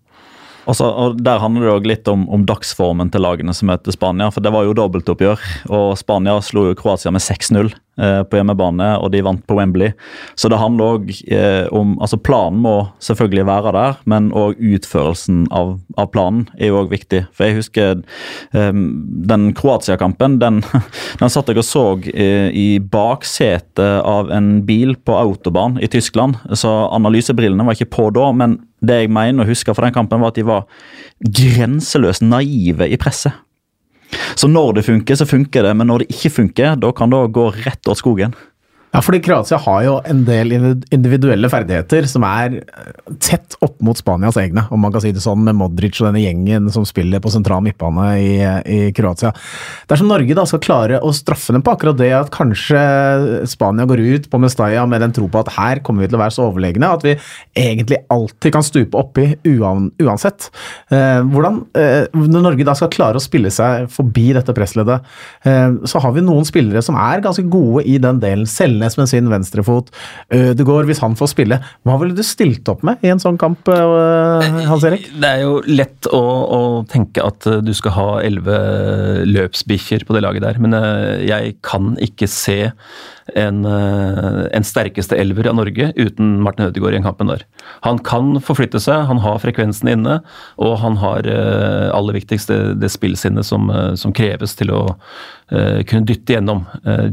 Altså, 0.65 0.89
og 0.89 1.21
Der 1.21 1.41
handler 1.41 1.67
det 1.67 1.73
også 1.73 1.89
litt 1.91 2.07
om, 2.11 2.27
om, 2.33 2.45
dagsformen 2.45 3.11
til 3.13 3.21
lagene 3.21 3.53
som 3.53 3.69
møter 3.69 3.93
Spania. 3.93 4.31
for 4.33 4.41
Det 4.41 4.53
var 4.53 4.65
jo 4.65 4.73
dobbeltoppgjør, 4.77 5.41
og 5.69 5.97
Spania 5.97 6.39
slo 6.41 6.67
jo 6.69 6.77
Kroatia 6.77 7.13
med 7.13 7.21
6-0 7.21 7.69
eh, 7.69 7.77
på 7.95 8.39
hjemmebane, 8.39 8.89
og 8.99 9.11
de 9.13 9.21
vant 9.23 9.43
på 9.47 9.55
Wembley. 9.55 9.93
Så 10.35 10.49
det 10.51 10.59
handler 10.59 10.97
òg 10.97 11.11
eh, 11.31 11.65
om 11.75 11.95
altså 12.03 12.19
Planen 12.19 12.59
må 12.63 12.75
selvfølgelig 13.03 13.45
være 13.47 13.73
der, 13.75 13.99
men 14.09 14.31
òg 14.35 14.59
utførelsen 14.59 15.45
av, 15.55 15.75
av, 15.97 16.09
planen 16.13 16.45
er 16.59 16.71
jo 16.71 16.81
òg 16.83 16.91
viktig. 16.93 17.25
For 17.35 17.47
jeg 17.47 17.59
husker 17.59 18.01
eh, 18.55 18.75
den 19.31 19.47
Kroatia-kampen. 19.57 20.39
Den, 20.43 20.61
den, 21.21 21.31
satt 21.31 21.51
jeg 21.51 21.61
og 21.61 21.67
så 21.67 21.85
eh, 22.11 22.49
i 22.51 22.67
baksetet 22.79 24.01
av 24.05 24.31
en 24.33 24.59
bil 24.67 24.95
på 24.95 25.17
autobahn 25.17 25.79
i 25.83 25.89
Tyskland, 25.91 26.39
så 26.53 26.73
analysebrillene 26.95 27.65
var 27.65 27.77
ikke 27.77 27.93
på 27.97 28.09
da. 28.15 28.31
men 28.35 28.59
det 28.85 28.99
jeg 29.01 29.13
mener 29.13 29.45
å 29.45 29.49
huske 29.49 29.73
fra 29.73 29.87
den 29.87 29.95
kampen, 29.95 30.21
var 30.21 30.33
at 30.33 30.37
de 30.37 30.45
var 30.45 30.65
grenseløst 31.25 32.25
naive 32.25 32.87
i 32.91 32.99
presset. 33.01 33.44
Så 34.35 34.49
når 34.51 34.77
det 34.79 34.85
funker, 34.87 35.17
så 35.19 35.27
funker 35.29 35.65
det, 35.65 35.73
men 35.77 35.89
når 35.91 36.03
det 36.03 36.11
ikke 36.15 36.33
funker, 36.41 36.75
da 36.79 36.91
kan 36.95 37.13
det 37.13 37.23
gå 37.35 37.49
rett 37.65 37.91
åt 37.91 38.01
skogen. 38.01 38.35
Ja, 38.95 39.01
fordi 39.03 39.19
Kroatia 39.19 39.57
har 39.59 39.81
jo 39.83 39.93
en 40.07 40.21
del 40.23 40.53
individuelle 40.55 41.49
ferdigheter 41.51 42.05
som 42.07 42.23
er 42.23 42.53
eh, 42.61 43.15
tett 43.19 43.57
opp 43.65 43.81
mot 43.83 43.97
Spanias 43.99 44.37
egne, 44.39 44.63
om 44.71 44.79
man 44.79 44.93
kan 44.93 45.03
si 45.03 45.09
det 45.11 45.23
sånn, 45.23 45.41
med 45.43 45.57
Modric 45.59 45.99
og 45.99 46.07
denne 46.07 46.21
gjengen 46.23 46.69
som 46.71 46.85
spiller 46.87 47.19
på 47.19 47.33
sentral 47.33 47.65
midtbane 47.65 48.05
i, 48.21 48.29
i 48.71 48.77
Kroatia. 48.95 49.33
Dersom 49.91 50.07
Norge 50.07 50.37
da 50.37 50.45
skal 50.47 50.61
klare 50.63 51.01
å 51.03 51.11
straffe 51.15 51.51
dem 51.51 51.65
på 51.65 51.73
akkurat 51.75 51.99
det 51.99 52.11
at 52.15 52.31
kanskje 52.31 52.79
Spania 53.51 53.87
går 53.89 53.99
ut 53.99 54.29
på 54.31 54.39
Mestalla 54.39 54.85
med 54.87 55.03
den 55.03 55.15
tro 55.17 55.27
på 55.27 55.43
at 55.43 55.51
her 55.57 55.83
kommer 55.83 56.05
vi 56.05 56.09
til 56.13 56.19
å 56.19 56.23
være 56.23 56.35
så 56.37 56.47
overlegne 56.47 56.93
at 56.95 57.03
vi 57.03 57.17
egentlig 57.65 57.99
alltid 58.15 58.55
kan 58.55 58.63
stupe 58.63 59.01
oppi 59.01 59.27
uansett. 59.43 60.47
Eh, 60.87 61.19
hvordan, 61.33 61.65
eh, 61.75 62.07
Når 62.15 62.47
Norge 62.47 62.69
da 62.71 62.77
skal 62.79 62.93
klare 62.95 63.19
å 63.19 63.25
spille 63.25 63.51
seg 63.51 63.91
forbi 63.91 64.29
dette 64.39 64.55
pressleddet, 64.55 65.03
så 65.43 65.99
har 66.01 66.13
vi 66.15 66.23
noen 66.23 66.45
spillere 66.47 66.81
som 66.83 66.95
er 66.99 67.21
ganske 67.23 67.43
gode 67.51 67.83
i 67.89 67.97
den 68.01 68.21
delen. 68.23 68.47
Selne 68.49 68.84
Selnes 68.85 68.97
med 68.97 69.09
sin 69.09 69.29
venstrefot. 69.31 69.89
Ødegaard, 70.33 70.85
hvis 70.89 71.01
han 71.03 71.15
får 71.17 71.31
spille. 71.33 71.59
Hva 71.85 71.97
ville 72.01 72.15
du 72.17 72.23
stilt 72.25 72.67
opp 72.71 72.83
med 72.85 73.01
i 73.05 73.11
en 73.13 73.21
sånn 73.21 73.39
kamp, 73.41 73.67
Hans 73.69 74.85
Erik? 74.87 75.07
Det 75.21 75.31
er 75.31 75.43
jo 75.45 75.59
lett 75.65 76.09
å, 76.13 76.21
å 76.21 76.61
tenke 76.91 77.23
at 77.25 77.47
du 77.65 77.73
skal 77.75 77.95
ha 77.95 78.07
elleve 78.25 79.25
løpsbikkjer 79.25 80.05
på 80.05 80.15
det 80.15 80.23
laget 80.25 80.45
der, 80.45 80.61
men 80.61 80.75
jeg 81.25 81.57
kan 81.65 81.95
ikke 82.03 82.29
se 82.29 82.59
en, 83.33 83.65
eh, 83.65 84.41
en, 84.53 84.65
sterkeste 84.65 85.17
elver 85.17 85.47
av 85.49 85.57
Norge 85.57 85.89
uten 85.97 86.41
Martin 86.45 86.67
Ødegaard 86.67 86.93
i 86.93 86.99
en 86.99 87.07
kampen 87.07 87.31
der. 87.31 87.45
Han 87.87 87.97
kan 88.05 88.35
forflytte 88.43 88.81
seg, 88.83 89.07
han 89.09 89.21
har 89.23 89.41
frekvensen 89.41 89.89
inne, 89.89 90.19
og 90.61 90.77
han 90.83 90.99
har 91.01 91.25
aller 91.25 92.19
viktigst 92.19 92.51
det, 92.51 92.59
det 92.81 92.91
spillsinnet 92.93 93.47
som, 93.47 93.71
som, 93.97 94.13
kreves 94.15 94.53
til 94.55 94.71
å 94.71 94.81
kunne 95.45 96.07
dytte 96.09 96.33
gjennom 96.33 96.63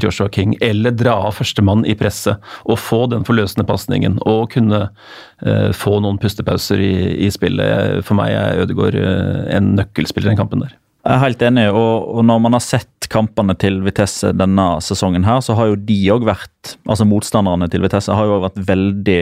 Joshua 0.01 0.29
King, 0.33 0.55
eller 0.65 0.95
dra 0.97 1.19
av 1.29 1.35
førstemann 1.37 1.83
i 1.85 1.93
presset 1.99 2.41
og 2.65 2.79
få 2.81 3.03
den 3.13 3.27
forløsende 3.29 3.67
pasningen 3.69 4.15
og 4.25 4.55
kunne 4.55 4.87
få 5.77 5.99
noen 6.01 6.17
pustepauser 6.23 6.81
i, 6.81 6.95
i, 7.27 7.29
spillet. 7.35 8.01
For 8.09 8.17
meg 8.17 8.33
er 8.33 8.63
Ødegaard 8.65 8.97
en 8.97 9.75
nøkkelspiller 9.77 10.31
i 10.31 10.33
den 10.33 10.41
kampen 10.41 10.65
der. 10.65 10.73
Jeg 11.03 11.17
er 11.17 11.23
helt 11.25 11.41
enig, 11.43 11.67
og, 11.75 12.09
og, 12.15 12.25
når 12.25 12.43
man 12.45 12.55
har 12.55 12.63
sett 12.63 13.09
kampene 13.13 13.57
til 13.59 13.81
Vitesse 13.83 14.31
denne 14.39 14.67
sesongen 14.87 15.27
her, 15.27 15.41
så 15.45 15.57
har 15.59 15.73
jo 15.73 15.81
de 15.89 15.99
òg 16.15 16.25
vært 16.25 16.77
Altså 16.87 17.05
motstanderne 17.05 17.67
til 17.69 17.83
Vitesse 17.83 18.15
har 18.15 18.29
jo 18.31 18.43
vært 18.47 18.61
veldig 18.69 19.21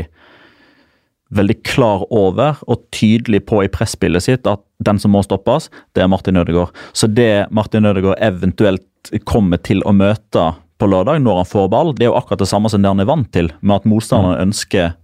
veldig 1.30 1.56
klar 1.66 2.04
over 2.10 2.58
og 2.66 2.82
tydelig 2.94 3.44
på 3.46 3.62
i 3.64 3.70
presspillet 3.70 4.24
sitt 4.24 4.48
at 4.50 4.62
den 4.80 4.98
som 5.00 5.12
må 5.14 5.22
stoppes, 5.24 5.68
det 5.94 6.04
er 6.04 6.10
Martin 6.10 6.40
Ødegaard. 6.40 6.74
Så 6.96 7.08
det 7.10 7.46
Martin 7.54 7.86
Ødegaard 7.88 8.20
eventuelt 8.24 9.12
kommer 9.28 9.60
til 9.62 9.84
å 9.88 9.94
møte 9.96 10.50
på 10.80 10.88
lørdag, 10.88 11.20
når 11.20 11.42
han 11.42 11.48
får 11.48 11.68
ball, 11.72 11.92
det 11.96 12.06
er 12.06 12.12
jo 12.12 12.16
akkurat 12.18 12.40
det 12.40 12.48
samme 12.48 12.70
som 12.72 12.82
det 12.82 12.88
han 12.88 13.02
er 13.02 13.08
vant 13.08 13.28
til, 13.34 13.50
med 13.60 13.82
at 13.82 13.88
motstanderne 13.88 14.38
mm. 14.38 14.48
ønsker 14.48 14.94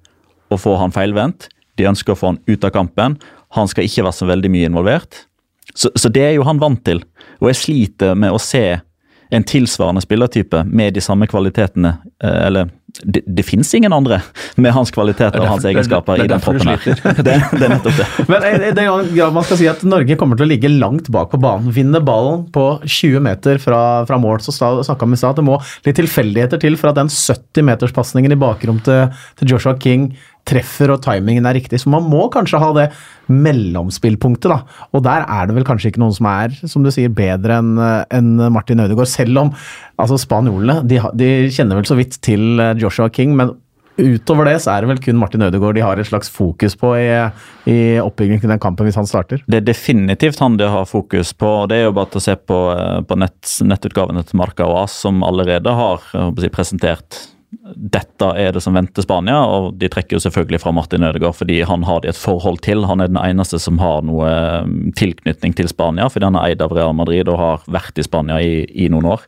å 0.52 0.58
få 0.60 0.76
han 0.80 0.94
feilvendt. 0.94 1.50
De 1.76 1.88
ønsker 1.88 2.14
å 2.14 2.18
få 2.18 2.32
han 2.32 2.40
ut 2.48 2.64
av 2.64 2.72
kampen. 2.72 3.18
Han 3.56 3.68
skal 3.68 3.88
ikke 3.88 4.06
være 4.06 4.16
så 4.16 4.28
veldig 4.30 4.52
mye 4.52 4.70
involvert. 4.70 5.26
Så, 5.74 5.90
så, 5.92 6.08
det 6.12 6.22
er 6.24 6.36
jo 6.38 6.46
han 6.46 6.62
vant 6.62 6.80
til. 6.86 7.02
Og 7.42 7.50
jeg 7.50 7.60
sliter 7.60 8.16
med 8.16 8.32
å 8.32 8.40
se 8.40 8.78
en 9.34 9.44
tilsvarende 9.44 10.00
spillertype 10.04 10.62
med 10.70 10.96
de 10.96 11.02
samme 11.04 11.28
kvalitetene. 11.28 11.96
Eh, 12.22 12.40
eller 12.46 12.70
det, 13.02 13.22
det 13.26 13.44
fins 13.46 13.72
ingen 13.74 13.92
andre 13.92 14.20
med 14.60 14.72
hans 14.76 14.92
kvaliteter 14.94 15.42
og 15.42 15.50
hans 15.50 15.66
egenskaper 15.68 16.22
i 16.24 16.28
den 16.30 16.42
troppen 16.42 16.70
her. 16.70 16.82
Det, 17.26 17.34
det, 17.58 17.64
er 17.64 17.70
nettopp 17.72 17.96
det. 17.98 18.06
Men 18.30 18.44
eh, 18.46 18.68
det 18.76 18.84
grad 18.86 19.34
man 19.34 19.44
skal 19.46 19.58
si 19.60 19.66
at 19.70 19.82
Norge 19.86 20.16
kommer 20.18 20.38
til 20.38 20.46
å 20.46 20.50
ligge 20.50 20.70
langt 20.70 21.08
bak 21.12 21.30
på 21.32 21.40
banen. 21.42 21.72
Vinner 21.74 22.04
ballen 22.04 22.44
på 22.52 22.64
20 22.84 23.24
meter 23.24 23.60
fra, 23.62 23.80
fra 24.08 24.18
mål, 24.20 24.42
så 24.44 24.54
snakka 24.54 25.08
vi 25.08 25.18
i 25.18 25.20
stad 25.20 25.34
at 25.34 25.40
det 25.40 25.46
må 25.46 25.58
litt 25.86 25.98
tilfeldigheter 25.98 26.62
til 26.62 26.78
for 26.80 26.92
at 26.92 27.00
den 27.00 27.10
70-meterspasningen 27.12 28.36
i 28.36 28.40
bakrom 28.40 28.80
til, 28.86 29.12
til 29.40 29.54
Joshua 29.54 29.76
King 29.82 30.10
treffer 30.46 30.92
og 30.94 31.02
timingen 31.04 31.48
er 31.48 31.58
riktig. 31.58 31.80
Så 31.82 31.92
man 31.92 32.06
må 32.08 32.26
kanskje 32.32 32.60
ha 32.62 32.70
det 32.76 32.86
mellomspillpunktet, 33.32 34.48
da. 34.52 34.86
Og 34.94 35.04
der 35.06 35.26
er 35.26 35.48
det 35.48 35.56
vel 35.58 35.66
kanskje 35.66 35.90
ikke 35.92 36.02
noen 36.02 36.14
som 36.16 36.30
er, 36.30 36.54
som 36.70 36.86
du 36.86 36.92
sier, 36.94 37.12
bedre 37.12 37.60
enn 37.60 37.76
en 37.80 38.32
Martin 38.54 38.82
Ødegaard. 38.84 39.10
Selv 39.10 39.42
om 39.42 39.52
altså 40.00 40.18
spanjolene 40.20 40.82
de, 40.86 41.00
de, 41.18 41.30
kjenner 41.52 41.80
vel 41.80 41.88
så 41.88 41.98
vidt 41.98 42.20
til 42.24 42.62
Joshua 42.80 43.10
King, 43.12 43.34
men 43.38 43.56
utover 43.96 44.50
det 44.50 44.58
så 44.60 44.74
er 44.74 44.84
det 44.84 44.90
vel 44.90 44.98
kun 45.00 45.16
Martin 45.16 45.46
Ødegaard 45.46 45.76
de 45.78 45.84
har 45.84 45.98
et 45.98 46.08
slags 46.08 46.28
fokus 46.32 46.76
på 46.76 46.90
i, 47.00 47.06
i 47.72 47.78
oppbyggingen 48.02 48.42
til 48.42 48.52
den 48.52 48.60
kampen 48.62 48.88
hvis 48.88 48.98
han 48.98 49.08
starter? 49.08 49.40
Det 49.48 49.62
er 49.62 49.68
definitivt 49.68 50.40
han 50.42 50.58
de 50.60 50.68
har 50.70 50.88
fokus 50.88 51.32
på. 51.32 51.48
og 51.62 51.70
Det 51.72 51.80
er 51.80 51.88
jo 51.88 51.94
bare 51.96 52.12
til 52.12 52.20
å 52.20 52.26
se 52.26 52.36
på, 52.36 52.58
på 53.08 53.18
nett, 53.18 53.54
nettutgavene 53.64 54.24
til 54.26 54.42
Marka 54.42 54.68
og 54.68 54.82
AS, 54.84 55.00
som 55.06 55.24
allerede 55.26 55.72
har 55.80 56.04
si, 56.12 56.52
presentert 56.52 57.22
dette 57.76 58.28
er 58.38 58.52
det 58.54 58.62
som 58.64 58.74
venter 58.76 59.04
Spania, 59.04 59.38
og 59.46 59.76
de 59.80 59.88
trekker 59.90 60.16
jo 60.16 60.22
selvfølgelig 60.22 60.60
fra 60.62 60.72
Martin 60.74 61.06
Ødegaard 61.06 61.38
fordi 61.38 61.60
han 61.66 61.86
har 61.86 62.02
de 62.02 62.10
et 62.10 62.18
forhold 62.18 62.60
til. 62.66 62.84
Han 62.90 63.02
er 63.02 63.10
den 63.10 63.20
eneste 63.22 63.60
som 63.62 63.80
har 63.82 64.04
noe 64.06 64.30
mm, 64.66 64.92
tilknytning 64.98 65.56
til 65.56 65.70
Spania, 65.70 66.08
fordi 66.12 66.28
han 66.28 66.38
er 66.38 66.52
eid 66.52 66.64
av 66.64 66.74
Real 66.76 66.96
Madrid 66.96 67.30
og 67.30 67.40
har 67.40 67.66
vært 67.78 67.98
i 67.98 68.06
Spania 68.06 68.40
i, 68.42 68.64
i 68.74 68.90
noen 68.92 69.12
år. 69.16 69.26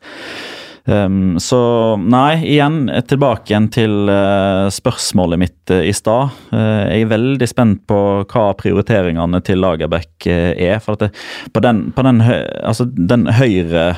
Um, 0.89 1.37
så 1.43 1.59
nei, 2.01 2.39
igjen 2.49 2.87
tilbake 3.11 3.53
igjen 3.53 3.66
til 3.73 4.09
uh, 4.09 4.71
spørsmålet 4.73 5.41
mitt 5.43 5.73
uh, 5.75 5.83
i 5.85 5.93
stad. 5.93 6.33
Uh, 6.49 6.89
jeg 6.89 7.05
er 7.05 7.11
veldig 7.11 7.49
spent 7.51 7.83
på 7.91 7.99
hva 8.25 8.45
prioriteringene 8.57 9.43
til 9.45 9.61
Lagerbäck 9.61 10.29
er. 10.31 10.79
For 10.81 10.97
at 10.97 11.05
det, 11.05 11.11
på 11.53 11.64
den, 11.64 11.91
på 11.93 12.07
den, 12.09 12.23
altså, 12.25 12.89
den 12.89 13.29
høyre 13.37 13.91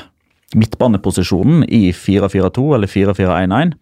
midtbaneposisjonen 0.57 1.63
i 1.69 1.91
4-4-2 1.95 2.65
eller 2.75 2.91
4-4-1-1 2.91 3.77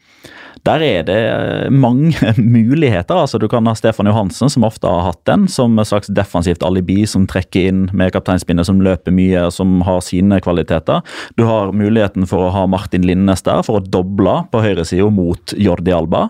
der 0.68 0.84
er 0.84 1.06
det 1.08 1.18
eh, 1.18 1.70
mange 1.72 2.34
muligheter. 2.38 3.16
altså 3.16 3.38
Du 3.40 3.48
kan 3.48 3.68
ha 3.68 3.76
Stefan 3.76 4.10
Johansen, 4.10 4.50
som 4.50 4.66
ofte 4.68 4.88
har 4.88 5.06
hatt 5.08 5.22
den, 5.30 5.48
som 5.48 5.78
et 5.80 5.88
slags 5.88 6.12
defensivt 6.12 6.64
alibi 6.66 7.06
som 7.08 7.28
trekker 7.30 7.70
inn 7.70 7.82
med 7.94 8.12
kapteinspinnet, 8.16 8.68
som 8.68 8.82
løper 8.84 9.16
mye, 9.16 9.48
som 9.56 9.80
har 9.88 10.02
sine 10.06 10.42
kvaliteter. 10.44 11.02
Du 11.40 11.46
har 11.48 11.72
muligheten 11.72 12.28
for 12.30 12.48
å 12.48 12.54
ha 12.56 12.66
Martin 12.68 13.08
Linnes 13.08 13.46
der, 13.48 13.64
for 13.64 13.80
å 13.80 13.86
doble 13.86 14.42
på 14.52 14.64
høyresida 14.64 15.10
mot 15.14 15.56
Jordi 15.56 15.96
Alba. 15.96 16.28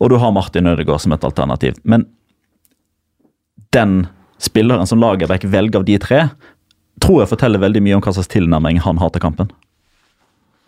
Og 0.00 0.10
du 0.10 0.18
har 0.20 0.34
Martin 0.34 0.70
Ødegaard 0.70 1.04
som 1.04 1.14
et 1.14 1.26
alternativ. 1.26 1.78
Men 1.84 2.08
den 3.76 4.08
spilleren 4.40 4.88
som 4.88 4.98
Lagerbäck 4.98 5.44
velger 5.46 5.82
av 5.82 5.86
de 5.86 5.98
tre, 6.02 6.24
tror 7.00 7.22
jeg 7.22 7.30
forteller 7.30 7.62
veldig 7.62 7.82
mye 7.84 7.96
om 7.96 8.02
hva 8.04 8.12
slags 8.16 8.32
tilnærming 8.32 8.80
han 8.82 8.98
har 9.00 9.12
til 9.14 9.22
kampen. 9.22 9.52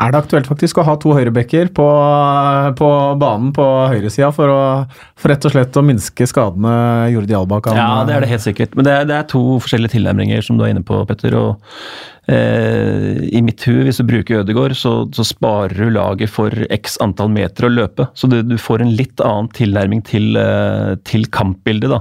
Er 0.02 0.12
det 0.12 0.22
aktuelt 0.22 0.48
faktisk 0.50 0.80
å 0.80 0.86
ha 0.86 0.96
to 1.00 1.12
høyrebacker 1.14 1.70
på, 1.76 1.86
på 2.78 2.90
banen 3.22 3.52
på 3.54 3.66
høyresida 3.92 4.32
for, 4.34 4.50
for 5.14 5.32
rett 5.32 5.46
og 5.46 5.54
slett 5.54 5.78
å 5.78 5.84
minske 5.86 6.26
skadene 6.28 6.74
Jordi 7.12 7.36
Alba 7.38 7.60
kan 7.62 7.78
Ja, 7.78 7.90
det 8.08 8.16
er 8.16 8.24
det 8.26 8.32
helt 8.32 8.44
sikkert. 8.44 8.74
Men 8.78 8.88
det 8.88 8.96
er, 8.96 9.06
det 9.08 9.18
er 9.20 9.28
to 9.30 9.42
forskjellige 9.62 9.96
tilnærminger 9.96 10.42
som 10.44 10.58
du 10.58 10.66
er 10.66 10.74
inne 10.74 10.84
på, 10.86 10.98
Petter. 11.08 11.36
og 11.38 11.78
Eh, 12.30 13.18
I 13.34 13.40
mitt 13.42 13.64
hue, 13.66 13.82
hvis 13.82 13.98
du 13.98 14.04
bruker 14.06 14.42
Ødegård, 14.42 14.76
så, 14.78 14.92
så, 15.14 15.24
sparer 15.26 15.74
du 15.74 15.90
laget 15.90 16.30
for 16.30 16.54
x 16.70 16.94
antall 17.02 17.32
meter 17.34 17.66
å 17.66 17.72
løpe. 17.72 18.06
Så 18.18 18.30
du, 18.30 18.38
du 18.46 18.54
får 18.60 18.84
en 18.84 18.92
litt 18.94 19.22
annen 19.24 19.50
tilnærming 19.56 20.04
til, 20.06 20.36
eh, 20.38 20.94
til 21.08 21.26
kampbildet. 21.34 21.90
da. 21.90 22.00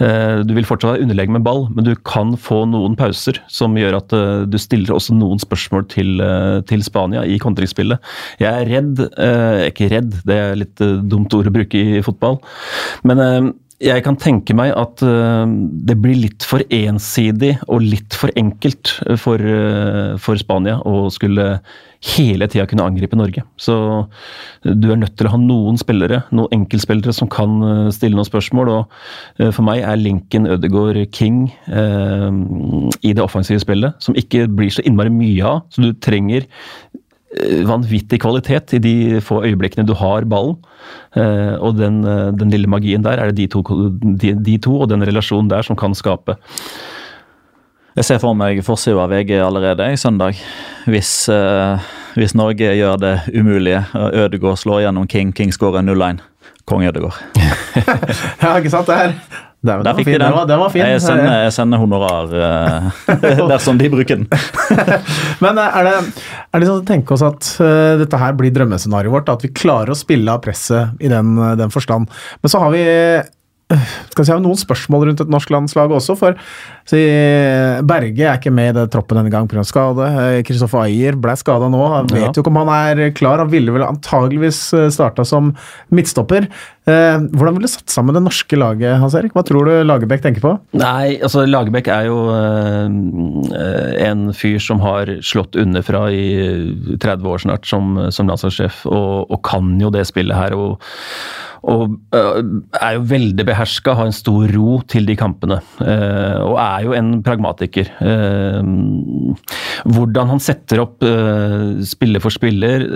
Eh, 0.00 0.40
du 0.48 0.54
vil 0.56 0.68
fortsatt 0.68 0.96
ha 0.96 1.04
underlegg 1.04 1.32
med 1.34 1.44
ball, 1.44 1.66
men 1.74 1.84
du 1.84 1.92
kan 2.08 2.32
få 2.40 2.62
noen 2.70 2.96
pauser 2.98 3.42
som 3.52 3.76
gjør 3.76 4.00
at 4.00 4.16
du 4.48 4.58
stiller 4.60 4.96
også 4.96 5.16
noen 5.16 5.40
spørsmål 5.42 5.84
til, 5.92 6.22
til 6.68 6.82
Spania 6.86 7.24
i 7.28 7.36
kontringsspillet. 7.42 8.00
Jeg 8.40 8.48
er 8.48 8.70
redd, 8.72 9.04
ikke 9.68 9.90
redd, 9.92 10.20
det 10.28 10.36
er 10.38 10.58
litt 10.58 10.82
dumt 11.10 11.34
ord 11.36 11.50
å 11.50 11.54
bruke 11.54 11.78
i 11.78 12.02
fotball, 12.04 12.38
men 13.08 13.52
jeg 13.78 14.02
kan 14.02 14.16
tenke 14.18 14.54
meg 14.58 14.72
at 14.74 15.02
uh, 15.06 15.46
det 15.86 15.94
blir 16.02 16.18
litt 16.18 16.46
for 16.46 16.64
ensidig 16.74 17.54
og 17.68 17.84
litt 17.84 18.16
for 18.18 18.32
enkelt 18.38 18.90
for, 19.22 19.38
uh, 19.38 20.16
for 20.18 20.40
Spania 20.40 20.80
å 20.82 21.06
skulle 21.14 21.60
hele 22.14 22.46
tida 22.50 22.66
kunne 22.70 22.86
angripe 22.86 23.18
Norge. 23.18 23.42
Så 23.58 23.74
du 24.62 24.90
er 24.90 24.98
nødt 25.00 25.16
til 25.18 25.26
å 25.26 25.32
ha 25.32 25.40
noen 25.42 25.78
spillere, 25.78 26.20
noen 26.30 26.60
enkeltspillere 26.60 27.14
som 27.14 27.30
kan 27.30 27.56
stille 27.90 28.14
noen 28.14 28.28
spørsmål. 28.28 28.70
Og 28.70 29.48
for 29.50 29.66
meg 29.66 29.82
er 29.82 29.98
Lincoln 29.98 30.46
Ødegaard 30.46 31.00
King 31.10 31.48
i 31.66 33.10
det 33.10 33.24
offensive 33.24 33.58
spillet, 33.64 33.98
som 33.98 34.14
ikke 34.14 34.46
blir 34.46 34.70
så 34.70 34.86
innmari 34.86 35.10
mye 35.10 35.50
av. 35.50 35.64
Så 35.74 35.88
du 35.88 35.90
trenger 35.98 36.46
vanvittig 37.68 38.20
kvalitet 38.22 38.72
i 38.72 38.80
de 38.80 38.94
få 39.20 39.42
øyeblikkene 39.44 39.86
du 39.86 39.94
har 39.94 40.24
ballen. 40.24 40.56
Eh, 41.16 41.54
og 41.60 41.76
den, 41.76 42.00
eh, 42.04 42.30
den 42.32 42.50
lille 42.50 42.68
magien 42.68 43.04
der 43.04 43.20
er 43.20 43.30
det 43.30 43.36
de 43.36 43.46
to, 43.46 43.62
de, 44.00 44.32
de 44.34 44.58
to, 44.58 44.80
og 44.80 44.88
den 44.88 45.04
relasjonen 45.04 45.50
der 45.50 45.62
som 45.62 45.76
kan 45.76 45.94
skape. 45.94 46.38
Jeg 47.96 48.04
ser 48.04 48.20
for 48.22 48.36
meg 48.38 48.62
forsida 48.62 49.02
av 49.02 49.10
VG 49.10 49.40
allerede 49.42 49.90
i 49.92 49.98
søndag. 49.98 50.38
Hvis, 50.86 51.26
hvis 52.14 52.34
Norge 52.38 52.70
gjør 52.78 53.00
det 53.02 53.14
umulige. 53.34 53.82
Ødegaard 53.94 54.60
slår 54.60 54.84
gjennom 54.86 55.08
King, 55.10 55.32
King 55.34 55.50
skårer 55.50 55.82
0-1. 55.82 56.22
Kong 56.64 56.86
Ødegaard. 56.86 57.18
ja, 58.42 58.54
ikke 58.54 58.70
sant? 58.70 58.86
Det 58.86 58.94
er 58.94 59.47
der, 59.58 59.82
Der 59.82 59.96
fikk 59.98 60.06
de 60.06 60.12
den. 60.14 60.22
Den 60.22 60.36
var, 60.36 60.44
den 60.46 60.60
var 60.60 60.70
fin. 60.70 60.84
Jeg 60.86 61.00
sender, 61.02 61.32
jeg 61.42 61.54
sender 61.56 61.80
honorar 61.82 62.30
uh, 62.30 63.48
dersom 63.52 63.80
de 63.80 63.88
bruker 63.90 64.20
den. 64.20 64.28
Men 65.44 65.58
eh, 65.58 65.78
er 65.80 65.88
det, 65.88 65.94
er 66.54 66.62
det 66.62 66.68
sånn 66.68 66.84
å 66.84 66.86
tenke 66.86 67.16
oss 67.16 67.24
at 67.26 67.48
uh, 67.58 67.96
dette 67.98 68.20
her 68.22 68.36
blir 68.38 68.54
drømmescenarioet 68.54 69.16
vårt? 69.16 69.32
At 69.34 69.42
vi 69.46 69.50
klarer 69.50 69.90
å 69.94 69.98
spille 69.98 70.30
av 70.30 70.44
presset 70.46 71.02
i 71.02 71.10
den, 71.10 71.34
den 71.58 71.74
forstand. 71.74 72.06
Men 72.38 72.54
så 72.54 72.62
har 72.62 72.74
vi 72.76 72.84
skal 74.12 74.24
si, 74.24 74.36
noen 74.44 74.58
spørsmål 74.58 75.08
rundt 75.08 75.22
et 75.24 75.32
norsk 75.32 75.52
landslag 75.52 75.92
også. 75.92 76.16
For 76.18 76.38
si, 76.88 77.02
Berge 77.88 78.24
er 78.24 78.40
ikke 78.40 78.54
med 78.54 78.72
i 78.72 78.76
det 78.80 78.88
troppen 78.94 79.20
denne 79.20 79.32
gang 79.32 79.50
pga. 79.50 79.64
skade. 79.66 80.08
Kristoffer 80.48 80.86
Ayer 80.86 81.18
ble 81.20 81.36
skada 81.38 81.68
nå. 81.72 81.84
Han 81.98 82.10
vet 82.12 82.28
ja. 82.28 82.32
jo 82.32 82.44
ikke 82.44 82.54
om 82.54 82.62
han 82.62 82.74
er 82.78 83.12
klar. 83.16 83.42
Han 83.44 83.52
ville 83.52 83.74
vel 83.74 83.86
antageligvis 83.88 84.62
starta 84.94 85.26
som 85.28 85.54
midtstopper. 85.94 86.48
Eh, 86.88 87.18
hvordan 87.36 87.56
vil 87.56 87.66
du 87.66 87.70
satt 87.70 87.92
sammen 87.92 88.16
det 88.16 88.22
norske 88.24 88.56
laget, 88.56 88.96
Hans 89.02 89.16
Erik? 89.18 89.34
Hva 89.36 89.44
tror 89.46 89.68
du 89.68 89.72
Lagerbäck 89.84 90.22
tenker 90.24 90.44
på? 90.44 90.54
Nei, 90.78 91.18
altså 91.20 91.44
Lagerbäck 91.48 91.90
er 91.92 92.06
jo 92.08 92.20
eh, 92.32 94.06
en 94.06 94.30
fyr 94.36 94.56
som 94.62 94.80
har 94.84 95.10
slått 95.26 95.58
underfra 95.60 96.06
i 96.14 96.96
30 96.96 97.28
år 97.28 97.44
snart 97.44 97.68
som, 97.68 97.98
som 98.14 98.30
landslagssjef, 98.30 98.86
og, 98.88 99.28
og, 99.28 99.42
kan 99.48 99.76
jo 99.82 99.92
det 99.92 100.06
spillet 100.08 100.36
her. 100.38 100.56
og 100.56 100.80
og 101.62 101.96
er 102.14 102.96
jo 102.96 103.06
veldig 103.10 103.46
beherska, 103.48 103.96
har 103.98 104.10
en 104.10 104.16
stor 104.16 104.50
ro 104.54 104.78
til 104.88 105.08
de 105.08 105.16
kampene. 105.18 105.58
Og 105.80 106.54
er 106.62 106.84
jo 106.86 106.94
en 106.96 107.10
pragmatiker. 107.26 107.90
Hvordan 109.88 110.32
han 110.32 110.42
setter 110.42 110.82
opp 110.84 111.04
spiller 111.86 112.22
for 112.22 112.34
spiller, 112.34 112.86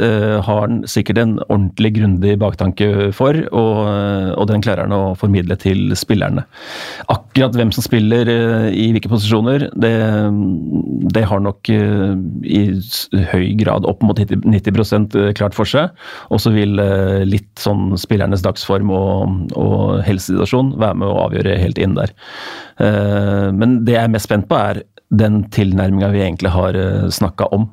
har 0.46 0.62
han 0.64 0.82
sikkert 0.90 1.22
en 1.22 1.36
ordentlig 1.48 1.94
grundig 1.98 2.36
baktanke 2.40 3.10
for. 3.16 3.38
og 3.52 3.92
Eh, 4.32 4.46
den 4.52 4.64
klarer 4.64 4.86
han 4.86 4.94
å 4.94 5.14
formidle 5.18 5.56
til 5.60 5.92
spillerne. 5.98 6.44
Akkurat 7.12 7.56
hvem 7.56 7.72
som 7.74 7.84
spiller 7.84 8.28
eh, 8.30 8.68
i 8.74 8.88
hvilke 8.94 9.10
posisjoner, 9.12 9.68
det, 9.80 9.92
det 11.14 11.24
har 11.28 11.42
nok 11.44 11.70
eh, 11.72 12.14
i 12.44 12.62
høy 13.32 13.46
grad 13.60 13.88
opp 13.88 14.04
mot 14.04 14.18
90, 14.18 14.44
90 14.44 15.36
klart 15.38 15.56
for 15.56 15.68
seg. 15.68 15.92
Og 16.32 16.42
så 16.42 16.52
vil 16.54 16.78
litt 17.28 17.50
sånn 17.60 17.96
spillernes 18.00 18.44
dagsform 18.52 18.94
og, 18.94 19.52
og 19.58 20.00
helsesituasjon 20.06 20.76
være 20.78 21.00
med 21.02 21.10
å 21.10 21.20
avgjøre 21.26 21.58
helt 21.60 21.80
inn 21.82 21.98
der. 21.98 22.14
Men 22.78 23.80
det 23.86 23.96
jeg 23.96 24.04
er 24.04 24.12
mest 24.12 24.28
spent 24.28 24.48
på, 24.50 24.56
er 24.56 24.82
den 25.12 25.42
tilnærminga 25.52 26.08
vi 26.14 26.22
egentlig 26.24 26.52
har 26.54 26.78
snakka 27.12 27.50
om. 27.52 27.66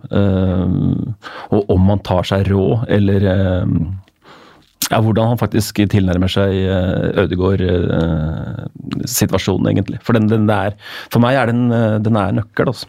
Og 1.56 1.72
om 1.72 1.88
man 1.88 2.04
tar 2.06 2.28
seg 2.28 2.50
råd, 2.52 2.90
eller 2.98 3.28
ja, 4.90 4.98
hvordan 5.06 5.28
han 5.34 5.40
faktisk 5.40 5.80
tilnærmer 5.92 6.28
seg 6.32 6.54
eh, 6.66 7.22
Ødegaard-situasjonen, 7.24 9.68
eh, 9.68 9.72
egentlig. 9.74 9.98
For, 10.06 10.14
den, 10.18 10.28
den 10.32 10.46
der, 10.50 10.70
for 11.14 11.20
meg 11.24 11.34
er 11.38 11.46
den, 11.52 11.62
eh, 11.76 11.98
den 12.06 12.16
er 12.18 12.30
nøkkel, 12.40 12.68
altså. 12.74 12.88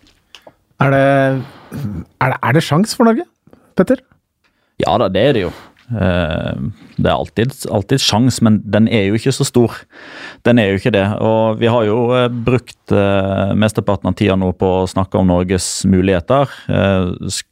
Er 0.80 0.88
det, 0.94 1.06
er 2.24 2.28
det, 2.32 2.38
er 2.40 2.52
det 2.56 2.64
sjans 2.64 2.90
for 2.96 3.04
Norge, 3.08 3.24
Petter? 3.76 3.98
Ja 4.80 4.92
da, 5.00 5.06
det 5.12 5.22
er 5.28 5.32
det 5.36 5.42
jo. 5.44 5.50
Det 5.90 7.08
er 7.08 7.14
alltid, 7.14 7.54
alltid 7.70 8.02
sjans, 8.02 8.40
men 8.46 8.60
den 8.62 8.86
er 8.86 9.08
jo 9.08 9.18
ikke 9.18 9.34
så 9.34 9.46
stor. 9.46 9.80
Den 10.46 10.60
er 10.62 10.70
jo 10.70 10.80
ikke 10.80 10.94
det. 10.94 11.06
Og 11.18 11.60
vi 11.60 11.70
har 11.72 11.86
jo 11.88 11.98
brukt 12.46 12.94
mesteparten 13.58 14.10
av 14.10 14.16
tida 14.18 14.36
nå 14.38 14.52
på 14.58 14.70
å 14.80 14.88
snakke 14.90 15.18
om 15.18 15.30
Norges 15.30 15.80
muligheter 15.88 16.50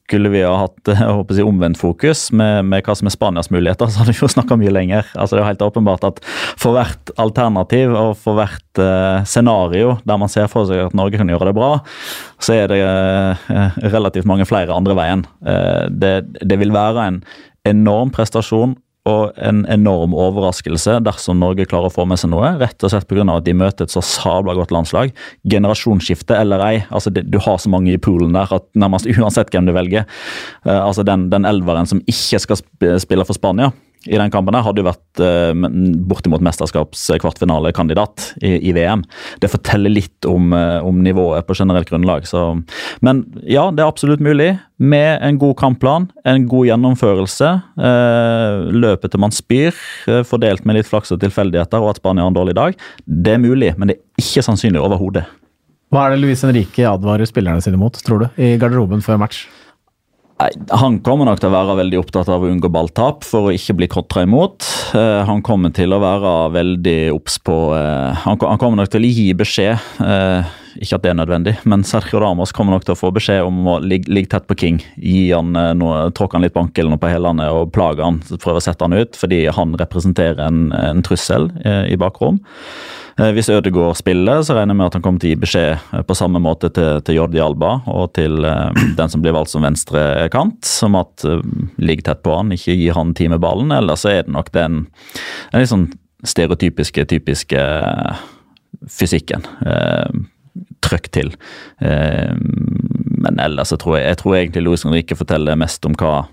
skulle 0.09 0.31
vi 0.33 0.41
ha 0.43 0.55
hatt 0.63 0.89
jeg 0.89 1.17
håper 1.19 1.37
si, 1.37 1.45
omvendt 1.45 1.81
fokus 1.81 2.29
med, 2.33 2.65
med, 2.71 2.85
hva 2.87 2.97
som 2.97 3.11
er 3.11 3.15
Spanias 3.15 3.51
muligheter, 3.53 3.89
så 3.93 4.03
hadde 4.03 4.15
vi 4.17 4.23
jo 4.25 4.31
snakka 4.33 4.57
mye 4.61 4.73
lenger. 4.73 5.11
Altså, 5.15 5.37
det 5.37 5.43
er 5.43 5.45
jo 5.45 5.51
helt 5.51 5.67
åpenbart 5.69 6.07
at 6.09 6.23
For 6.59 6.77
hvert 6.77 7.13
alternativ 7.21 7.93
og 7.93 8.15
for 8.23 8.39
hvert 8.39 8.83
scenario 9.29 9.97
der 10.07 10.19
man 10.21 10.31
ser 10.31 10.49
for 10.51 10.69
seg 10.69 10.87
at 10.87 10.97
Norge 10.97 11.19
kan 11.21 11.29
gjøre 11.29 11.51
det 11.51 11.57
bra, 11.57 11.71
så 12.41 12.55
er 12.55 12.71
det 12.71 12.79
relativt 13.91 14.29
mange 14.29 14.47
flere 14.47 14.75
andre 14.75 14.95
veien. 14.95 15.25
Det, 15.91 16.13
det 16.39 16.59
vil 16.61 16.73
være 16.75 17.07
en 17.11 17.21
enorm 17.67 18.13
prestasjon 18.15 18.77
og 19.09 19.39
en 19.41 19.63
enorm 19.73 20.15
overraskelse 20.17 20.99
dersom 21.07 21.41
Norge 21.41 21.67
klarer 21.69 21.89
å 21.89 21.95
få 21.95 22.05
med 22.09 22.21
seg 22.21 22.33
noe. 22.33 22.51
Rett 22.61 22.83
og 22.85 22.93
slett 22.93 23.09
pga. 23.09 23.25
at 23.33 23.47
de 23.47 23.55
møter 23.57 23.87
et 23.87 23.95
så 23.95 24.03
sabla 24.05 24.55
godt 24.59 24.75
landslag. 24.75 25.15
Generasjonsskifte 25.49 26.37
eller 26.37 26.65
ei. 26.67 26.85
altså 26.91 27.11
det, 27.11 27.31
Du 27.31 27.39
har 27.39 27.59
så 27.59 27.71
mange 27.73 27.93
i 27.93 27.99
poolen 27.99 28.37
der 28.37 28.53
at 28.53 28.67
nærmest 28.75 29.07
uansett 29.15 29.51
hvem 29.55 29.67
du 29.67 29.73
velger. 29.73 30.05
Uh, 30.67 30.87
altså 30.87 31.03
Den, 31.03 31.31
den 31.31 31.45
elveren 31.49 31.87
som 31.87 32.03
ikke 32.07 32.39
skal 32.39 32.61
spille 33.01 33.25
for 33.25 33.35
Spania, 33.35 33.73
i 34.07 34.19
den 34.19 34.31
kampen 34.31 34.55
der 34.55 34.63
hadde 34.63 34.83
jo 34.83 34.87
vært 34.87 35.23
eh, 35.25 35.69
bortimot 36.09 36.43
mesterskapskvartfinalekandidat 36.47 38.33
i, 38.43 38.55
i, 38.71 38.75
VM. 38.77 39.03
Det 39.43 39.51
forteller 39.51 39.91
litt 39.91 40.29
om, 40.29 40.53
uh, 40.55 40.85
om, 40.87 41.01
nivået 41.03 41.47
på 41.49 41.57
generelt 41.59 41.91
grunnlag. 41.91 42.27
Så. 42.29 42.43
Men 43.05 43.25
ja, 43.43 43.69
det 43.75 43.83
er 43.83 43.91
absolutt 43.91 44.23
mulig. 44.25 44.53
Med 44.79 45.19
en 45.27 45.41
god 45.41 45.57
kampplan, 45.59 46.07
en 46.29 46.47
god 46.47 46.69
gjennomførelse, 46.69 47.51
eh, 47.83 48.69
løpet 48.79 49.11
til 49.11 49.23
man 49.25 49.35
spyr, 49.35 49.75
fordelt 50.29 50.63
med 50.69 50.79
litt 50.79 50.87
flaks 50.87 51.11
og 51.15 51.19
tilfeldigheter, 51.25 51.83
og 51.83 51.97
at 51.97 51.99
Spania 51.99 52.23
har 52.23 52.31
en 52.31 52.39
dårlig 52.39 52.55
dag. 52.55 52.79
Det 53.03 53.35
er 53.35 53.43
mulig, 53.43 53.73
men 53.75 53.91
det 53.91 53.99
er 53.99 54.23
ikke 54.23 54.47
sannsynlig 54.47 54.79
overhodet. 54.79 55.27
Hva 55.91 56.05
er 56.05 56.15
det 56.15 56.23
Luis 56.23 56.45
Henrique 56.45 56.85
advarer 56.87 57.27
spillerne 57.27 57.65
sine 57.65 57.81
mot, 57.81 57.97
tror 58.05 58.23
du, 58.23 58.27
i 58.39 58.55
garderoben 58.61 59.03
før 59.03 59.19
match? 59.25 59.47
Han 60.39 61.01
kommer 61.03 61.27
nok 61.27 61.41
til 61.43 61.51
å 61.51 61.57
være 61.57 61.75
veldig 61.81 61.99
opptatt 61.99 62.29
av 62.31 62.45
å 62.45 62.51
unngå 62.51 62.71
balltap 62.71 63.27
for 63.27 63.49
å 63.49 63.55
ikke 63.55 63.75
bli 63.81 63.89
kontra 63.91 64.23
imot. 64.23 64.63
Uh, 64.95 65.27
han 65.27 65.43
kommer 65.43 65.73
til 65.75 65.91
å 65.95 65.99
være 66.03 66.35
veldig 66.55 66.99
obs 67.17 67.41
på 67.43 67.57
uh, 67.75 68.15
han, 68.23 68.39
kommer 68.39 68.79
nok 68.79 68.93
til 68.93 69.03
å 69.03 69.11
gi 69.11 69.27
beskjed, 69.39 69.89
uh, 69.99 70.47
ikke 70.79 70.99
at 70.99 71.05
det 71.05 71.11
er 71.13 71.19
nødvendig, 71.19 71.55
men 71.69 71.85
Sergio 71.87 72.21
Ramos 72.23 72.53
kommer 72.55 72.77
nok 72.77 72.87
til 72.87 72.95
å 72.95 72.99
få 72.99 73.11
beskjed 73.15 73.43
om 73.47 73.67
å 73.69 73.79
ligge, 73.83 74.11
ligge 74.13 74.33
tett 74.35 74.47
på 74.49 74.57
King. 74.59 74.79
Gi 74.97 75.29
han 75.33 75.57
noe, 75.79 76.09
Tråkke 76.17 76.39
han 76.39 76.47
litt 76.47 76.55
på 76.55 76.63
ankelen 76.67 76.99
på 77.01 77.11
hælene 77.11 77.49
og 77.55 77.73
plage 77.75 78.05
han, 78.05 78.23
prøve 78.39 78.63
å 78.63 78.65
sette 78.65 78.87
han 78.87 78.97
ut, 78.97 79.19
fordi 79.19 79.45
han 79.55 79.75
representerer 79.81 80.45
en, 80.47 80.69
en 80.77 81.05
trussel 81.07 81.51
i 81.65 81.99
bakrom. 82.01 82.41
Eh, 83.19 83.33
hvis 83.35 83.49
Ødegaard 83.51 83.99
spiller, 83.99 84.43
så 84.47 84.55
regner 84.55 84.75
jeg 84.75 84.79
med 84.79 84.87
at 84.87 84.97
han 84.99 85.03
kommer 85.03 85.23
til 85.23 85.33
å 85.33 85.35
gi 85.35 85.43
beskjed 85.43 85.73
eh, 85.75 86.03
på 86.07 86.17
samme 86.17 86.39
måte 86.43 86.71
til, 86.75 87.01
til 87.07 87.19
Jordi 87.19 87.41
Alba 87.43 87.81
og 87.91 88.13
til 88.15 88.47
den 88.99 89.11
som 89.11 89.25
blir 89.25 89.35
valgt 89.35 89.51
som 89.51 89.67
venstre 89.67 90.29
kant, 90.33 90.61
som 90.67 90.95
at 90.99 91.25
uh, 91.27 91.43
ligg 91.83 92.05
tett 92.07 92.23
på 92.23 92.35
han, 92.37 92.53
ikke 92.55 92.77
gi 92.79 92.91
han 92.95 93.15
tid 93.19 93.33
med 93.35 93.43
ballen. 93.43 93.75
Eller 93.75 93.99
så 93.99 94.13
er 94.13 94.27
det 94.27 94.35
nok 94.37 94.53
den, 94.55 94.85
den 95.51 95.65
litt 95.65 95.73
sånn 95.73 95.89
stereotypiske, 96.27 97.07
typiske 97.11 97.65
fysikken. 98.99 99.47
Uh, 99.67 100.07
trøkk 100.89 101.13
til. 101.15 101.31
men 101.79 103.41
ellers 103.43 103.71
så 103.71 103.79
tror 103.79 103.99
jeg, 103.99 104.09
jeg 104.09 104.19
tror 104.23 104.37
egentlig 104.39 104.63
Louis 104.65 104.85
Henrique 104.87 105.19
forteller 105.19 105.59
mest 105.61 105.87
om 105.87 105.95
hva 105.99 106.27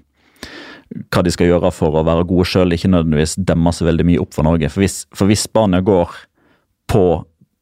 hva 1.12 1.24
de 1.26 1.34
skal 1.34 1.50
gjøre 1.50 1.72
for 1.74 1.98
å 1.98 2.06
være 2.06 2.28
gode 2.30 2.46
sjøl, 2.50 2.74
ikke 2.76 2.92
nødvendigvis 2.92 3.38
demmer 3.48 3.74
seg 3.76 3.90
veldig 3.90 4.06
mye 4.08 4.22
opp 4.22 4.36
for 4.36 4.48
Norge. 4.48 4.70
For 4.72 4.84
hvis, 4.84 5.04
for 5.16 5.30
hvis 5.30 5.46
Spania 5.48 5.82
går 5.86 6.14
på 6.92 7.06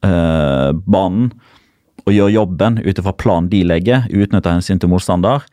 eh, 0.06 0.72
banen 0.74 1.32
og 2.04 2.12
gjør 2.12 2.34
jobben 2.34 2.82
ut 2.84 3.00
ifra 3.00 3.14
planen 3.16 3.48
de 3.52 3.62
legger, 3.64 4.10
uten 4.12 4.40
å 4.40 4.44
ta 4.44 4.58
hensyn 4.58 4.82
til 4.82 4.92
motstander, 4.92 5.46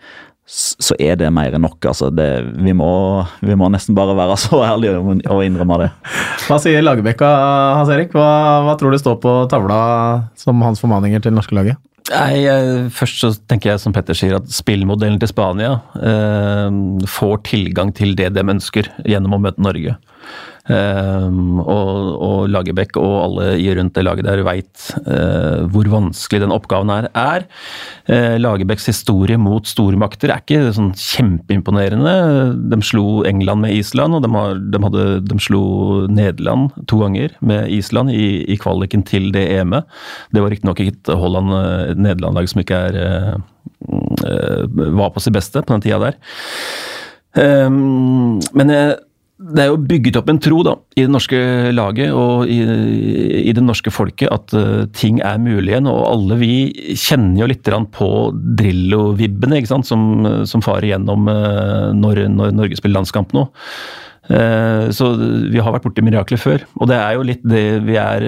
så 0.51 0.97
er 0.99 1.19
det 1.21 1.29
mer 1.33 1.55
enn 1.55 1.63
nok. 1.63 1.79
Altså 1.87 2.09
det, 2.11 2.29
vi, 2.59 2.75
må, 2.77 2.91
vi, 3.45 3.55
må, 3.59 3.69
nesten 3.71 3.95
bare 3.99 4.17
være 4.19 4.39
så 4.41 4.63
ærlige 4.67 4.99
og 4.99 5.45
innrømme 5.47 5.79
det. 5.85 5.91
Hva 6.49 6.59
sier 6.63 6.83
Lagerbäcka, 6.83 7.29
Hans 7.79 7.93
Erik? 7.95 8.17
Hva, 8.17 8.27
hva, 8.67 8.75
tror 8.81 8.95
du 8.95 8.99
står 9.01 9.21
på 9.23 9.37
tavla 9.53 9.79
som 10.41 10.61
hans 10.67 10.83
formaninger 10.83 11.23
til 11.23 11.31
det 11.31 11.39
norske 11.39 11.57
laget? 11.57 11.79
Nei, 12.11 12.43
Først 12.91 13.21
så 13.23 13.31
tenker 13.47 13.71
jeg 13.71 13.83
som 13.83 13.95
Petter 13.95 14.17
sier 14.19 14.41
at 14.41 14.49
spillmodellen 14.51 15.21
til 15.23 15.31
Spania 15.31 15.77
eh, 15.95 16.79
får 17.07 17.37
tilgang 17.47 17.93
til 17.95 18.17
det 18.19 18.33
de 18.35 18.43
ønsker 18.43 18.91
gjennom 19.07 19.37
å 19.37 19.43
møte 19.45 19.63
Norge. 19.63 19.95
Um, 20.69 21.57
og, 21.65 22.19
og 22.21 22.51
Lagerbäck 22.53 22.99
og 23.01 23.15
alle 23.25 23.47
rundt 23.79 23.95
det 23.97 24.05
laget 24.05 24.27
der 24.27 24.43
veit 24.45 24.83
uh, 25.07 25.65
hvor 25.73 25.89
vanskelig 25.89 26.43
den 26.45 26.53
oppgaven 26.53 26.93
her 26.93 27.09
er. 27.17 27.47
Uh, 28.11 28.37
Lagerbäcks 28.37 28.91
historie 28.91 29.41
mot 29.41 29.67
stormakter 29.67 30.31
er 30.31 30.45
ikke 30.45 30.75
sånn 30.77 30.93
kjempeimponerende. 30.93 32.15
De 32.71 32.81
slo 32.85 33.25
England 33.29 33.65
med 33.65 33.79
Island, 33.79 34.19
og 34.19 34.27
de, 34.27 34.33
har, 34.37 34.61
de, 34.61 34.83
hadde, 34.85 35.09
de 35.33 35.41
slo 35.41 35.65
Nederland 36.13 36.71
to 36.93 37.01
ganger 37.01 37.35
med 37.41 37.73
Island 37.73 38.13
i, 38.13 38.45
i 38.45 38.61
kvaliken 38.61 39.07
til 39.09 39.31
det 39.35 39.49
EM-et. 39.57 39.89
Det 40.35 40.45
var 40.45 40.53
riktignok 40.53 40.85
et 40.85 41.15
Holland-Nederland-lag 41.25 42.53
som 42.53 42.63
ikke 42.63 42.85
er, 42.91 43.03
var 44.21 45.13
på 45.15 45.23
sitt 45.25 45.35
beste 45.35 45.65
på 45.65 45.73
den 45.73 45.89
tida 45.89 46.03
der. 46.05 46.19
Um, 47.31 48.41
men 48.59 48.73
jeg 48.75 48.99
det 49.41 49.63
er 49.63 49.71
jo 49.71 49.79
bygget 49.89 50.19
opp 50.21 50.29
en 50.29 50.39
tro 50.43 50.59
da, 50.67 50.75
i 51.01 51.07
det 51.07 51.13
norske 51.13 51.39
laget 51.73 52.13
og 52.13 52.51
i, 52.51 52.59
i 53.41 53.55
det 53.57 53.63
norske 53.65 53.93
folket 53.93 54.29
at 54.29 54.53
uh, 54.53 54.85
ting 54.93 55.23
er 55.25 55.41
mulig 55.41 55.73
igjen. 55.73 55.89
Og 55.89 56.03
alle 56.05 56.37
vi 56.43 56.53
kjenner 56.93 57.41
jo 57.41 57.49
litt 57.49 57.71
på 57.97 58.11
Drillo-vibbene 58.61 59.63
som, 59.89 60.05
som 60.45 60.65
farer 60.65 60.91
gjennom 60.93 61.31
uh, 61.33 61.89
når, 61.97 62.27
når, 62.37 62.53
Norge 62.59 62.81
spiller 62.81 63.01
landskamp 63.01 63.33
nå. 63.37 63.47
Uh, 64.31 64.89
så 64.95 65.13
vi 65.19 65.59
har 65.59 65.75
vært 65.75 65.89
borti 65.89 66.05
mirakler 66.07 66.39
før, 66.39 66.65
og 66.79 66.91
det 66.91 66.99
er 67.01 67.17
jo 67.17 67.27
litt 67.27 67.43
det 67.43 67.65
vi 67.83 67.97
er 67.99 68.27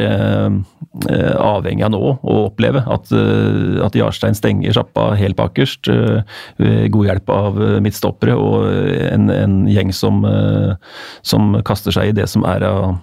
Eh, 1.08 1.36
avhengig 1.40 1.86
av 1.86 1.92
nå 1.94 2.00
å 2.20 2.34
oppleve. 2.50 2.82
At, 2.84 3.08
eh, 3.16 3.78
at 3.80 3.96
Jarstein 3.96 4.36
stenger 4.36 4.74
sjappa 4.76 5.14
helt 5.16 5.38
bakerst. 5.38 5.88
Eh, 5.88 6.88
god 6.92 7.06
hjelp 7.08 7.32
av 7.32 7.56
midtstoppere 7.80 8.36
og 8.36 8.68
en, 9.08 9.30
en 9.32 9.56
gjeng 9.72 9.92
som, 9.96 10.20
som 11.24 11.56
kaster 11.64 11.96
seg 11.96 12.12
i 12.12 12.16
det 12.20 12.28
som 12.28 12.44
er 12.44 12.66
av 12.68 12.98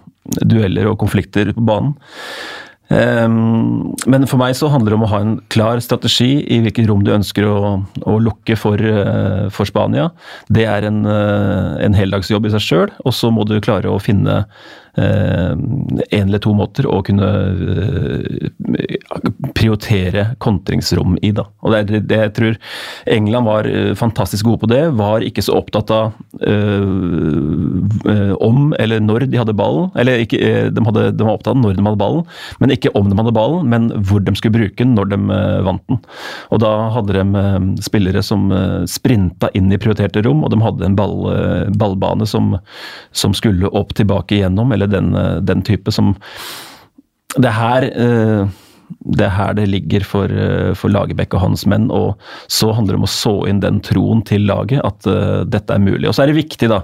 dueller 0.45 0.91
og 0.91 0.99
konflikter 1.01 1.49
på 1.55 1.65
banen. 1.65 1.95
Ehm, 2.89 3.93
men 4.09 4.25
for 4.29 4.41
meg 4.41 4.55
så 4.57 4.69
handler 4.73 4.93
det 4.93 4.97
om 4.97 5.05
å 5.05 5.11
ha 5.11 5.21
en 5.23 5.35
klar 5.53 5.81
strategi 5.83 6.39
i 6.41 6.59
hvilket 6.63 6.89
rom 6.89 7.03
du 7.05 7.13
ønsker 7.13 7.45
å, 7.45 7.73
å 8.09 8.17
lukke 8.23 8.57
for, 8.59 8.81
for, 9.53 9.69
Spania. 9.69 10.09
Det 10.49 10.65
er 10.65 10.87
en, 10.89 11.03
en 11.05 11.97
heldagsjobb 11.97 12.49
i 12.49 12.53
seg 12.55 12.65
sjøl, 12.65 12.93
og 13.05 13.15
så 13.15 13.29
må 13.33 13.45
du 13.45 13.59
klare 13.61 13.91
å 13.91 14.01
finne 14.01 14.43
en 14.99 15.99
eh, 15.99 16.19
eller 16.19 16.39
to 16.43 16.53
måter 16.57 16.87
å 16.89 16.99
kunne 17.05 17.27
eh, 17.83 18.49
prioritere 19.57 20.25
kontringsrom 20.43 21.17
i. 21.21 21.31
Da. 21.35 21.45
Og 21.63 21.73
det 21.73 22.01
det 22.09 22.19
jeg 22.19 22.33
tror 22.37 22.57
England 23.09 23.49
var 23.49 23.69
eh, 23.69 23.93
fantastisk 23.97 24.45
gode 24.47 24.63
på 24.63 24.71
det. 24.71 24.81
Var 24.99 25.25
ikke 25.25 25.43
så 25.45 25.57
opptatt 25.59 25.91
av 25.93 26.11
øh, 26.41 28.35
om 28.39 28.73
eller 28.79 28.99
når 29.03 29.27
de 29.29 29.39
hadde 29.41 29.57
ballen. 29.57 29.89
Eller 29.99 30.25
ikke, 30.25 30.39
de, 30.73 30.85
hadde, 30.85 31.05
de, 31.15 31.23
var 31.25 31.37
opptatt 31.37 31.55
av 31.55 31.61
når 31.61 31.77
de 31.77 31.85
hadde 31.85 32.01
ballen, 32.01 32.23
men 32.59 32.73
ikke 32.75 32.93
om 32.97 33.09
de 33.09 33.17
hadde 33.19 33.35
ballen, 33.35 33.69
men 33.69 33.89
hvor 34.07 34.21
de 34.23 34.35
skulle 34.37 34.57
bruke 34.57 34.83
den 34.83 34.95
når 34.97 35.11
de 35.13 35.19
vant 35.65 35.85
den. 35.89 35.99
Og 36.53 36.61
da 36.63 36.71
hadde 36.95 37.19
de 37.19 37.25
spillere 37.83 38.21
som 38.25 38.49
sprinta 38.89 39.49
inn 39.57 39.71
i 39.73 39.79
prioriterte 39.81 40.23
rom, 40.25 40.43
og 40.45 40.53
de 40.53 40.61
hadde 40.63 40.87
en 40.87 40.97
ball, 40.97 41.17
ballbane 41.79 42.27
som, 42.29 42.55
som 43.15 43.35
skulle 43.37 43.69
opp 43.75 43.93
tilbake 43.97 44.37
igjennom, 44.37 44.71
eller 44.75 44.88
den, 44.91 45.13
eh, 45.15 45.37
den 45.41 45.61
type 45.65 45.91
som 45.91 46.15
Det 47.37 47.51
her 47.53 47.83
eh, 47.93 48.47
det 49.09 49.25
er 49.25 49.33
her 49.33 49.55
det 49.57 49.67
ligger 49.69 50.03
for, 50.05 50.31
eh, 50.31 50.73
for 50.77 50.91
Lagerbäck 50.91 51.33
og 51.33 51.43
hans 51.43 51.65
menn. 51.69 51.89
Og 51.93 52.19
så 52.51 52.71
handler 52.75 52.95
det 52.95 53.01
om 53.01 53.07
å 53.07 53.11
så 53.11 53.35
inn 53.49 53.61
den 53.63 53.79
troen 53.85 54.21
til 54.25 54.45
laget, 54.49 54.81
at 54.85 55.07
uh, 55.09 55.45
dette 55.45 55.73
er 55.73 55.81
mulig. 55.83 56.07
Og 56.09 56.15
så 56.15 56.23
er 56.23 56.31
det 56.31 56.39
viktig 56.39 56.69
da, 56.71 56.81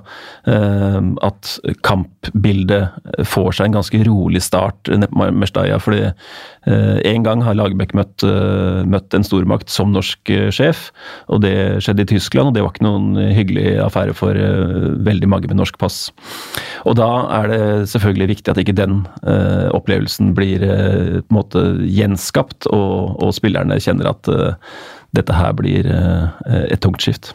uh, 0.49 0.99
at 1.25 1.55
kampbildet 1.85 3.25
får 3.27 3.57
seg 3.57 3.69
en 3.69 3.77
ganske 3.79 4.01
rolig 4.07 4.41
start 4.45 4.89
på 4.89 5.29
Mestalla. 5.35 5.79
fordi 5.81 6.03
uh, 6.05 6.97
en 7.05 7.25
gang 7.25 7.43
har 7.45 7.57
Lagerbäck 7.57 7.93
møtt, 7.97 8.25
møtt, 8.85 9.13
en 9.13 9.25
stormakt 9.25 9.69
som 9.69 9.93
norsk 9.93 10.31
sjef, 10.51 10.89
og 11.31 11.43
det 11.45 11.83
skjedde 11.85 12.05
i 12.05 12.09
Tyskland. 12.15 12.49
Og 12.49 12.55
det 12.55 12.63
var 12.65 12.73
ikke 12.73 12.87
noen 12.87 13.33
hyggelig 13.35 13.77
affære 13.85 14.15
for 14.17 14.39
veldig 15.05 15.29
mange 15.29 15.49
med 15.51 15.59
norsk 15.59 15.77
pass. 15.81 16.09
Og 16.85 16.97
da 16.99 17.09
er 17.37 17.51
det 17.51 17.61
selvfølgelig 17.93 18.31
viktig 18.33 18.51
at 18.51 18.61
ikke 18.61 18.75
den 18.77 19.03
opplevelsen 19.75 20.33
blir 20.37 20.65
på 20.65 21.29
en 21.29 21.37
måte 21.37 21.63
gjenskapt, 21.95 22.69
og, 22.73 23.15
og 23.23 23.33
spillerne 23.37 23.79
kjenner 23.81 24.11
at 24.11 24.29
uh, 24.31 24.77
dette 25.15 25.35
her 25.35 25.55
blir 25.57 25.89
uh, 25.89 26.29
et 26.67 26.81
tungt 26.83 27.03
skift. 27.03 27.33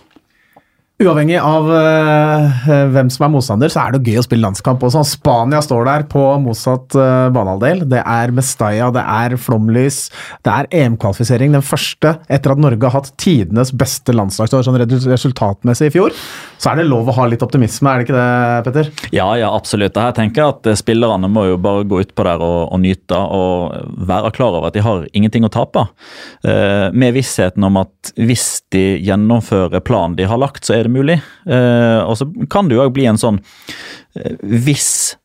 Uavhengig 1.00 1.38
av 1.40 1.64
uh, 1.64 2.66
hvem 2.92 3.08
som 3.08 3.24
er 3.24 3.30
motstander, 3.32 3.70
så 3.72 3.86
er 3.86 3.94
det 3.94 4.10
gøy 4.10 4.18
å 4.20 4.24
spille 4.26 4.44
landskamp. 4.44 4.82
Også. 4.84 5.00
Spania 5.08 5.62
står 5.64 5.86
der 5.88 6.04
på 6.12 6.24
motsatt 6.44 6.92
uh, 6.92 7.30
banehalvdel. 7.32 7.86
Det 7.88 8.02
er 8.04 8.34
Mestalla, 8.36 8.90
det 8.92 9.04
er 9.08 9.38
flomlys, 9.40 10.02
det 10.44 10.52
er 10.52 10.68
EM-kvalifisering. 10.82 11.56
Den 11.56 11.64
første 11.64 12.18
etter 12.28 12.52
at 12.52 12.60
Norge 12.60 12.84
har 12.84 12.98
hatt 12.98 13.14
tidenes 13.20 13.72
beste 13.72 14.12
landslagsår 14.12 14.66
sånn 14.68 14.76
resultatmessig 15.08 15.88
i 15.88 15.94
fjor. 15.96 16.20
Så 16.60 16.68
er 16.68 16.80
det 16.80 16.88
lov 16.90 17.08
å 17.08 17.14
ha 17.16 17.24
litt 17.30 17.40
optimisme, 17.44 17.88
er 17.88 18.00
det 18.00 18.06
ikke 18.06 18.16
det, 18.18 18.64
Petter? 18.66 18.90
Ja, 19.16 19.28
ja, 19.40 19.48
absolutt. 19.56 19.96
Jeg 19.96 20.16
tenker 20.18 20.50
at 20.50 20.68
eh, 20.68 20.76
Spillerne 20.76 21.30
må 21.32 21.46
jo 21.48 21.60
bare 21.62 21.86
gå 21.88 22.02
utpå 22.04 22.26
der 22.26 22.42
og, 22.44 22.58
og, 22.66 22.82
nyte 22.82 23.16
og 23.16 23.94
være 24.10 24.32
klar 24.36 24.58
over 24.58 24.68
at 24.68 24.76
de 24.76 24.84
har 24.84 25.06
ingenting 25.16 25.46
å 25.48 25.52
tape. 25.52 25.86
Uh, 26.44 26.92
med 26.92 27.14
vissheten 27.16 27.64
om 27.64 27.80
at 27.80 28.12
hvis 28.20 28.60
de 28.74 28.84
gjennomfører 29.00 29.80
planen 29.84 30.18
de 30.18 30.28
har 30.28 30.40
lagt, 30.40 30.66
så 30.68 30.76
er 30.76 30.86
det 30.86 30.94
mulig. 30.94 31.16
Uh, 31.48 32.04
og 32.04 32.18
så 32.20 32.28
kan 32.52 32.68
det 32.68 32.76
jo 32.76 32.84
òg 32.84 32.92
bli 32.96 33.08
en 33.08 33.20
sånn 33.20 33.40
Hvis 34.44 35.16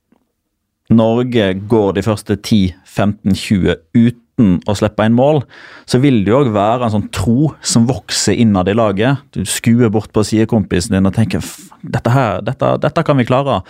Norge 0.93 1.49
går 1.67 1.95
de 1.97 2.03
første 2.05 2.37
10-15-20 2.37 3.75
uten 3.97 4.24
uten 4.35 4.59
å 4.67 4.75
slippe 4.75 5.05
inn 5.05 5.15
mål, 5.15 5.43
så 5.87 5.99
vil 6.03 6.23
det 6.25 6.31
jo 6.31 6.41
òg 6.43 6.51
være 6.55 6.85
en 6.85 6.95
sånn 6.97 7.09
tro 7.15 7.53
som 7.63 7.87
vokser 7.87 8.35
innad 8.35 8.69
i 8.69 8.75
laget. 8.75 9.23
Du 9.31 9.45
skuer 9.45 9.89
bort 9.89 10.11
på 10.13 10.25
sidekompisen 10.25 10.95
din 10.95 11.07
og 11.07 11.15
tenker 11.15 11.43
dette 11.81 12.11
her, 12.11 12.41
dette, 12.43 12.75
dette 12.83 13.05
kan 13.05 13.17
vi 13.17 13.27
klare. 13.27 13.61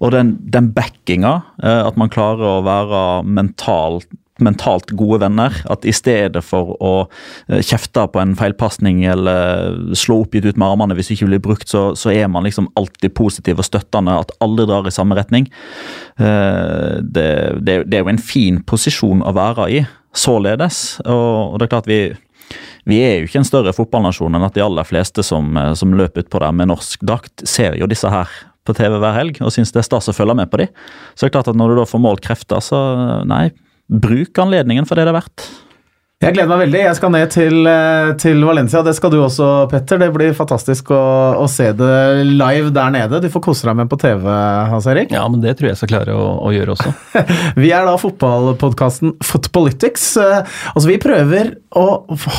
Og 0.00 0.12
den, 0.12 0.36
den 0.52 0.72
backinga, 0.76 1.40
eh, 1.62 1.84
at 1.86 1.96
man 2.00 2.12
klarer 2.12 2.58
å 2.58 2.64
være 2.66 3.04
mentalt 3.26 4.08
mentalt 4.40 4.94
gode 4.96 5.18
venner. 5.20 5.52
At 5.68 5.84
i 5.84 5.92
stedet 5.92 6.40
for 6.40 6.70
å 6.80 6.92
eh, 7.04 7.60
kjefte 7.60 8.06
på 8.08 8.22
en 8.22 8.32
feilpasning 8.38 9.02
eller 9.04 9.92
slå 9.92 10.22
oppgitt 10.22 10.46
ut 10.48 10.56
med 10.56 10.64
armene 10.64 10.96
hvis 10.96 11.10
det 11.10 11.18
ikke 11.18 11.28
blir 11.28 11.42
brukt, 11.44 11.68
så, 11.68 11.90
så, 11.92 12.08
er 12.08 12.24
man 12.32 12.48
liksom 12.48 12.70
alltid 12.80 13.12
positiv 13.18 13.60
og 13.60 13.68
støttende. 13.68 14.16
At 14.16 14.32
alle 14.40 14.64
drar 14.64 14.88
i 14.88 14.94
samme 14.96 15.18
retning. 15.18 15.50
Det, 16.16 17.28
det, 17.60 17.76
det 17.84 17.98
er 17.98 18.00
jo 18.00 18.14
en 18.14 18.22
fin 18.32 18.62
posisjon 18.64 19.20
å 19.28 19.36
være 19.36 19.68
i 19.76 19.84
således. 20.16 21.00
Og, 21.04 21.58
det 21.58 21.66
er 21.68 21.72
klart 21.76 21.90
vi 21.90 22.02
vi 22.88 22.96
er 23.04 23.20
jo 23.20 23.28
ikke 23.28 23.42
en 23.42 23.46
større 23.46 23.72
fotballnasjon 23.76 24.34
enn 24.34 24.42
at 24.42 24.56
de 24.56 24.62
aller 24.64 24.86
fleste 24.88 25.22
som, 25.22 25.52
eh, 25.56 25.74
som 25.78 25.92
løper 25.94 26.24
utpå 26.24 26.40
der 26.42 26.54
med 26.56 26.70
norsk 26.72 27.02
drakt, 27.06 27.44
ser 27.46 27.76
jo 27.78 27.86
disse 27.86 28.08
her 28.10 28.30
på 28.66 28.74
TV 28.74 28.96
hver 28.98 29.14
helg 29.14 29.38
og 29.44 29.52
syns 29.54 29.70
det 29.70 29.82
er 29.82 29.86
stas 29.86 30.10
å 30.10 30.16
følge 30.16 30.34
med 30.34 30.50
på 30.50 30.62
dem. 30.62 30.72
Så 31.14 31.24
det 31.24 31.30
er 31.30 31.36
klart 31.38 31.50
at 31.52 31.58
når 31.60 31.70
du 31.70 31.80
da 31.80 31.86
får 31.86 32.02
målt 32.02 32.24
krefter, 32.24 32.64
så 32.64 32.80
nei, 33.28 33.50
bruk 33.86 34.40
anledningen 34.42 34.88
for 34.88 34.98
det 34.98 35.06
det 35.06 35.14
er 35.14 35.20
verdt. 35.20 35.46
Jeg 36.20 36.34
gleder 36.36 36.50
meg 36.50 36.58
veldig. 36.66 36.80
Jeg 36.82 36.96
skal 36.98 37.12
ned 37.14 37.30
til, 37.32 37.54
eh, 37.64 38.10
til, 38.20 38.42
Valencia. 38.44 38.82
Det 38.84 38.92
skal 38.92 39.08
du 39.08 39.22
også, 39.22 39.46
Petter. 39.70 39.96
Det 39.96 40.10
blir 40.12 40.34
fantastisk 40.36 40.90
å, 40.92 40.98
å, 41.40 41.46
se 41.48 41.70
det 41.72 42.26
live 42.28 42.68
der 42.76 42.90
nede. 42.92 43.22
Du 43.24 43.30
får 43.32 43.40
kose 43.46 43.64
deg 43.64 43.78
med 43.78 43.88
på 43.88 43.96
TV, 43.96 44.28
Hans 44.68 44.84
Erik. 44.84 45.14
Ja, 45.16 45.24
men 45.32 45.40
det 45.40 45.54
tror 45.56 45.70
jeg 45.70 45.78
skal 45.80 45.88
klare 45.94 46.12
å, 46.12 46.26
å 46.44 46.52
gjøre 46.52 46.74
også. 46.76 46.92
vi 47.62 47.72
er 47.72 47.88
da 47.88 47.96
fotballpodkasten 47.96 49.14
Footpolitics. 49.24 50.10
Eh, 50.20 50.44
altså, 50.74 50.90
vi 50.90 50.98
prøver 51.00 51.54
å 51.72 51.86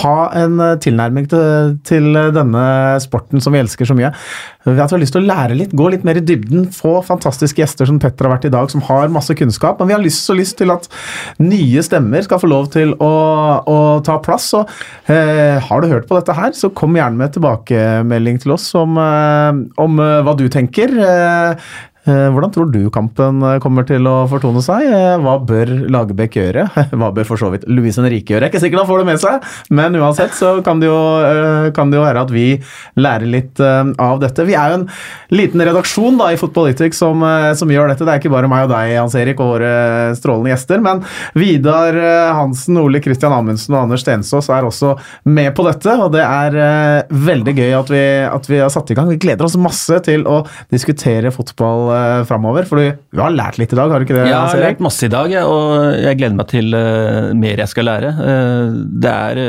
ha 0.03 0.15
en 0.37 0.61
tilnærming 0.83 1.25
til, 1.31 1.73
til 1.87 2.13
denne 2.35 2.63
sporten 3.01 3.41
som 3.41 3.55
vi 3.55 3.63
elsker 3.63 3.89
så 3.89 3.97
mye. 3.97 4.13
Ved 4.67 4.77
at 4.77 4.91
vi 4.91 4.97
har 4.99 5.01
lyst 5.01 5.15
til 5.17 5.23
å 5.23 5.25
lære 5.25 5.57
litt, 5.57 5.73
gå 5.73 5.89
litt 5.89 6.05
mer 6.05 6.19
i 6.19 6.25
dybden, 6.25 6.67
få 6.75 6.99
fantastiske 7.07 7.63
gjester 7.63 7.89
som 7.89 7.97
Petter 8.03 8.29
har 8.29 8.35
vært 8.35 8.45
i 8.45 8.53
dag, 8.53 8.69
som 8.69 8.85
har 8.85 9.09
masse 9.09 9.33
kunnskap. 9.39 9.81
Men 9.81 9.89
vi 9.89 9.97
har 9.97 10.03
lyst, 10.03 10.21
så 10.27 10.37
lyst 10.37 10.59
til 10.61 10.69
at 10.69 10.85
nye 11.41 11.81
stemmer 11.81 12.21
skal 12.27 12.43
få 12.43 12.51
lov 12.51 12.69
til 12.75 12.93
å 13.01 13.11
å 13.71 13.77
ta 14.05 14.17
plass. 14.23 14.51
Så 14.51 14.63
eh, 15.11 15.57
har 15.61 15.81
du 15.81 15.91
hørt 15.91 16.09
på 16.09 16.17
dette 16.19 16.35
her, 16.37 16.53
så 16.57 16.71
kom 16.75 16.97
gjerne 16.97 17.19
med 17.21 17.35
tilbakemelding 17.35 18.41
til 18.43 18.55
oss 18.57 18.67
om, 18.77 18.99
eh, 18.99 19.63
om 19.81 20.03
eh, 20.03 20.19
hva 20.25 20.35
du 20.37 20.47
tenker. 20.51 20.93
Eh, 21.01 21.71
hvordan 22.33 22.51
tror 22.53 22.69
du 22.71 22.81
kampen 22.93 23.41
eh, 23.45 23.57
kommer 23.63 23.85
til 23.87 24.07
å 24.09 24.25
fortone 24.31 24.61
seg? 24.63 24.85
Eh, 24.87 25.17
hva 25.21 25.35
bør 25.47 25.69
Lagerbäck 25.91 26.37
gjøre? 26.39 26.67
Hva 27.01 27.09
bør 27.15 27.27
for 27.27 27.41
så 27.41 27.51
vidt 27.53 27.67
Luis 27.69 27.97
Henrique 27.99 28.33
gjøre? 28.33 28.47
Jeg 28.47 28.51
er 28.51 28.53
ikke 28.53 28.61
sikker 28.63 28.81
han 28.81 28.89
får 28.89 29.01
det 29.01 29.07
med 29.09 29.21
seg, 29.21 29.47
men 29.73 29.97
uansett 29.99 30.33
så 30.37 30.53
kan 30.65 30.81
det 30.81 30.89
jo, 30.89 30.97
kan 31.75 31.91
det 31.91 31.99
jo 31.99 32.03
være 32.03 32.23
at 32.25 32.33
vi 32.33 32.45
lærer 32.99 33.27
litt 33.29 33.61
av 33.61 34.19
dette. 34.21 34.45
Vi 34.47 34.55
er 34.57 34.73
jo 34.73 34.79
en 34.79 34.85
liten 35.33 35.63
redaksjon 35.65 36.19
da 36.19 36.31
i 36.33 36.39
Footballytics 36.39 37.01
som, 37.01 37.23
som, 37.57 37.71
gjør 37.71 37.91
dette. 37.91 38.05
Det 38.07 38.13
er 38.13 38.21
ikke 38.21 38.33
bare 38.33 38.49
meg 38.51 38.65
og 38.67 38.73
deg, 38.73 38.93
Hans 38.97 39.15
Erik, 39.17 39.41
og 39.41 39.55
våre 39.55 39.71
strålende 40.17 40.53
gjester, 40.53 40.83
men 40.83 41.03
Vidar 41.37 41.97
Hansen, 42.37 42.79
Ole 42.81 43.01
Kristian 43.03 43.35
Amundsen 43.35 43.75
og 43.77 43.85
Anders 43.85 44.05
Stensås 44.05 44.49
er 44.53 44.67
også 44.67 44.95
med 45.29 45.51
på 45.57 45.65
dette, 45.67 45.95
og 45.97 46.13
det 46.15 46.25
er 46.25 47.07
veldig 47.31 47.55
gøy 47.57 47.75
at 47.79 47.93
vi, 47.93 48.03
at 48.27 48.51
vi 48.51 48.61
har 48.61 48.73
satt 48.73 48.91
i 48.91 48.97
gang. 48.97 49.11
Vi 49.11 49.21
gleder 49.21 49.47
oss 49.47 49.59
masse 49.59 50.01
til 50.05 50.25
å 50.29 50.41
diskutere 50.73 51.33
fotball 51.35 51.91
uh, 52.01 52.23
framover? 52.27 52.67
For 52.69 52.81
du 52.81 53.21
har 53.21 53.33
lært 53.35 53.59
litt 53.61 53.73
i 53.73 53.79
dag, 53.79 53.93
har 53.93 54.01
du 54.01 54.07
ikke 54.07 54.17
det? 54.17 54.25
Ja, 54.25 54.41
jeg 54.41 54.55
har 54.55 54.63
lært 54.65 54.83
masse 54.83 55.07
i 55.07 55.11
dag, 55.13 55.35
og 55.45 55.95
jeg 56.01 56.19
gleder 56.19 56.37
meg 56.39 56.49
til 56.51 56.75
uh, 56.75 57.31
mer 57.37 57.63
jeg 57.63 57.71
skal 57.71 57.89
lære. 57.89 58.13
Uh, 58.17 58.77
det 59.05 59.13
er 59.13 59.41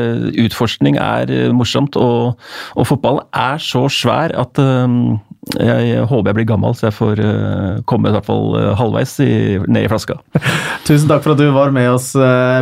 Utforskning 0.45 0.99
er 1.01 1.33
morsomt, 1.57 1.97
og, 1.97 2.39
og 2.77 2.89
fotball 2.89 3.23
er 3.33 3.63
så 3.63 3.87
svær 3.93 4.35
at 4.39 4.61
jeg 5.43 6.05
håper 6.07 6.31
jeg 6.31 6.37
blir 6.37 6.47
gammel, 6.47 6.75
så 6.79 6.87
jeg 6.87 6.95
får 6.95 7.21
komme 7.91 8.09
i 8.09 8.15
hvert 8.15 8.29
fall 8.29 8.55
halvveis 8.79 9.17
i, 9.25 9.33
ned 9.67 9.89
i 9.89 9.91
flaska. 9.91 10.21
Tusen 10.87 11.11
takk 11.11 11.25
for 11.25 11.35
at 11.35 11.43
du 11.43 11.49
var 11.51 11.75
med 11.75 11.91
oss, 11.91 12.13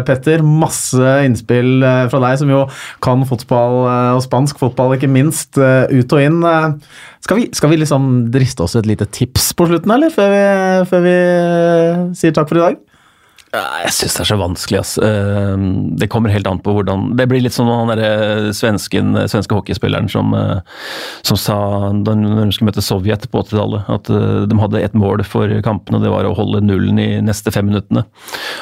Petter. 0.09 0.41
Masse 0.41 1.13
innspill 1.27 1.85
fra 1.85 2.23
deg, 2.25 2.41
som 2.41 2.53
jo 2.53 2.65
kan 3.05 3.27
fotball, 3.29 3.83
og 4.17 4.25
spansk 4.25 4.63
fotball 4.63 4.97
ikke 4.97 5.13
minst, 5.13 5.61
ut 5.61 6.17
og 6.17 6.25
inn. 6.25 6.41
Skal 7.21 7.43
vi, 7.43 7.49
skal 7.53 7.75
vi, 7.75 7.83
liksom 7.83 8.07
driste 8.33 8.65
oss 8.65 8.79
et 8.81 8.89
lite 8.89 9.05
tips 9.13 9.53
på 9.53 9.69
slutten, 9.69 9.93
eller? 9.93 10.13
Før 10.15 10.33
vi, 10.33 10.45
før 10.89 11.05
vi 11.05 11.19
sier 12.17 12.33
takk 12.37 12.49
for 12.49 12.63
i 12.63 12.65
dag? 12.65 12.81
Jeg 13.51 13.91
syns 13.97 14.15
det 14.15 14.23
er 14.23 14.29
så 14.29 14.37
vanskelig, 14.39 14.79
ass. 14.79 14.93
Ehm, 15.03 15.65
det 15.99 16.07
kommer 16.13 16.31
helt 16.31 16.47
an 16.47 16.61
på 16.63 16.71
hvordan 16.77 17.17
Det 17.19 17.25
blir 17.27 17.43
litt 17.43 17.55
som 17.55 17.67
han 17.67 17.91
derre 17.91 18.53
svensken, 18.55 19.17
svenske 19.27 19.57
hockeyspilleren 19.57 20.07
som, 20.11 20.31
eh, 20.39 20.61
som 21.27 21.39
sa 21.41 21.57
da 21.91 22.15
de 22.15 22.45
skulle 22.55 22.69
møte 22.69 22.85
Sovjet 22.85 23.27
på 23.27 23.43
80-tallet, 23.43 23.89
at 23.91 24.11
eh, 24.15 24.45
de 24.47 24.59
hadde 24.61 24.83
ett 24.85 24.95
mål 24.95 25.25
for 25.27 25.51
kampene, 25.67 25.99
og 25.99 26.07
det 26.07 26.13
var 26.13 26.29
å 26.29 26.37
holde 26.39 26.63
nullen 26.63 27.01
i 27.03 27.09
neste 27.27 27.51
fem 27.51 27.67
minuttene. 27.67 28.05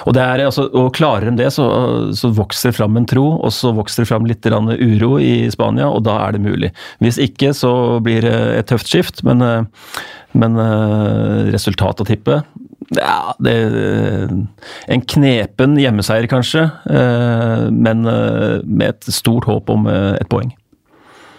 Og, 0.06 0.14
det 0.16 0.24
er, 0.24 0.46
altså, 0.46 0.64
og 0.72 0.94
klarer 0.96 1.28
de 1.28 1.42
det, 1.42 1.50
så, 1.52 1.68
så 2.16 2.32
vokser 2.32 2.72
det 2.72 2.78
fram 2.80 2.96
en 2.96 3.08
tro, 3.08 3.26
og 3.36 3.52
så 3.52 3.74
vokser 3.76 4.06
det 4.06 4.12
fram 4.12 4.24
litt 4.28 4.48
uro 4.48 5.18
i 5.20 5.50
Spania, 5.52 5.90
og 5.92 6.06
da 6.08 6.16
er 6.24 6.38
det 6.38 6.46
mulig. 6.46 6.72
Hvis 7.04 7.20
ikke, 7.20 7.52
så 7.52 8.00
blir 8.00 8.24
det 8.24 8.38
et 8.56 8.72
tøft 8.72 8.88
skift, 8.88 9.20
men, 9.28 9.44
eh, 9.44 10.00
men 10.38 10.56
resultatet 11.52 12.04
å 12.04 12.08
tippe 12.08 12.40
ja, 12.96 13.34
det 13.44 13.56
En 14.88 15.02
knepen 15.04 15.76
hjemmeseier, 15.80 16.28
kanskje, 16.30 16.68
eh, 16.90 17.66
men 17.70 18.06
eh, 18.08 18.60
med 18.64 18.88
et 18.88 19.12
stort 19.12 19.48
håp 19.48 19.70
om 19.70 19.86
eh, 19.90 20.14
et 20.20 20.30
poeng. 20.30 20.52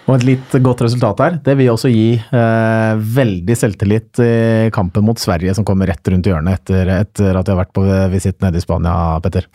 Og 0.09 0.15
et 0.15 0.25
litt 0.25 0.55
godt 0.65 0.81
resultat 0.81 1.19
her. 1.21 1.35
Det 1.45 1.53
vil 1.59 1.69
også 1.69 1.91
gi 1.91 2.15
eh, 2.17 3.01
veldig 3.19 3.57
selvtillit 3.57 4.21
i 4.25 4.31
kampen 4.73 5.05
mot 5.05 5.21
Sverige, 5.21 5.53
som 5.53 5.67
kommer 5.67 5.91
rett 5.91 6.09
rundt 6.09 6.25
hjørnet 6.25 6.63
etter, 6.63 6.89
etter 6.95 7.37
at 7.37 7.45
de 7.45 7.53
har 7.53 7.59
vært 7.61 7.75
på 7.77 7.83
visitt 8.09 8.39
nede 8.41 8.57
i 8.57 8.63
Spania, 8.63 8.95
Petter. 9.21 9.45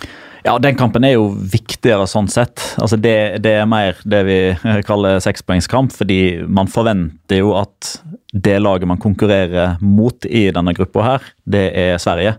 Ja, 0.44 0.54
den 0.62 0.76
kampen 0.78 1.06
er 1.08 1.16
jo 1.16 1.30
viktigere 1.34 2.06
sånn 2.06 2.28
sett. 2.30 2.62
Altså 2.78 3.00
det, 3.00 3.16
det 3.42 3.56
er 3.58 3.66
mer 3.66 3.98
det 4.06 4.20
vi 4.28 4.38
kaller 4.86 5.18
sekspoengskamp, 5.24 5.90
fordi 5.96 6.20
man 6.46 6.70
forventer 6.70 7.40
jo 7.40 7.56
at 7.58 7.96
det 8.30 8.60
laget 8.62 8.86
man 8.90 9.02
konkurrerer 9.02 9.82
mot 9.82 10.28
i 10.28 10.46
denne 10.54 10.76
gruppa 10.76 11.08
her, 11.08 11.26
det 11.50 11.66
er 11.74 11.98
Sverige 12.02 12.36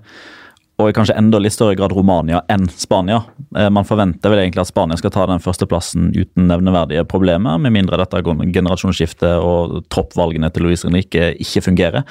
og 0.76 0.90
i 0.90 0.96
kanskje 0.96 1.16
enda 1.16 1.40
litt 1.40 1.56
større 1.56 1.78
grad 1.80 1.94
Romania 1.96 2.42
enn 2.52 2.68
Spania. 2.68 3.22
Eh, 3.56 3.70
man 3.72 3.88
forventer 3.88 4.32
vel 4.32 4.42
egentlig 4.44 4.66
at 4.66 4.72
Spania 4.72 5.00
skal 5.00 5.14
ta 5.16 5.26
den 5.30 5.44
førsteplassen 5.44 6.12
uten 6.16 6.50
nevneverdige 6.52 7.06
problemer, 7.08 7.60
med 7.62 7.76
mindre 7.76 8.00
dette 8.02 8.22
generasjonsskiftet 8.26 9.40
og 9.40 9.86
troppvalgene 9.94 10.52
til 10.52 10.68
Louise 10.68 10.88
Henrique 10.88 11.32
ikke 11.40 11.64
fungerer. 11.70 12.04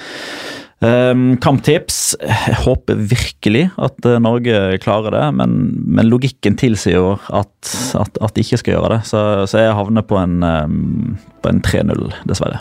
Um, 0.85 1.37
kamptips. 1.41 2.17
Jeg 2.21 2.59
håper 2.65 2.99
virkelig 2.99 3.69
at 3.81 4.05
uh, 4.05 4.19
Norge 4.21 4.79
klarer 4.83 5.15
det, 5.15 5.25
men, 5.39 5.55
men 5.97 6.11
logikken 6.11 6.59
tilsier 6.61 6.99
jo 6.99 7.15
at, 7.15 7.55
at, 8.01 8.19
at, 8.21 8.35
de 8.35 8.45
ikke 8.45 8.61
skal 8.61 8.77
gjøre 8.77 8.93
det. 8.97 9.01
Så, 9.09 9.23
så 9.49 9.65
jeg 9.65 9.77
havner 9.79 10.05
på 10.05 10.19
en, 10.21 10.41
um, 10.43 11.17
en 11.49 11.65
3-0, 11.65 12.09
dessverre. 12.29 12.61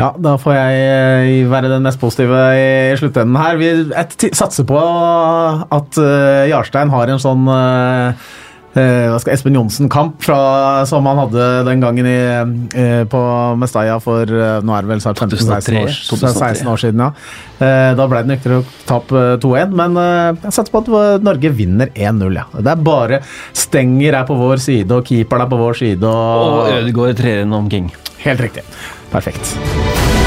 Ja, 0.00 0.10
da 0.16 0.34
får 0.40 0.54
jeg 0.56 0.84
eh, 1.44 1.50
være 1.50 1.68
den 1.68 1.84
mest 1.84 2.00
positive 2.00 2.40
i 2.56 2.96
sluttenden 2.96 3.36
her. 3.36 3.58
Vi 3.60 4.30
satser 4.32 4.64
på 4.68 4.80
at 4.80 5.98
uh, 6.00 6.48
Jarstein 6.48 6.92
har 6.94 7.12
en 7.12 7.20
sånn 7.20 7.44
skal 8.70 9.32
Espen 9.34 9.56
Johnsen-kamp 9.58 10.22
som 10.86 11.08
han 11.10 11.20
hadde 11.24 11.46
den 11.66 11.82
gangen 11.82 12.06
i, 12.06 12.18
uh, 12.76 13.02
på 13.10 13.22
Mestalla 13.58 13.96
for 14.02 14.30
nå 14.30 14.76
er 14.76 14.86
det 14.86 14.92
vel 14.92 15.02
snart 15.02 15.18
15-16 15.18 15.80
år, 15.80 15.90
16 15.90 16.70
år 16.70 16.82
siden. 16.84 17.02
ja. 17.02 17.10
da 17.98 18.06
ble 18.08 18.22
det 18.22 18.34
nyktere 18.34 18.60
tap 18.86 19.10
2-1, 19.10 19.74
men 19.76 19.98
jeg 19.98 20.54
satser 20.54 20.70
på 20.72 20.84
at 20.84 21.24
Norge 21.26 21.50
vinner 21.56 21.90
1-0. 21.94 22.38
ja. 22.38 22.46
Det 22.60 22.72
er 22.72 22.86
bare 22.86 23.20
Stenger 23.52 24.20
er 24.20 24.28
på 24.28 24.38
vår 24.38 24.62
side, 24.62 24.90
og 24.94 25.06
keeperen 25.06 25.46
er 25.46 25.50
på 25.50 25.60
vår 25.60 25.82
side. 25.82 26.06
Og, 26.06 26.56
og 26.62 26.78
Ødegaard 26.78 27.20
trer 27.20 27.44
inn 27.44 27.56
om 27.56 27.70
King. 27.70 27.90
Helt 28.24 28.46
riktig. 28.46 28.66
Perfekt. 29.10 30.19